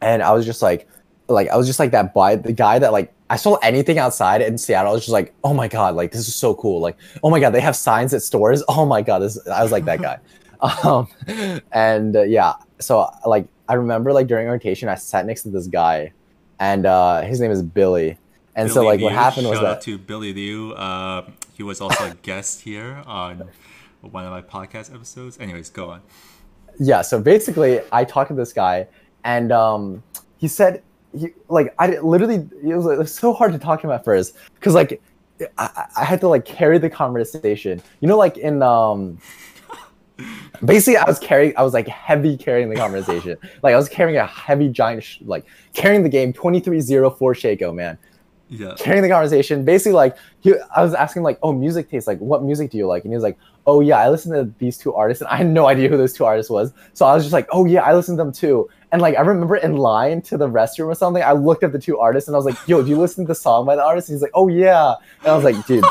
[0.00, 0.88] and I was just like,
[1.28, 4.40] like I was just like that by the guy that like I saw anything outside
[4.42, 4.90] in Seattle.
[4.90, 6.80] I was just like, oh my god, like this is so cool.
[6.80, 8.62] Like oh my god, they have signs at stores.
[8.68, 10.18] Oh my god, this I was like that guy.
[10.84, 11.08] um,
[11.72, 15.66] and uh, yeah, so like I remember like during orientation, I sat next to this
[15.66, 16.12] guy,
[16.58, 18.18] and uh, his name is Billy.
[18.60, 20.72] And so Billy like what happened was that to Billy Liu.
[20.72, 23.48] Uh, he was also a guest here on
[24.00, 25.38] one of my podcast episodes.
[25.38, 26.00] Anyways, go on.
[26.78, 28.86] yeah so basically i talked to this guy
[29.24, 30.02] and um
[30.38, 30.82] he said
[31.18, 34.04] he like i literally it was, it was so hard to talk to him at
[34.04, 35.02] first because like
[35.58, 39.18] I, I had to like carry the conversation you know like in um
[40.64, 44.16] basically i was carrying i was like heavy carrying the conversation like i was carrying
[44.18, 47.98] a heavy giant sh- like carrying the game 2304 shako man
[48.50, 48.74] Yeah.
[48.76, 49.64] carrying the conversation.
[49.64, 52.86] Basically, like he, I was asking, like, "Oh, music tastes Like, what music do you
[52.86, 55.36] like?" And he was like, "Oh yeah, I listen to these two artists." And I
[55.36, 56.72] had no idea who those two artists was.
[56.92, 59.20] So I was just like, "Oh yeah, I listen to them too." And like I
[59.20, 62.34] remember in line to the restroom or something, I looked at the two artists and
[62.34, 64.22] I was like, "Yo, do you listen to the song by the artist?" And he's
[64.22, 65.84] like, "Oh yeah." And I was like, "Dude."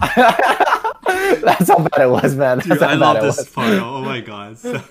[1.42, 2.58] That's how bad it was, man.
[2.58, 3.72] That's Dude, I love this part.
[3.74, 4.56] Oh my god.
[4.58, 4.82] So-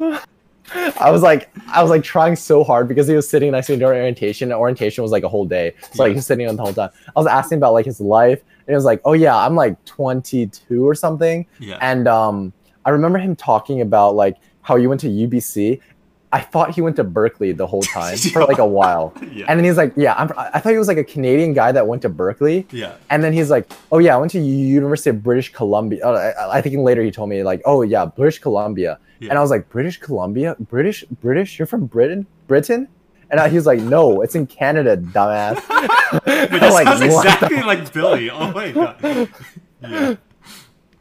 [0.74, 3.74] I was like, I was like trying so hard because he was sitting next to
[3.74, 4.50] me during orientation.
[4.50, 6.90] And orientation was like a whole day, so like he's sitting on the whole time.
[7.08, 9.82] I was asking about like his life, and he was like, "Oh yeah, I'm like
[9.84, 11.78] 22 or something." yeah.
[11.80, 12.52] And um,
[12.84, 15.80] I remember him talking about like how he went to UBC.
[16.32, 19.46] I thought he went to Berkeley the whole time for like a while, yeah.
[19.48, 21.86] and then he's like, "Yeah, I'm, I thought he was like a Canadian guy that
[21.86, 22.96] went to Berkeley." yeah.
[23.08, 26.58] And then he's like, "Oh yeah, I went to University of British Columbia." Oh, I,
[26.58, 29.30] I think later he told me like, "Oh yeah, British Columbia." Yeah.
[29.30, 31.58] And I was like, "British Columbia, British, British?
[31.58, 32.88] You're from Britain, Britain?"
[33.30, 35.62] And I, he was like, "No, it's in Canada, dumbass."
[36.26, 38.30] I'm that like, sounds "What the exactly like Billy.
[38.30, 39.28] Oh my god.
[39.82, 40.16] Yeah.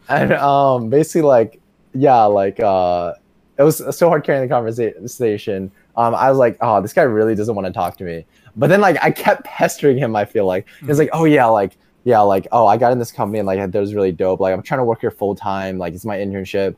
[0.10, 1.60] and um basically like
[1.94, 3.14] yeah like uh
[3.58, 7.34] it was so hard carrying the conversation um i was like oh this guy really
[7.36, 8.26] doesn't want to talk to me
[8.56, 11.78] but then like i kept pestering him i feel like he's like oh yeah like
[12.04, 14.54] yeah like oh i got in this company and like that was really dope like
[14.54, 16.76] i'm trying to work here full time like it's my internship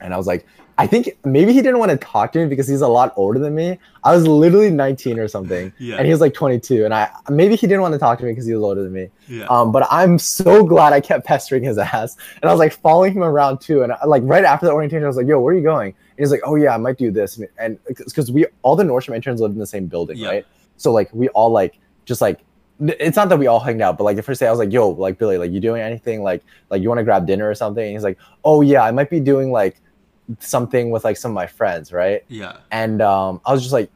[0.00, 0.46] and i was like
[0.78, 3.38] i think maybe he didn't want to talk to me because he's a lot older
[3.38, 5.96] than me i was literally 19 or something Yeah.
[5.96, 8.32] and he was like 22 and i maybe he didn't want to talk to me
[8.32, 9.46] because he was older than me Yeah.
[9.46, 13.12] um, but I'm so glad I kept pestering his ass, and I was like following
[13.14, 13.82] him around too.
[13.82, 15.88] And I, like right after the orientation, I was like, "Yo, where are you going?"
[15.88, 19.16] And he's like, "Oh yeah, I might do this." And because we all the Nordstrom
[19.16, 20.28] interns lived in the same building, Yeah.
[20.28, 20.46] right?
[20.76, 22.38] So like we all like just like
[22.80, 24.72] it's not that we all hanged out, but like the first day I was like,
[24.72, 26.22] "Yo, like Billy, like you doing anything?
[26.22, 28.90] Like like you want to grab dinner or something?" And he's like, "Oh yeah, I
[28.92, 29.80] might be doing like
[30.40, 32.58] something with like some of my friends, right?" yeah.
[32.70, 33.90] and um, I was just like,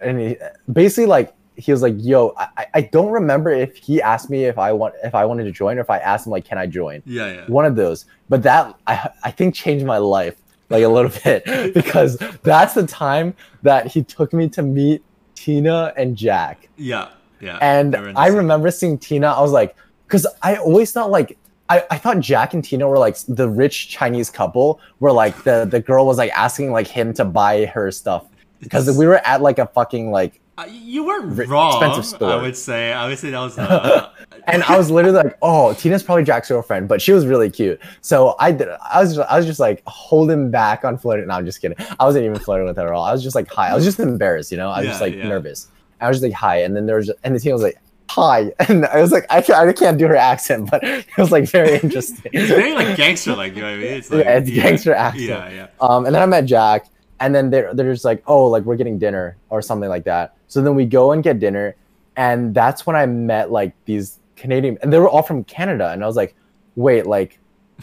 [0.00, 0.36] and he,
[0.72, 4.58] basically like he was like, "Yo, I, I- don't remember if he asked me if
[4.58, 6.66] I want if I wanted to join or if I asked him like, can I
[6.66, 7.02] join?
[7.06, 7.32] Yeah.
[7.32, 7.44] Yeah.
[7.46, 10.36] One of those." But that I I think changed my life
[10.68, 11.44] like a little bit
[11.74, 15.02] because that's the time that he took me to meet
[15.34, 17.08] Tina and Jack, Yeah.
[17.40, 17.58] Yeah.
[17.60, 19.28] and They were in the I remember seeing Tina.
[19.28, 19.76] I was like,
[20.06, 21.38] because I always thought like.
[21.68, 25.66] I, I thought Jack and Tina were like the rich Chinese couple where like the,
[25.68, 28.26] the girl was like asking like him to buy her stuff
[28.60, 31.72] because we were at like a fucking like Uh, you weren't Ri- wrong.
[31.72, 32.30] expensive store.
[32.30, 32.92] I would say.
[32.92, 33.58] I would say that was.
[33.58, 34.10] Uh,
[34.48, 37.80] and I was literally like, oh, Tina's probably Jack's girlfriend, but she was really cute.
[38.00, 38.68] So I did.
[38.68, 41.26] I was just, I was just like holding back on flirting.
[41.26, 41.76] No, I'm just kidding.
[41.98, 43.02] I wasn't even flirting with her at all.
[43.02, 43.68] I was just like hi.
[43.68, 44.70] I was just embarrassed, you know.
[44.70, 45.26] I was just like yeah.
[45.28, 45.68] nervous.
[46.00, 47.78] I was just like hi, and then there was and the Tina was like
[48.08, 51.30] hi, and I was like I can't, I can't do her accent, but it was
[51.30, 52.30] like very interesting.
[52.32, 53.92] it's very like gangster, like you know what I mean.
[53.92, 55.28] It's like, Yeah, it's gangster accent.
[55.28, 55.50] Yeah.
[55.50, 55.66] Yeah.
[55.80, 56.86] Um, and then I met Jack,
[57.20, 60.36] and then they're they're just like, oh, like we're getting dinner or something like that.
[60.48, 61.76] So then we go and get dinner,
[62.16, 66.02] and that's when I met like these Canadian, and they were all from Canada, and
[66.02, 66.34] I was like,
[66.76, 67.38] wait, like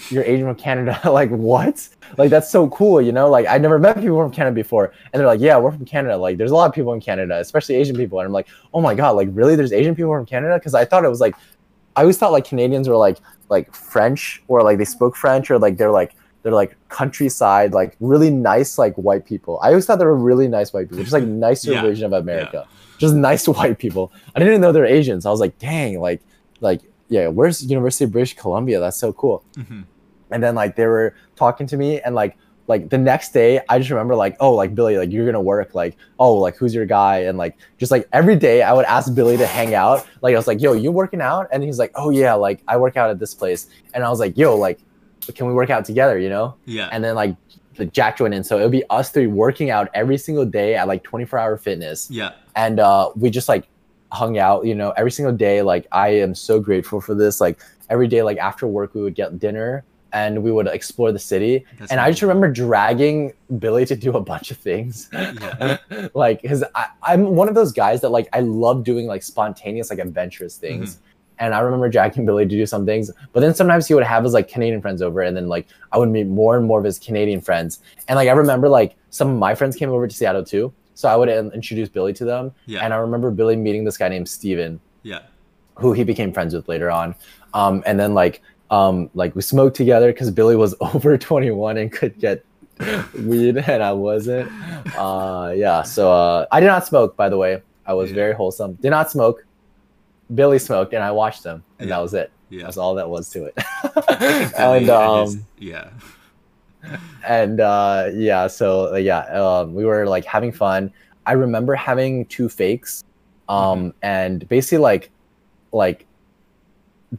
[0.09, 1.87] you're Asian from Canada, like what?
[2.17, 3.29] Like that's so cool, you know?
[3.29, 6.17] Like I never met people from Canada before, and they're like, yeah, we're from Canada.
[6.17, 8.81] Like there's a lot of people in Canada, especially Asian people, and I'm like, oh
[8.81, 9.55] my god, like really?
[9.55, 10.55] There's Asian people from Canada?
[10.55, 11.35] Because I thought it was like,
[11.95, 15.59] I always thought like Canadians were like like French or like they spoke French or
[15.59, 19.59] like they're like they're like countryside, like really nice like white people.
[19.63, 22.13] I always thought they were really nice white people, just like nicer Yeah, version of
[22.13, 22.67] America,
[22.97, 24.11] just nice white people.
[24.35, 25.25] I didn't even know they're Asians.
[25.25, 26.21] I was like, dang, like
[26.61, 26.81] like
[27.15, 28.77] yeah, where's University of British Columbia?
[28.83, 29.37] That's so cool.
[29.55, 29.83] Mhm.
[30.31, 32.33] And then like they were talking to me and like
[32.67, 35.75] like the next day i just remember like oh like billy like you're gonna work
[35.75, 39.13] like oh like who's your guy and like just like every day i would ask
[39.13, 41.91] billy to hang out like i was like yo you working out and he's like
[41.95, 44.79] oh yeah like i work out at this place and i was like yo like
[45.35, 46.87] can we work out together you know Yeah.
[46.93, 47.35] and then like
[47.75, 50.75] the jack joined in so it would be us three working out every single day
[50.75, 52.31] at like 24 hour fitness yeah.
[52.55, 53.67] and uh we just like
[54.13, 57.41] hung out you know every single day like i am so grateful for this.
[57.41, 57.59] Like
[57.89, 59.83] every day like after work we would get dinner
[60.13, 61.65] and we would explore the city.
[61.79, 65.09] That's and i just remember dragging billy to do a bunch of things.
[65.11, 65.77] Yeah.
[66.13, 66.63] like because
[67.01, 70.95] i'm one of those guys that like i love doing like spontaneous like adventurous things.
[70.95, 71.05] Mm-hmm.
[71.39, 73.09] And i remember dragging billy to do some things.
[73.31, 75.97] But then sometimes he would have his like canadian friends over and then like i
[75.97, 77.79] would meet more and more of his canadian friends.
[78.07, 80.71] And like i remember like some of my friends came over to seattle too
[81.03, 82.79] so i would in- introduce billy to them Yeah.
[82.83, 84.79] and I remember Billy meeting this guy named Steven,
[85.11, 85.19] Yeah.
[85.75, 87.13] who he became friends with later on.
[87.53, 91.91] Um, and then like um, like we smoked together because Billy was over 21 and
[91.91, 92.37] could get
[93.29, 94.49] weed and I wasn't.
[94.97, 97.61] Uh, yeah, so uh, I did not smoke, by the way.
[97.85, 98.15] I was Yeah.
[98.21, 98.71] very wholesome.
[98.85, 99.45] Did not smoke.
[100.33, 101.95] Billy smoked and I watched him, and Yeah.
[101.97, 102.31] that was it.
[102.49, 102.63] Yeah.
[102.63, 103.55] That's all that was to it.
[104.57, 105.89] And um, yeah.
[107.27, 110.91] And uh yeah so uh, yeah um we were like having fun.
[111.25, 113.03] I remember having two fakes
[113.49, 115.09] um and basically like
[115.71, 116.05] like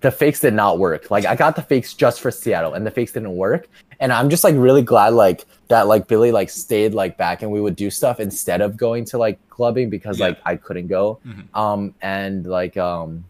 [0.01, 1.11] the fakes did not work.
[1.11, 3.69] Like i got the fakes just for seattle and the fakes didn't work.
[4.01, 7.51] And i'm just like really glad like that like billy like stayed like back and
[7.51, 10.27] we would do stuff instead of going to like clubbing because Yeah.
[10.29, 11.21] like i couldn't go.
[11.27, 11.45] Mhm.
[11.55, 13.25] um and like um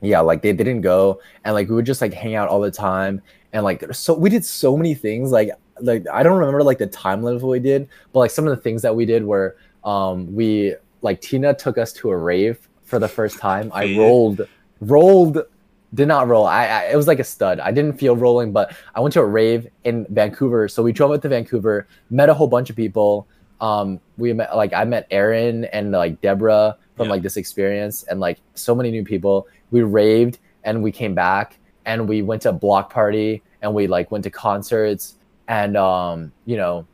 [0.00, 1.20] yeah like they didn't go.
[1.44, 3.20] And like we would just like hang out all the time
[3.52, 5.50] and like so we did so many things like
[5.80, 8.46] like i don't remember like the time limit of what we did but like some
[8.46, 12.16] of the things that we did were um we like tina took us to a
[12.16, 13.70] rave for the first time.
[13.72, 14.46] I rolled
[14.80, 15.38] rolled
[15.94, 16.44] did not roll.
[16.46, 17.60] I, I it was like a stud.
[17.60, 20.68] I didn't feel rolling but i went to a rave in vancouver.
[20.68, 23.26] So we drove up to vancouver met a whole bunch of people.
[23.60, 27.12] Um we met like i met aaron and like deborah from Yeah.
[27.12, 29.46] like this experience and like so many new people.
[29.70, 33.86] We raved and we came back and we went to a block party and we
[33.86, 35.16] like went to concerts
[35.48, 36.86] and um you know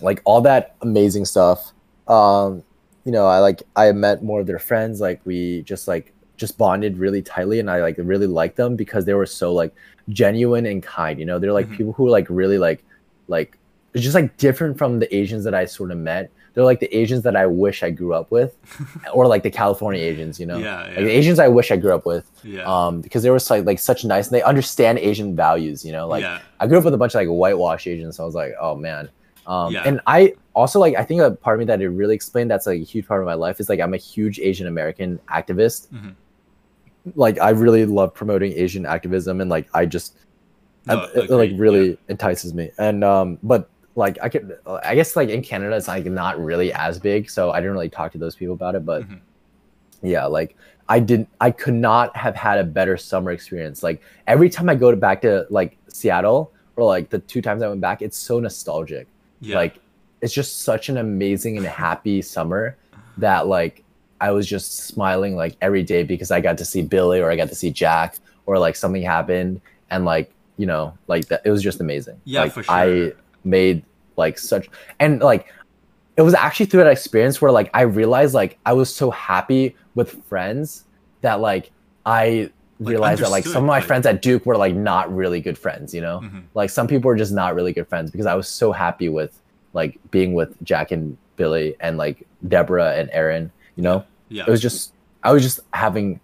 [0.00, 1.72] like all that amazing stuff.
[2.08, 2.62] Um
[3.06, 6.56] you know i like i met more of their friends like we just like just
[6.56, 9.74] bonded really tightly and i like really liked them because they were so like
[10.08, 11.38] genuine and kind you know?
[11.38, 11.76] They're like Mhm.
[11.76, 12.82] people who like really like
[13.28, 13.58] like
[13.92, 16.96] it's just like different from the asians that i sort of met they're like the
[16.96, 18.56] asians that i wish i grew up with
[19.12, 20.82] or like the california asians you know Yeah.
[20.82, 22.62] like the asians i wish i grew up with Yeah.
[22.64, 26.06] um because they were like like such nice and they understand asian values you know
[26.08, 26.40] like yeah.
[26.60, 28.74] I grew up with a bunch of like whitewash Asians, so I was like, oh
[28.76, 29.10] man.
[29.46, 29.82] Um, Yeah.
[29.84, 32.66] And I also like I think a part of me that it really explained that's
[32.66, 35.88] like a huge part of my life is like I'm a huge Asian American activist.
[35.92, 36.14] Mhm.
[37.16, 40.16] Like I really love promoting Asian activism and like I just
[40.86, 41.96] No, I- it, like really yeah.
[42.08, 42.70] entices me.
[42.78, 46.72] And um, but like I could I guess like in Canada it's like not really
[46.72, 48.84] as big, so I didn't really talk to those people about it.
[48.84, 49.20] But Mhm.
[50.02, 50.56] yeah, like
[50.88, 53.82] I didn't I could not have had a better summer experience.
[53.82, 57.62] Like every time I go to back to like Seattle or like the two times
[57.62, 59.06] I went back, it's so nostalgic.
[59.40, 59.56] Yeah.
[59.56, 59.78] Like
[60.20, 62.76] it's just such an amazing and happy summer
[63.18, 63.82] that like
[64.20, 67.36] I was just smiling like every day because I got to see Billy or I
[67.36, 68.16] got to see Jack
[68.46, 69.60] or like something happened
[69.90, 72.20] and like you know like that it was just amazing.
[72.24, 72.74] Yeah, like, for sure.
[72.74, 73.12] I
[73.44, 73.84] made
[74.16, 74.68] like such
[75.00, 75.46] and like
[76.16, 79.74] it was actually through that experience where like I realized like I was so happy
[79.94, 80.84] with friends
[81.22, 81.70] that like
[82.06, 85.14] I Like, realized that like some of my like- friends at Duke were like not
[85.14, 86.20] really good friends, you know?
[86.22, 86.44] Mhm.
[86.54, 89.40] Like some people were just not really good friends because I was so happy with
[89.72, 94.04] like being with Jack and Billy and like Deborah and Aaron, you know?
[94.28, 94.44] Yeah.
[94.46, 94.92] It was just
[95.24, 96.20] I was just having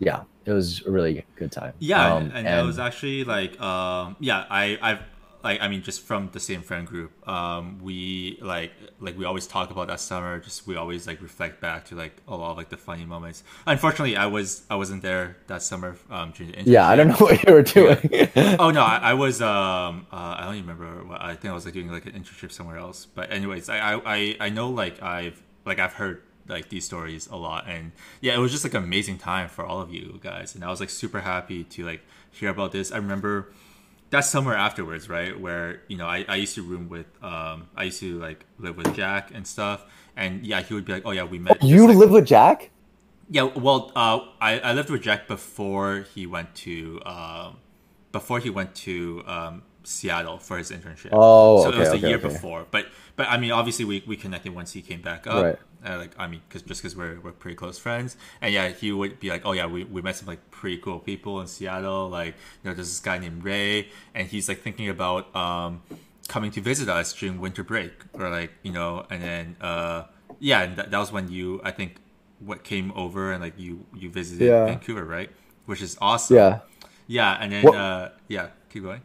[0.00, 1.72] yeah, it was a really good time.
[1.78, 5.00] Yeah, Um, and, it was actually like, um, yeah, I, I've
[5.48, 9.46] like, I mean, just from the same friend group, um, we like, like we always
[9.46, 10.38] talk about that summer.
[10.40, 13.42] Just we always like reflect back to like a lot of like the funny moments.
[13.66, 17.14] Unfortunately, I was I wasn't there that summer um, during the yeah, I don't know
[17.26, 17.98] what you were doing.
[18.58, 19.40] oh no, I, I was.
[19.40, 21.08] Um, uh, I don't even remember.
[21.08, 23.06] What, I think I was like doing like an internship somewhere else.
[23.06, 27.26] But anyways, I, I, I, I know like I've like I've heard like these stories
[27.28, 30.20] a lot, and yeah, it was just like an amazing time for all of you
[30.22, 32.92] guys, and I was like super happy to like hear about this.
[32.92, 33.48] I remember
[34.10, 37.84] that summer afterwards, right, where you know I, I used to room with um I
[37.84, 39.84] used to like live with Jack and stuff,
[40.16, 41.62] and yeah, he would be like, oh yeah, we met.
[41.62, 42.70] you like, live with Jack?
[43.30, 47.58] yeah, well, uh, I, I lived with Jack before he went to um,
[48.12, 51.08] before he went to um, Seattle for his internship.
[51.12, 52.28] Oh, so okay, it was the okay, year okay.
[52.28, 52.66] before.
[52.70, 52.86] But
[53.16, 55.44] but I mean, obviously we, we connected once he came back up.
[55.44, 55.58] Right.
[55.86, 58.92] Uh, like I mean, cause, just because we're we're pretty close friends, and yeah, he
[58.92, 62.08] would be like, oh yeah, we, we met some like pretty cool people in Seattle.
[62.08, 65.82] Like you know, there's this guy named Ray, and he's like thinking about um
[66.28, 70.04] coming to visit us during winter break, or like you know, and then uh
[70.40, 71.96] yeah, and that, that was when you I think
[72.40, 74.66] what came over and like you you visited Yeah.
[74.66, 75.30] Vancouver, right?
[75.66, 76.36] Which is awesome.
[76.36, 76.58] Yeah.
[77.06, 79.00] Yeah, and then What- uh yeah, keep going.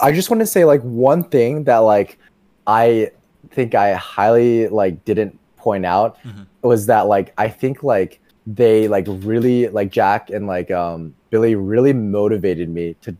[0.00, 2.18] I just want to say like one thing that like
[2.66, 3.10] I
[3.50, 6.46] think I highly like didn't point out Mhm.
[6.62, 11.54] was that like I think like they like really like Jack and like um Billy
[11.54, 13.16] really motivated me to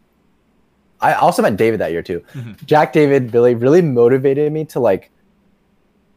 [1.00, 2.22] I also met David that year too.
[2.34, 2.64] Mhm.
[2.66, 5.10] Jack, David, Billy really motivated me to like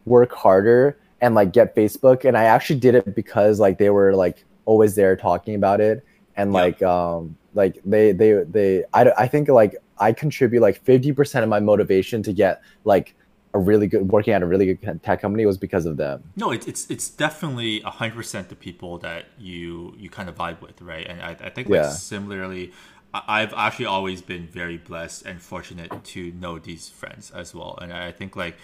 [0.06, 4.14] work harder and like get Facebook and I actually did it because like they were
[4.16, 6.03] like always there talking about it
[6.36, 6.60] and Yeah.
[6.62, 11.49] like um like they they they I, I think like I contribute like 50% of
[11.49, 13.15] my motivation to get like
[13.56, 16.36] a really good working at a really good tech company was because of them.
[16.38, 20.61] No, it's it's it's definitely hundred percent the people that you you kind of vibe
[20.61, 21.07] with, right?
[21.07, 21.86] And I, I think like Yeah.
[21.86, 22.73] similarly,
[23.14, 27.77] I've actually always been very blessed and fortunate to know these friends as well.
[27.82, 28.57] And I think like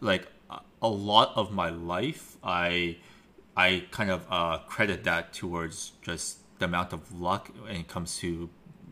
[0.00, 2.96] like a- a lot of my life, I
[3.56, 8.16] I kind of uh, credit that towards just the amount of luck when it comes
[8.18, 8.48] to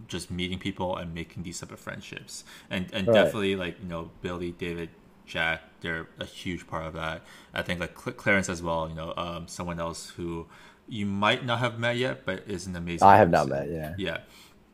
[0.09, 2.45] just meeting people and making these type of friendships.
[2.70, 3.15] And and Right.
[3.15, 4.89] definitely like you know Billy, David,
[5.27, 7.23] Jack, they're a huge part of that.
[7.55, 8.89] I think like Cl- Clarence as well.
[8.89, 10.47] You know, um, someone else who
[10.89, 13.07] you might not have met yet, but is an amazing.
[13.07, 13.95] I have not met, yeah.
[13.99, 14.19] Yeah.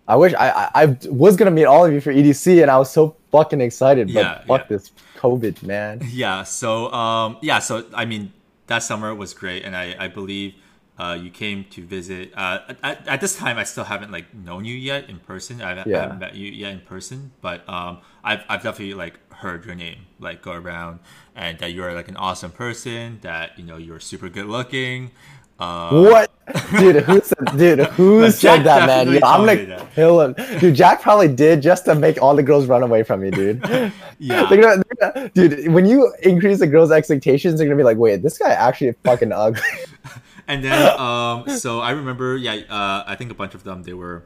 [0.07, 2.79] I wish I, I I was gonna meet all of you for EDC and I
[2.79, 4.67] was so fucking excited, but Yeah, fuck yeah.
[4.77, 6.01] this COVID, man.
[6.13, 6.45] Yeah.
[6.45, 7.59] So um, yeah.
[7.59, 8.33] So I mean,
[8.69, 10.55] that summer was great, and I I believe
[10.99, 12.33] uh, you came to visit.
[12.37, 15.61] Uh, at, at this time, I still haven't like known you yet in person.
[15.61, 16.03] I, I Yeah.
[16.03, 20.07] haven't met you yet in person, but um, I've I've definitely like heard your name
[20.21, 21.01] like go around,
[21.35, 23.19] and that you're like an awesome person.
[23.23, 25.11] That you know you're super good looking.
[25.59, 26.31] Uh, What,
[26.79, 26.97] dude?
[27.05, 27.79] Who said, dude?
[27.95, 29.07] Who said Jack that, man?
[29.09, 29.95] Yo, I'm told me gonna that.
[29.95, 30.75] kill him, dude.
[30.75, 33.63] Jack probably did just to make all the girls run away from me, dude.
[34.19, 34.47] Yeah.
[34.49, 35.69] They're gonna, they're gonna- dude.
[35.73, 39.31] When you increase the girls' expectations, they're gonna be like, "Wait, this guy actually fucking
[39.33, 39.61] ugly."
[40.47, 43.95] And then, um, so I remember, yeah, uh, I think a bunch of them they
[43.95, 44.25] were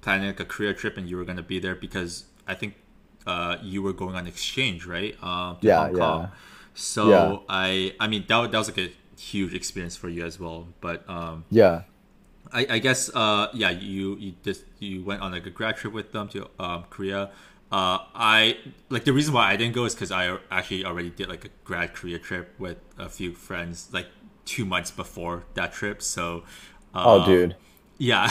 [0.00, 2.74] planning like a Korea trip, and you were gonna be there because I think
[3.26, 5.16] uh, you were going on exchange, right?
[5.22, 6.28] Um, to Yeah, yeah.
[6.74, 7.36] So Yeah.
[7.48, 10.68] I, I mean, that, that was like a huge experience for you as well.
[10.80, 11.82] But um, yeah,
[12.52, 15.92] I, I guess, uh, yeah, you you just you went on like a grad trip
[15.92, 17.30] with them to um, Korea.
[17.70, 18.58] Uh, I
[18.88, 21.50] like the reason why I didn't go is because I actually already did like a
[21.64, 24.08] grad Korea trip with a few friends like
[24.50, 26.02] two months before that trip.
[26.02, 26.42] So,
[26.94, 27.56] oh, um, dude.
[27.98, 28.30] yeah,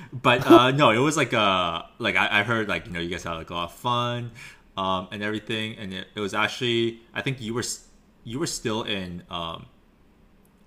[0.12, 3.08] but uh, no, it was like uh like I, I heard like you know you
[3.08, 4.32] guys had like a lot of fun,
[4.76, 7.64] um, and everything, and it, it was actually I think you were
[8.24, 9.66] you were still in um,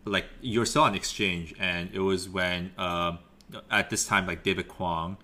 [0.06, 3.20] like you were still on exchange, and it was when um
[3.70, 5.18] at this time like David Kwong,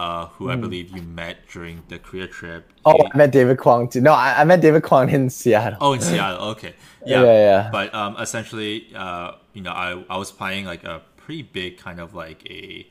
[0.00, 2.72] uh, who I believe you met during the Korea trip.
[2.86, 2.92] Hmm.
[2.96, 4.00] Oh, I met David Kwong too.
[4.00, 5.78] No, I, I met David Kwong in Seattle.
[5.80, 6.48] Oh, in Seattle.
[6.50, 6.74] Okay.
[7.04, 7.32] Yeah, Yeah.
[7.32, 7.68] yeah.
[7.72, 11.98] But um, essentially, uh, you know, I, I was planning like a pretty big kind
[11.98, 12.86] of like a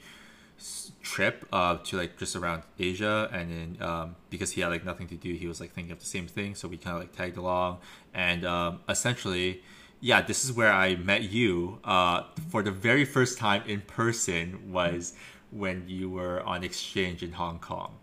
[1.04, 5.08] trip uh, to like just around Asia, and then um, because he had like nothing
[5.08, 7.14] to do, he was like thinking of the same thing, so we kind of like
[7.16, 7.80] tagged along,
[8.14, 9.62] and um, essentially.
[10.02, 14.72] Yeah, this is where I met you uh, for the very first time in person
[14.72, 15.12] was
[15.52, 17.96] when you were on exchange in Hong Kong.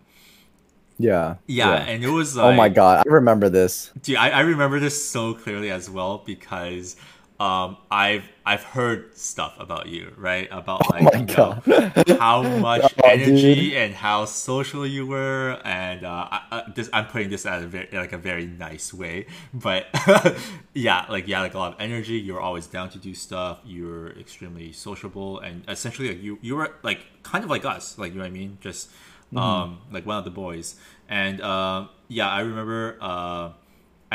[0.98, 3.92] Yeah, Yeah, and it was like oh my god, I remember this.
[4.02, 6.96] Dude, I, I remember this so clearly as well because
[7.38, 10.48] um, I've I've heard stuff about you, right?
[10.50, 11.60] About like Oh you know,
[12.18, 13.76] how much Oh, energy dude.
[13.76, 17.66] and how social you were, and uh, I, I, this I'm putting this at a
[17.66, 19.86] very like a very nice way, but
[20.74, 22.14] yeah, like you had like a lot of energy.
[22.14, 23.60] You were always down to do stuff.
[23.64, 27.98] You were extremely sociable, and essentially like you you were like kind of like us,
[27.98, 28.90] like you know what I mean, just
[29.34, 29.38] Mm-hmm.
[29.38, 30.76] um like one of the boys.
[31.08, 32.96] And um, yeah, I remember.
[33.00, 33.50] Uh,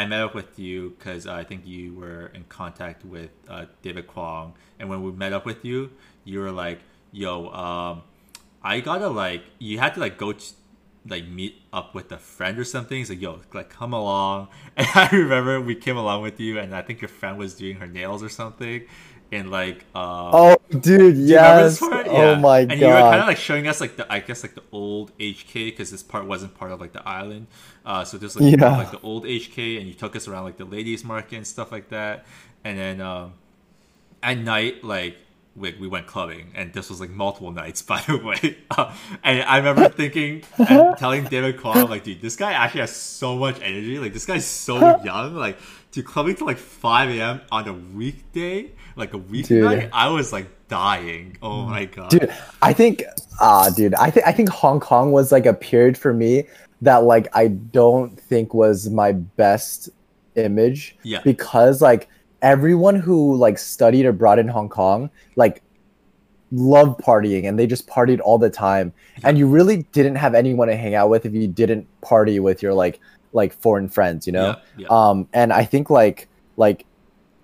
[0.01, 4.07] I met up with you because I think you were in contact with uh, David
[4.07, 5.91] Kwong, and when we met up with you,
[6.23, 6.79] you were like,
[7.11, 8.01] "Yo, um,
[8.63, 10.33] I gotta like," you had to like go
[11.07, 12.97] like meet up with a friend or something.
[12.97, 16.73] He's like, "Yo, like come along." And I remember we came along with you, and
[16.73, 18.85] I think your friend was doing her nails or something,
[19.31, 21.79] and like, um, Oh, dude, yes.
[21.81, 22.39] Oh Yeah.
[22.39, 23.27] my and you were kind of god.
[23.27, 26.53] like showing us like the I guess like the old HK because this part wasn't
[26.55, 27.47] part of like the island.
[27.85, 28.77] Uh, so just like, Yeah.
[28.77, 31.71] like the old HK, and you took us around like the ladies market and stuff
[31.71, 32.25] like that.
[32.63, 33.33] And then um,
[34.21, 35.17] at night, like
[35.55, 38.57] we, we went clubbing, and this was like multiple nights, by the way.
[38.69, 42.95] Uh, and I remember thinking and telling David Kwong, like, dude, this guy actually has
[42.95, 43.99] so much energy.
[43.99, 45.35] Like, this guy's so young.
[45.35, 45.57] Like,
[45.91, 47.41] to clubbing till like 5 a.m.
[47.51, 51.37] on a weekday, like a weeknight, I was like dying.
[51.41, 53.03] Oh my god, dude i think
[53.41, 56.45] ah dude i think i think hong kong was like a period for me
[56.81, 59.89] that like i don't think was my best
[60.35, 61.19] image Yeah.
[61.25, 62.07] because like
[62.41, 65.61] everyone who like studied abroad in hong kong like
[66.51, 68.91] loved partying and they just partied all the time.
[69.23, 72.61] And you really didn't have anyone to hang out with if you didn't party with
[72.61, 72.99] your like
[73.33, 74.57] like foreign friends you know?
[74.77, 74.87] Yeah, yeah.
[74.89, 76.27] um and i think like
[76.57, 76.85] like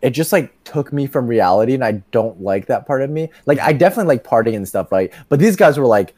[0.02, 3.30] it just like took me from reality and i don't like that part of me.
[3.45, 5.14] Like i definitely like partying and stuff right?
[5.30, 6.14] But these guys were like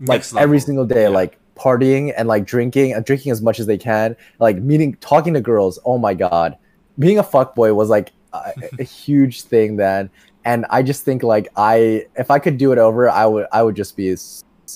[0.00, 1.08] like every single day Yeah.
[1.10, 4.16] like partying and like drinking and drinking as much as they can.
[4.40, 6.58] Like meeting talking to girls oh my god
[6.98, 10.10] being a fuckboy was like a, a huge thing then.
[10.46, 13.62] And i just think like i if i could do it over i would i
[13.62, 14.14] would just be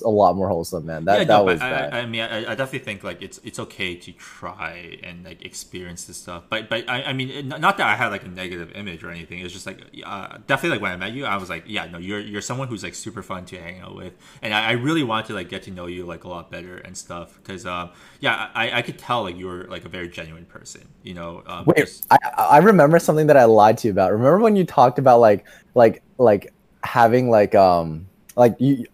[0.02, 1.94] a lot more wholesome man that yeah, that no, was I, bad.
[1.94, 5.44] I, I mean, I, I definitely think like it's it's okay to try and like
[5.44, 6.44] experience this stuff.
[6.48, 9.40] But but I, I mean, not that I had like a negative image or anything.
[9.40, 11.98] It's just like uh, definitely like when I met you, I was like, yeah, no,
[11.98, 15.02] you're you're someone who's like super fun to hang out with, and I, I really
[15.02, 17.38] wanted to like get to know you like a lot better and stuff.
[17.42, 20.88] Because um, yeah, I, I could tell like you were like a very genuine person.
[21.02, 24.12] You know, um, Wait, just- I I remember something that I lied to you about.
[24.12, 26.52] Remember when you talked about like like like
[26.82, 28.06] having like um
[28.36, 28.86] like you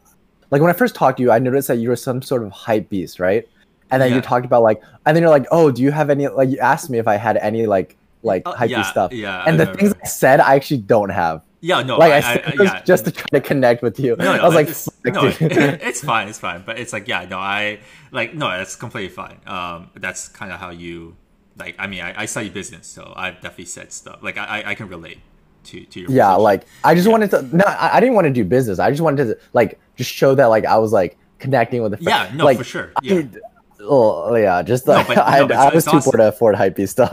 [0.55, 2.52] like when I first talked to you, I noticed that you were some sort of
[2.52, 3.43] hype beast, right?
[3.90, 4.16] And then Yeah.
[4.16, 6.28] you talked about like, and then you're like, oh, do you have any?
[6.28, 9.12] Like you asked me if I had any like like Uh, hype yeah, stuff.
[9.12, 11.43] yeah, And the things I said, I actually don't have.
[11.60, 12.82] yeah, no, like I, I, I, yeah.
[12.85, 14.14] just to try to connect with you.
[14.16, 15.36] No, no, I was like, it's, "Fuck, no, it-
[15.89, 16.62] it's fine, it's fine.
[16.64, 17.81] But it's like, yeah, no, I
[18.12, 19.39] like, no, that's completely fine.
[19.47, 21.16] Um, that's kind of how you,
[21.59, 24.18] like, I mean, I, I study business, so I've definitely said stuff.
[24.22, 25.18] Like, I- I can relate
[25.64, 26.10] to to your.
[26.10, 26.42] yeah position.
[26.42, 27.12] like i just Yeah.
[27.12, 29.78] wanted to no I, I didn't want to do business i just wanted to like
[29.96, 32.92] just show that like i was like connecting with the yeah, no, like, for sure.
[32.96, 33.22] I- Yeah,
[33.80, 36.10] oh yeah just No, like but- no, I, but I it's was too awesome.
[36.12, 37.12] poor to afford hypey stuff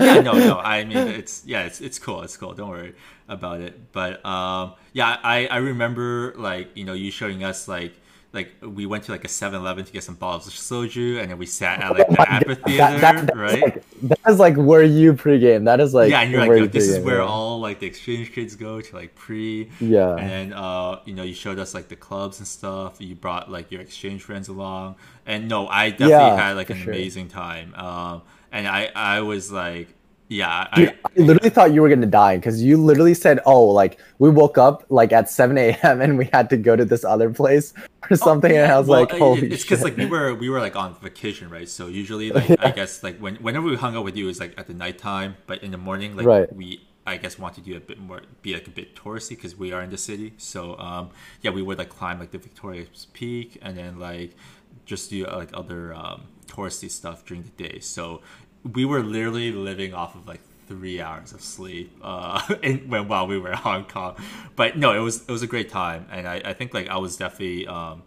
[0.00, 0.58] yeah, no, no.
[0.74, 2.22] I mean, it's yeah, it's it's cool.
[2.22, 2.52] It's cool.
[2.54, 2.94] Don't worry
[3.28, 3.90] about it.
[3.92, 7.94] But um, yeah, I I remember like you know you showing us like.
[8.34, 11.38] Like we went to like a 7-Eleven to get some bottles of soju, and then
[11.38, 13.62] we sat at like Oh the amphitheater, that, that, that's right?
[13.62, 16.66] like, that is like where you pregame that is like yeah, and you're like, yo,
[16.66, 17.24] this is where yeah.
[17.24, 21.34] all like the exchange kids go to like pre, yeah and uh, you know, you
[21.34, 23.00] showed us like the clubs and stuff.
[23.00, 24.96] You brought like your exchange friends along,
[25.26, 26.92] and no, I definitely Yeah, had like an sure.
[26.92, 27.74] amazing time.
[27.74, 29.88] Um, and I I was like,
[30.28, 33.64] yeah, Dude, I, I literally thought you were gonna die because you literally said, "Oh,
[33.66, 36.00] like we woke up like at 7 a.m.
[36.04, 37.74] and we had to go to this other place
[38.10, 40.48] or something," and I was Oh, Well, like, "Holy it's because like we were we
[40.48, 41.68] were like on vacation, right?
[41.68, 44.54] So usually, like I guess like when whenever we hung out with you, is like
[44.58, 46.48] at the nighttime, but in the morning, like Right.
[46.50, 49.56] we I guess want to do a bit more, be like a bit touristy because
[49.56, 50.34] we are in the city.
[50.38, 51.10] So um,
[51.42, 54.36] yeah, we would like climb like the Victoria's Peak and then like
[54.84, 57.78] just do uh, like other um, touristy stuff during the day.
[57.80, 58.20] So
[58.64, 63.26] we were literally living off of like three hours of sleep uh in, when while
[63.26, 64.16] we were in Hong Kong.
[64.56, 66.96] But no, it was it was a great time, and I, I think like I
[66.96, 68.02] was definitely um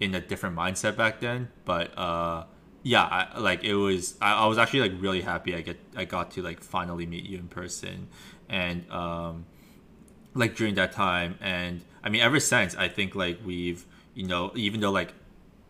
[0.00, 1.48] in a different mindset back then.
[1.64, 2.44] But uh
[2.82, 6.04] yeah, I, like it was I, I was actually like really happy I get I
[6.04, 8.08] got to like finally meet you in person,
[8.48, 9.46] and um
[10.34, 11.38] like during that time.
[11.40, 15.14] And i mean ever since i think like we've you know even though like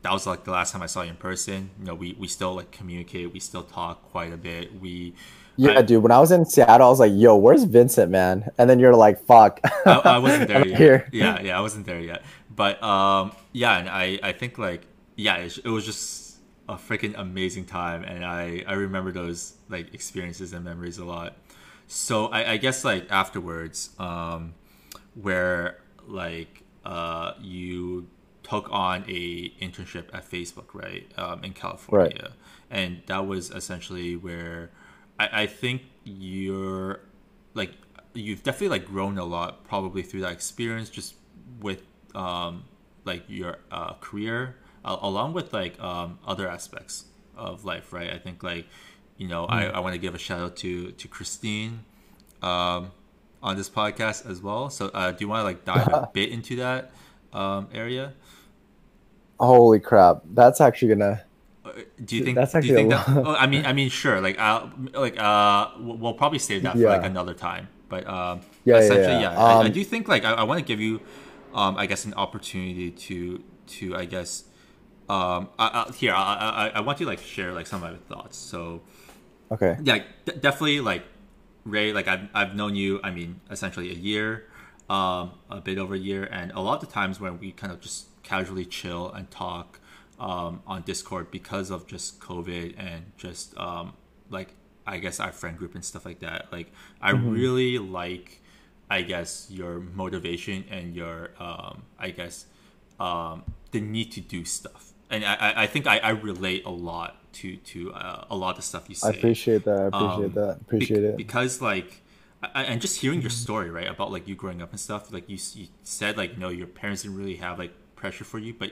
[0.03, 2.27] that was like the last time i saw you in person you know we we
[2.27, 3.33] still like communicate.
[3.33, 4.81] We still talk quite a bit.
[4.81, 5.15] We
[5.57, 6.03] yeah, I- dude.
[6.03, 8.95] When I was in Seattle, I was like, "Yo, where's Vincent, man?" And then you're
[8.97, 10.79] like, "Fuck." I, I wasn't there yet.
[10.79, 11.09] here.
[11.13, 12.23] Yeah, yeah, I wasn't there yet.
[12.55, 14.83] But um, yeah, and I, I think like
[15.17, 16.37] yeah, it, it was just
[16.69, 21.37] a freaking amazing time, and I, I remember those like experiences and memories a lot.
[21.87, 24.55] So I, I guess like afterwards, um,
[25.15, 28.09] where like uh, you
[28.43, 32.31] took on a internship at Facebook, right, um, in California, right.
[32.71, 34.71] and that was essentially where
[35.19, 37.01] I, I think you're
[37.55, 37.73] like
[38.15, 41.15] you've definitely like grown a lot probably through that experience just
[41.61, 41.83] with
[42.15, 42.65] um
[43.05, 48.19] like your uh, career uh, along with like um other aspects of life right i
[48.19, 48.67] think like
[49.17, 51.85] you know i, I want to give a shout out to to christine
[52.43, 52.93] um
[53.43, 56.31] on this podcast as well so uh do you want to like dive a bit
[56.31, 56.93] into that
[57.33, 58.15] um area
[59.41, 60.23] Holy crap!
[60.33, 61.25] That's actually gonna.
[62.05, 64.21] Do you think That's do you think actually that, oh, i mean i mean sure
[64.21, 68.81] like uh like uh we'll probably save that for like another time but um Yeah,
[68.81, 69.21] yeah, essentially yeah.
[69.21, 71.01] yeah, I, I Um, do think like i, I want to give you
[71.55, 74.45] um i guess an opportunity to to i guess
[75.09, 77.99] um I, I, here I, I i want to like share like some of my
[78.15, 78.83] thoughts so
[79.51, 79.79] Okay.
[79.79, 81.05] yeah d- definitely like
[81.65, 84.47] ray like I've, I've known you i mean essentially a year
[84.91, 87.73] um, a bit over a year, and a lot of the times when we kind
[87.73, 89.81] of just casually chill and talk
[90.21, 93.95] um, on Discord because of just COVID and just um,
[94.31, 94.55] like
[94.87, 96.53] I guess our friend group and stuff like that.
[96.53, 97.31] Like I Mm-hmm.
[97.31, 98.41] really like,
[98.91, 102.47] I guess your motivation and your um, I guess
[103.01, 104.93] um, the need to do stuff.
[105.11, 108.57] And I, I- think I, I relate a lot to to uh, a lot of
[108.57, 109.09] the stuff you say.
[109.09, 109.79] I appreciate that.
[109.79, 110.59] I appreciate Um, that.
[110.61, 111.17] Appreciate Be- it.
[111.17, 112.03] because like
[112.43, 115.29] I- and just hearing your story right about like you growing up and stuff like
[115.29, 118.71] you, you said like no your parents didn't really have like pressure for you but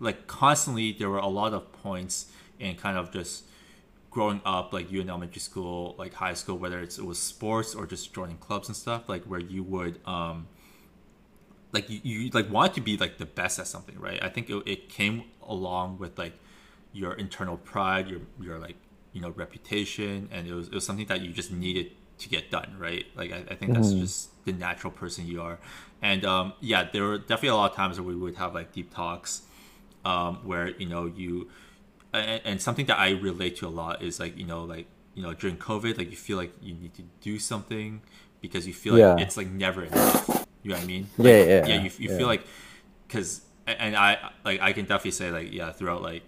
[0.00, 2.26] like constantly there were a lot of points
[2.58, 3.44] in kind of just
[4.10, 7.74] growing up like you in elementary school like high school whether it's, it was sports
[7.74, 10.48] or just joining clubs and stuff like where you would um
[11.72, 14.18] like you, you like wanted to be like the best at something right?
[14.22, 16.32] I think it, it came along with like
[16.92, 18.76] your internal pride your your like
[19.12, 22.50] you know reputation and it was, it was something that you just needed to get
[22.50, 23.06] done right?
[23.14, 25.58] Like i, I think that's just the natural person you are.
[26.02, 28.72] And um yeah there were definitely a lot of times where we would have like
[28.72, 29.42] deep talks
[30.04, 31.48] um where you know you
[32.12, 35.22] and, and something that i relate to a lot is like you know like you
[35.22, 38.00] know during covid like you feel like you need to do something
[38.40, 39.18] because you feel like Yeah.
[39.24, 42.16] it's like never enough you know what i mean Yeah, yeah, yeah you, you yeah.
[42.18, 42.44] feel like
[43.06, 46.22] because and i like i can definitely say like yeah throughout like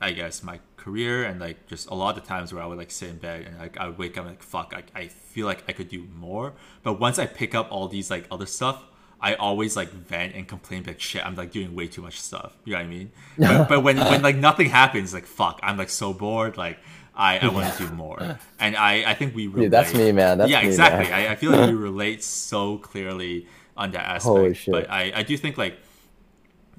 [0.00, 2.78] i guess my career and like just a lot of the times where i would
[2.78, 5.08] like sit in bed and like i would wake up and like fuck I, I
[5.08, 8.46] feel like i could do more but once i pick up all these like other
[8.46, 8.84] stuff
[9.20, 11.26] I always like vent and complain like shit.
[11.26, 12.56] I'm like doing way too much stuff.
[12.64, 13.12] You know what I mean?
[13.38, 16.56] But, but when when like nothing happens, like fuck, I'm like so bored.
[16.56, 16.78] Like
[17.14, 18.38] I, I want to do more.
[18.60, 19.66] And I I think we relate.
[19.66, 20.38] Dude, that's me, man.
[20.38, 21.12] That's yeah, me, exactly.
[21.12, 23.46] I, I feel like we relate so clearly
[23.76, 24.24] on that aspect.
[24.24, 24.72] Holy shit.
[24.72, 25.78] But I I do think like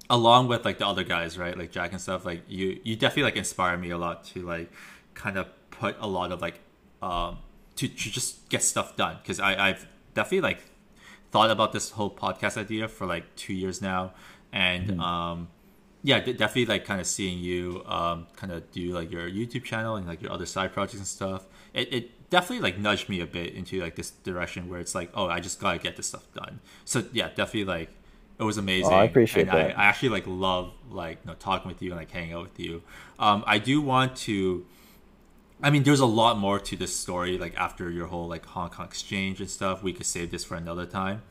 [0.10, 1.58] along with like the other guys, right?
[1.58, 4.72] Like Jack and stuff, like you you definitely like inspire me a lot to like
[5.14, 6.60] kind of put a lot of like
[7.02, 7.40] um
[7.76, 10.64] to, to just get stuff done because I I've definitely like
[11.32, 14.14] thought about this whole podcast idea for like two years now.
[14.52, 15.48] And um
[16.02, 19.64] yeah de- definitely like kind of seeing you um kind of do like your youtube
[19.66, 23.20] channel and like your other side projects and stuff it, it definitely like nudged me
[23.20, 26.08] a bit into like this direction where it's like oh i just gotta get this
[26.08, 26.60] stuff done.
[26.86, 27.90] So yeah definitely like
[28.40, 29.78] it was amazing Oh, I appreciate and I, that.
[29.80, 32.60] I actually like love like you know talking with you and like hanging out with
[32.60, 32.82] you.
[33.20, 34.66] Um i do want to
[35.62, 37.38] I mean, there's a lot more to this story.
[37.38, 40.56] Like after your whole like Hong Kong exchange and stuff, we could save this for
[40.56, 41.22] another time.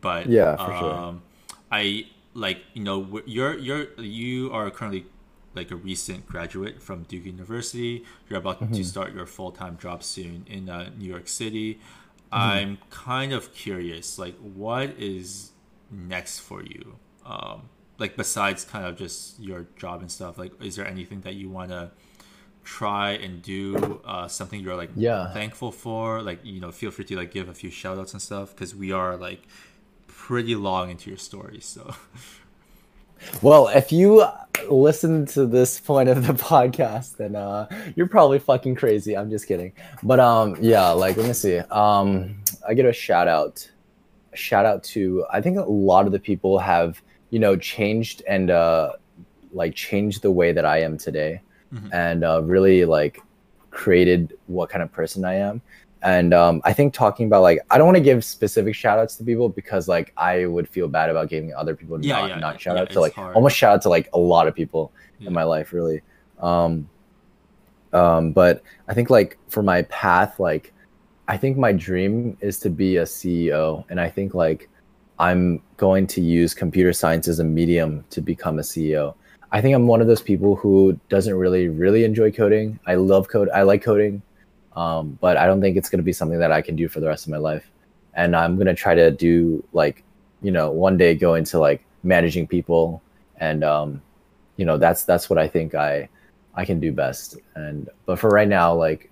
[0.00, 0.94] But Yeah, for sure.
[0.94, 1.22] um,
[1.70, 5.06] I like you know you're you're you are currently
[5.54, 8.04] like a recent graduate from Duke University.
[8.28, 8.74] You're about Mm-hmm.
[8.74, 11.74] to start your full time job soon in uh, New York City.
[11.74, 12.34] Mm-hmm.
[12.34, 15.52] I'm kind of curious, like what is
[15.90, 16.96] next for you?
[17.24, 17.68] Um,
[17.98, 20.36] like besides kind of just your job and stuff.
[20.38, 21.90] Like, is there anything that you want to
[22.76, 25.32] try and do uh, something you're like Yeah.
[25.32, 28.20] thankful for like you know feel free to like give a few shout outs and
[28.20, 29.42] stuff because we are like
[30.06, 31.94] pretty long into your story so
[33.42, 34.24] Well, if you
[34.70, 37.66] listen to this point of the podcast, then uh,
[37.96, 39.16] you're probably fucking crazy.
[39.16, 39.72] I'm just kidding.
[40.04, 41.58] But um, yeah, like let me see.
[41.58, 43.68] Um, I get a shout out.
[44.34, 48.50] Shout out to I think a lot of the people have you know changed and
[48.50, 48.92] uh,
[49.52, 51.40] like changed the way that I am today,
[51.72, 51.90] Mhm.
[51.92, 53.20] and uh, really like
[53.70, 55.60] created what kind of person I am.
[56.02, 59.16] And um, I think talking about like I don't want to give specific shout outs
[59.16, 62.38] to people because like I would feel bad about giving other people Yeah, not, yeah,
[62.38, 63.34] not shout yeah, out to like hard.
[63.34, 66.00] almost shout out to like a lot of people in my life really
[66.38, 66.88] um
[67.92, 70.72] um but i think like for my path like
[71.26, 74.68] i think my dream is to be a ceo and i think like
[75.18, 79.14] i'm going to use computer science as a medium to become a ceo
[79.52, 82.78] i think i'm one of those people who doesn't really really enjoy coding.
[82.86, 84.22] I love code i like coding
[84.76, 87.00] um, but i don't think it's going to be something that i can do for
[87.00, 87.70] the rest of my life.
[88.14, 90.04] And i'm going to try to do like
[90.42, 93.02] you know one day go into like managing people
[93.38, 94.00] and um
[94.56, 96.08] you know that's that's what i think i
[96.54, 97.36] i can do best.
[97.54, 99.10] And but for right now like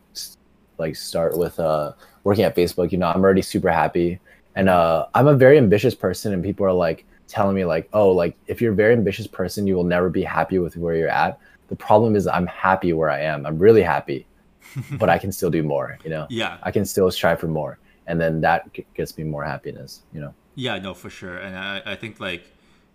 [0.79, 1.93] like start with uh
[2.25, 2.93] working at facebook.
[2.93, 4.21] You know i'm already super happy.
[4.55, 8.11] And uh i'm a very ambitious person and people are like telling me like oh
[8.11, 11.09] like if you're a very ambitious person you will never be happy with where you're
[11.09, 11.39] at.
[11.69, 13.45] The problem is i'm happy where i am.
[13.47, 14.27] I'm really happy
[14.99, 16.27] but i can still do more you know?
[16.31, 16.59] Yeah.
[16.63, 20.21] I can still strive for more and then that g- gets me more happiness you
[20.21, 20.35] know?
[20.55, 22.45] Yeah no for sure and i, I think like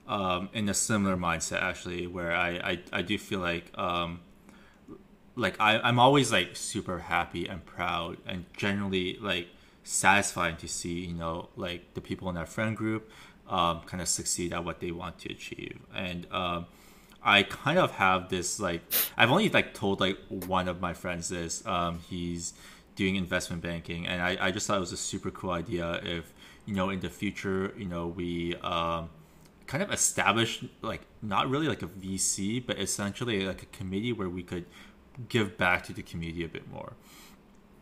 [0.07, 4.19] um, in a similar mindset actually where I, I, I do feel like um,
[5.35, 9.47] like I, I'm always like super happy and proud and generally like
[9.83, 13.09] satisfying to see you know like the people in our friend group
[13.51, 16.65] um, kind of succeed at what they want to achieve and um,
[17.23, 18.81] I kind of have this like
[19.15, 22.53] I've only like told like one of my friends this um, he's
[22.95, 25.99] doing investment banking, and I, I just thought it was a super cool idea.
[26.03, 26.33] If
[26.65, 29.09] you know in the future, you know we um,
[29.67, 34.29] kind of establish like not really like a VC, but essentially like a committee where
[34.29, 34.65] we could
[35.29, 36.93] give back to the community a bit more.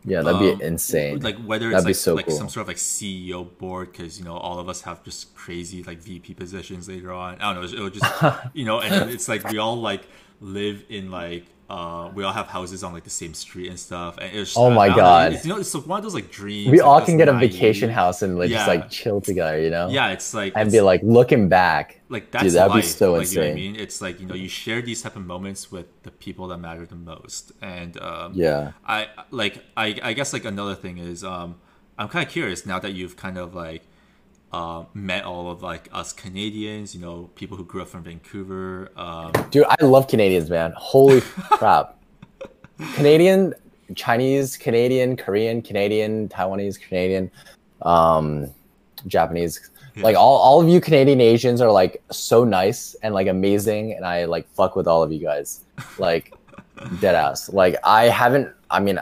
[0.06, 1.20] Yeah, that'd be Um, insane.
[1.20, 2.38] Like whether it's That'd be like, so like cool.
[2.38, 5.84] some sort of like CEO board, because you know all of us have just crazy
[5.84, 7.36] like VP positions later on.
[7.42, 7.78] I don't know.
[7.78, 8.24] It would just
[8.54, 10.08] you know, and it's like we all like
[10.42, 14.18] live in like uh we all have houses on like the same street and stuff.
[14.18, 15.34] And it's Oh my God.
[15.34, 16.72] it's, you know, it's like one of those like dreams.
[16.72, 19.70] we like, all can get a vacation house and like just like chill together, you
[19.70, 19.90] know?
[19.90, 22.02] Yeah, it's like And it's, be like looking back.
[22.10, 22.86] like that's that'd be life.
[22.86, 23.56] so like, You know what I insane.
[23.74, 23.76] mean?
[23.80, 26.86] It's like you know you share these type of moments with the people that matter
[26.86, 28.72] the most, and um, Yeah.
[28.88, 31.56] I like I I guess like another thing is um
[32.00, 33.84] I'm kind of curious now that you've kind of like
[34.52, 38.92] uh, met all of like us Canadians, you know, people who grew up from Vancouver.
[38.96, 40.74] Um, Dude, I love Canadians, man.
[40.76, 41.98] Holy crap.
[42.94, 43.54] Canadian,
[43.96, 47.30] Chinese, Canadian, Korean, Canadian, Taiwanese, Canadian,
[47.82, 48.50] um,
[49.08, 49.70] Japanese.
[49.98, 54.06] Like all, all of you Canadian Asians are like so nice and like amazing, and
[54.06, 55.66] I like fuck with all of you guys.
[55.98, 56.34] Like
[57.02, 57.50] dead ass.
[57.50, 58.50] Like I haven't.
[58.72, 59.00] I mean,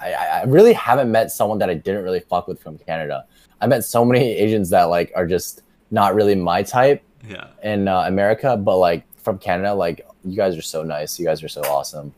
[0.00, 3.24] I, I really haven't met someone that I didn't really fuck with from Canada.
[3.60, 7.88] I met so many Asians that like are just not really my type, yeah, in
[7.88, 11.18] uh, America, but like from Canada, like you guys are so nice.
[11.18, 12.12] You guys are so awesome.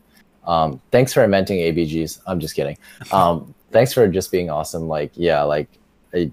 [0.45, 2.21] Um, thanks for inventing ABGs.
[2.27, 2.77] I'm just kidding.
[3.11, 4.87] Um, thanks for just being awesome.
[4.87, 5.67] Like, yeah, like,
[6.13, 6.31] I,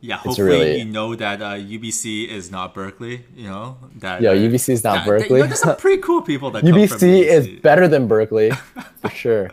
[0.00, 0.16] yeah.
[0.16, 3.24] Hopefully, really- you know that uh, UBC is not Berkeley.
[3.36, 4.20] You know that.
[4.22, 5.36] yo, uh, UBC is not that- that- Berkeley.
[5.38, 8.50] you know, there's some pretty cool people that come from UBC is better than Berkeley,
[9.02, 9.50] for sure.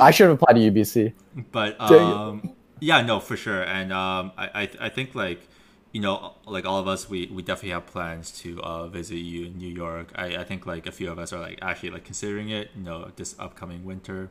[0.00, 1.12] I should have applied to UBC.
[1.50, 5.40] but um yeah no for sure and um I, I i think like
[5.92, 9.46] you know like all of us we we definitely have plans to uh visit you
[9.46, 12.04] in new york i i think like a few of us are like actually like
[12.04, 14.30] considering it you know this upcoming winter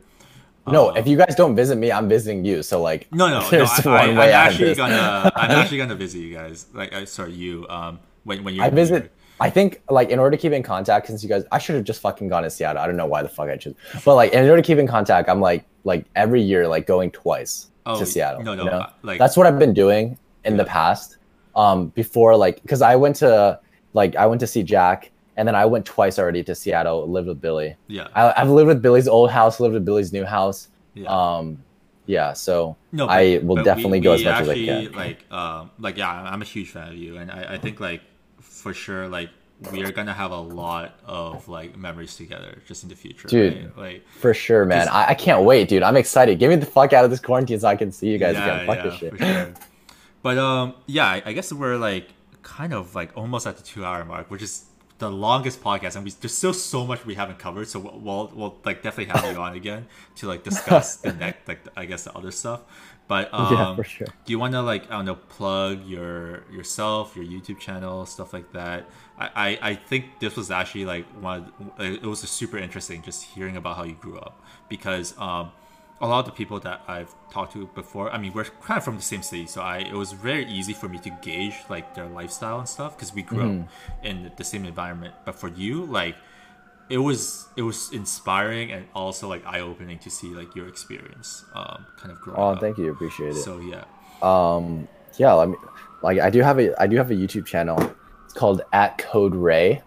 [0.68, 2.62] No, Uh, if you guys don't visit me, I'm visiting you.
[2.64, 5.52] So like, no no, no I, one I, i'm way out of actually gonna i'm
[5.60, 9.04] actually gonna visit you guys like i sorry you um when when you're I visit.
[9.04, 9.12] York.
[9.40, 11.84] I think like in order to keep in contact, since you guys, I should have
[11.84, 12.80] just fucking gone to Seattle.
[12.80, 13.74] I don't know why the fuck I chose,
[14.06, 17.10] but like in order to keep in contact, I'm like like every year like going
[17.12, 18.44] twice Oh, to Seattle.
[18.44, 18.78] no, no, you know?
[18.82, 21.18] uh, like- that's what I've been doing in the past.
[21.56, 23.60] Um, before like because I went to
[23.94, 27.10] like I went to see Jack, and then I went twice already to Seattle.
[27.10, 27.76] Lived with Billy.
[27.88, 29.60] yeah I, I've lived with Billy's old house.
[29.60, 30.68] Lived with Billy's new house.
[30.94, 31.64] yeah Um,
[32.06, 32.34] yeah.
[32.34, 34.92] So No, I will definitely we, go we as much as I can.
[34.92, 38.02] Like, um, like yeah, I'm a huge fan of you, and I, I think like
[38.40, 39.30] for sure, like
[39.72, 43.56] we are gonna have a lot of like memories together just in the future, Dude.
[43.56, 43.78] right?
[43.78, 44.88] Like, For sure, man.
[44.90, 45.84] I, I can't wait, dude.
[45.84, 46.40] I'm excited.
[46.40, 48.66] Get me the fuck out of this quarantine so I can see you guys again.
[48.66, 49.18] Fuck this shit.
[49.18, 49.54] sure.
[50.24, 52.10] But um, yeah, I, I guess we're like
[52.44, 54.66] kind of like almost at the two hour mark, which is
[55.02, 57.68] the longest podcast, and we there's still so much we haven't covered.
[57.68, 61.48] So we'll we'll, we'll like definitely have you on again to like discuss the next
[61.48, 62.62] like I guess the other stuff.
[63.08, 64.14] But um, Yeah, for sure.
[64.26, 68.32] do you want to like I don't know plug your yourself, your YouTube channel, stuff
[68.34, 68.90] like that?
[69.18, 71.52] I, I, I think this was actually like one.
[71.78, 75.52] Of, it was super interesting just hearing about how you grew up because um,
[76.02, 78.84] a lot of the people that I've talked to before, I mean, we're kind of
[78.84, 81.94] from the same city, so I it was very easy for me to gauge like
[81.94, 83.70] their lifestyle and stuff because we grew up
[84.04, 85.14] in the same environment.
[85.26, 86.16] But for you, like
[86.90, 91.46] it was it was inspiring and also like eye opening to see like your experience,
[91.54, 92.60] um, kind of growing Oh, up.
[92.62, 92.92] thank you.
[92.92, 93.36] Appreciate it.
[93.36, 93.84] So yeah,
[94.22, 94.88] um
[95.18, 95.56] yeah let me
[96.04, 97.78] like i do have a i do have a youtube channel
[98.24, 99.82] it's called at code ray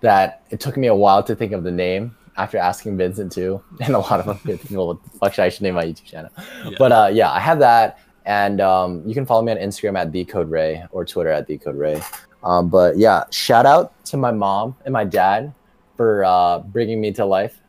[0.00, 3.62] that it took me a while to think of the name after asking vincent too
[3.80, 5.00] and a lot of other people
[5.32, 6.30] should i should name my youtube channel
[6.64, 6.70] Yeah.
[6.78, 10.12] but uh yeah i have that and um you can follow me on instagram at
[10.12, 12.00] the code ray or twitter at the code ray
[12.42, 15.52] um but yeah shout out to my mom and my dad
[15.96, 17.60] for uh bringing me to life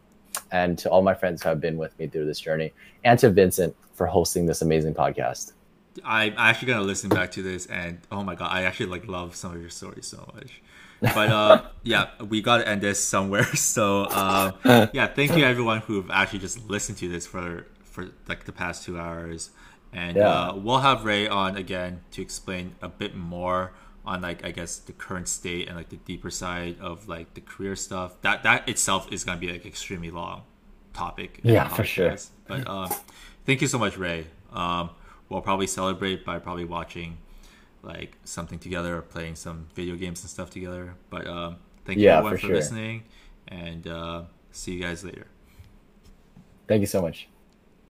[0.52, 2.72] and to all my friends who have been with me through this journey
[3.04, 5.54] and to vincent for hosting this amazing podcast
[6.06, 9.36] I'm actually gonna listen back to this, and oh my god, I actually like love
[9.36, 10.62] some of your stories so much.
[11.02, 13.46] But uh, yeah, we gotta end this somewhere.
[13.56, 18.46] So uh, yeah, thank you everyone who've actually just listened to this for for like
[18.46, 19.50] the past two hours,
[19.94, 20.30] and Yeah.
[20.30, 23.74] uh, we'll have Ray on again to explain a bit more
[24.06, 27.42] on like I guess the current state and like the deeper side of like the
[27.42, 28.20] career stuff.
[28.22, 30.44] That that itself is gonna be like extremely long
[30.94, 31.40] topic.
[31.44, 32.16] Yeah, for sure.
[32.48, 32.88] But uh,
[33.46, 34.28] thank you so much, Ray.
[34.54, 34.90] Um,
[35.30, 37.18] we'll probably celebrate by probably watching
[37.88, 40.94] like something together or playing some video games and stuff together.
[41.10, 42.56] But um, thank you everyone for for sure.
[42.56, 43.04] listening,
[43.48, 45.28] and uh, see you guys later.
[46.68, 47.30] Thank you so much.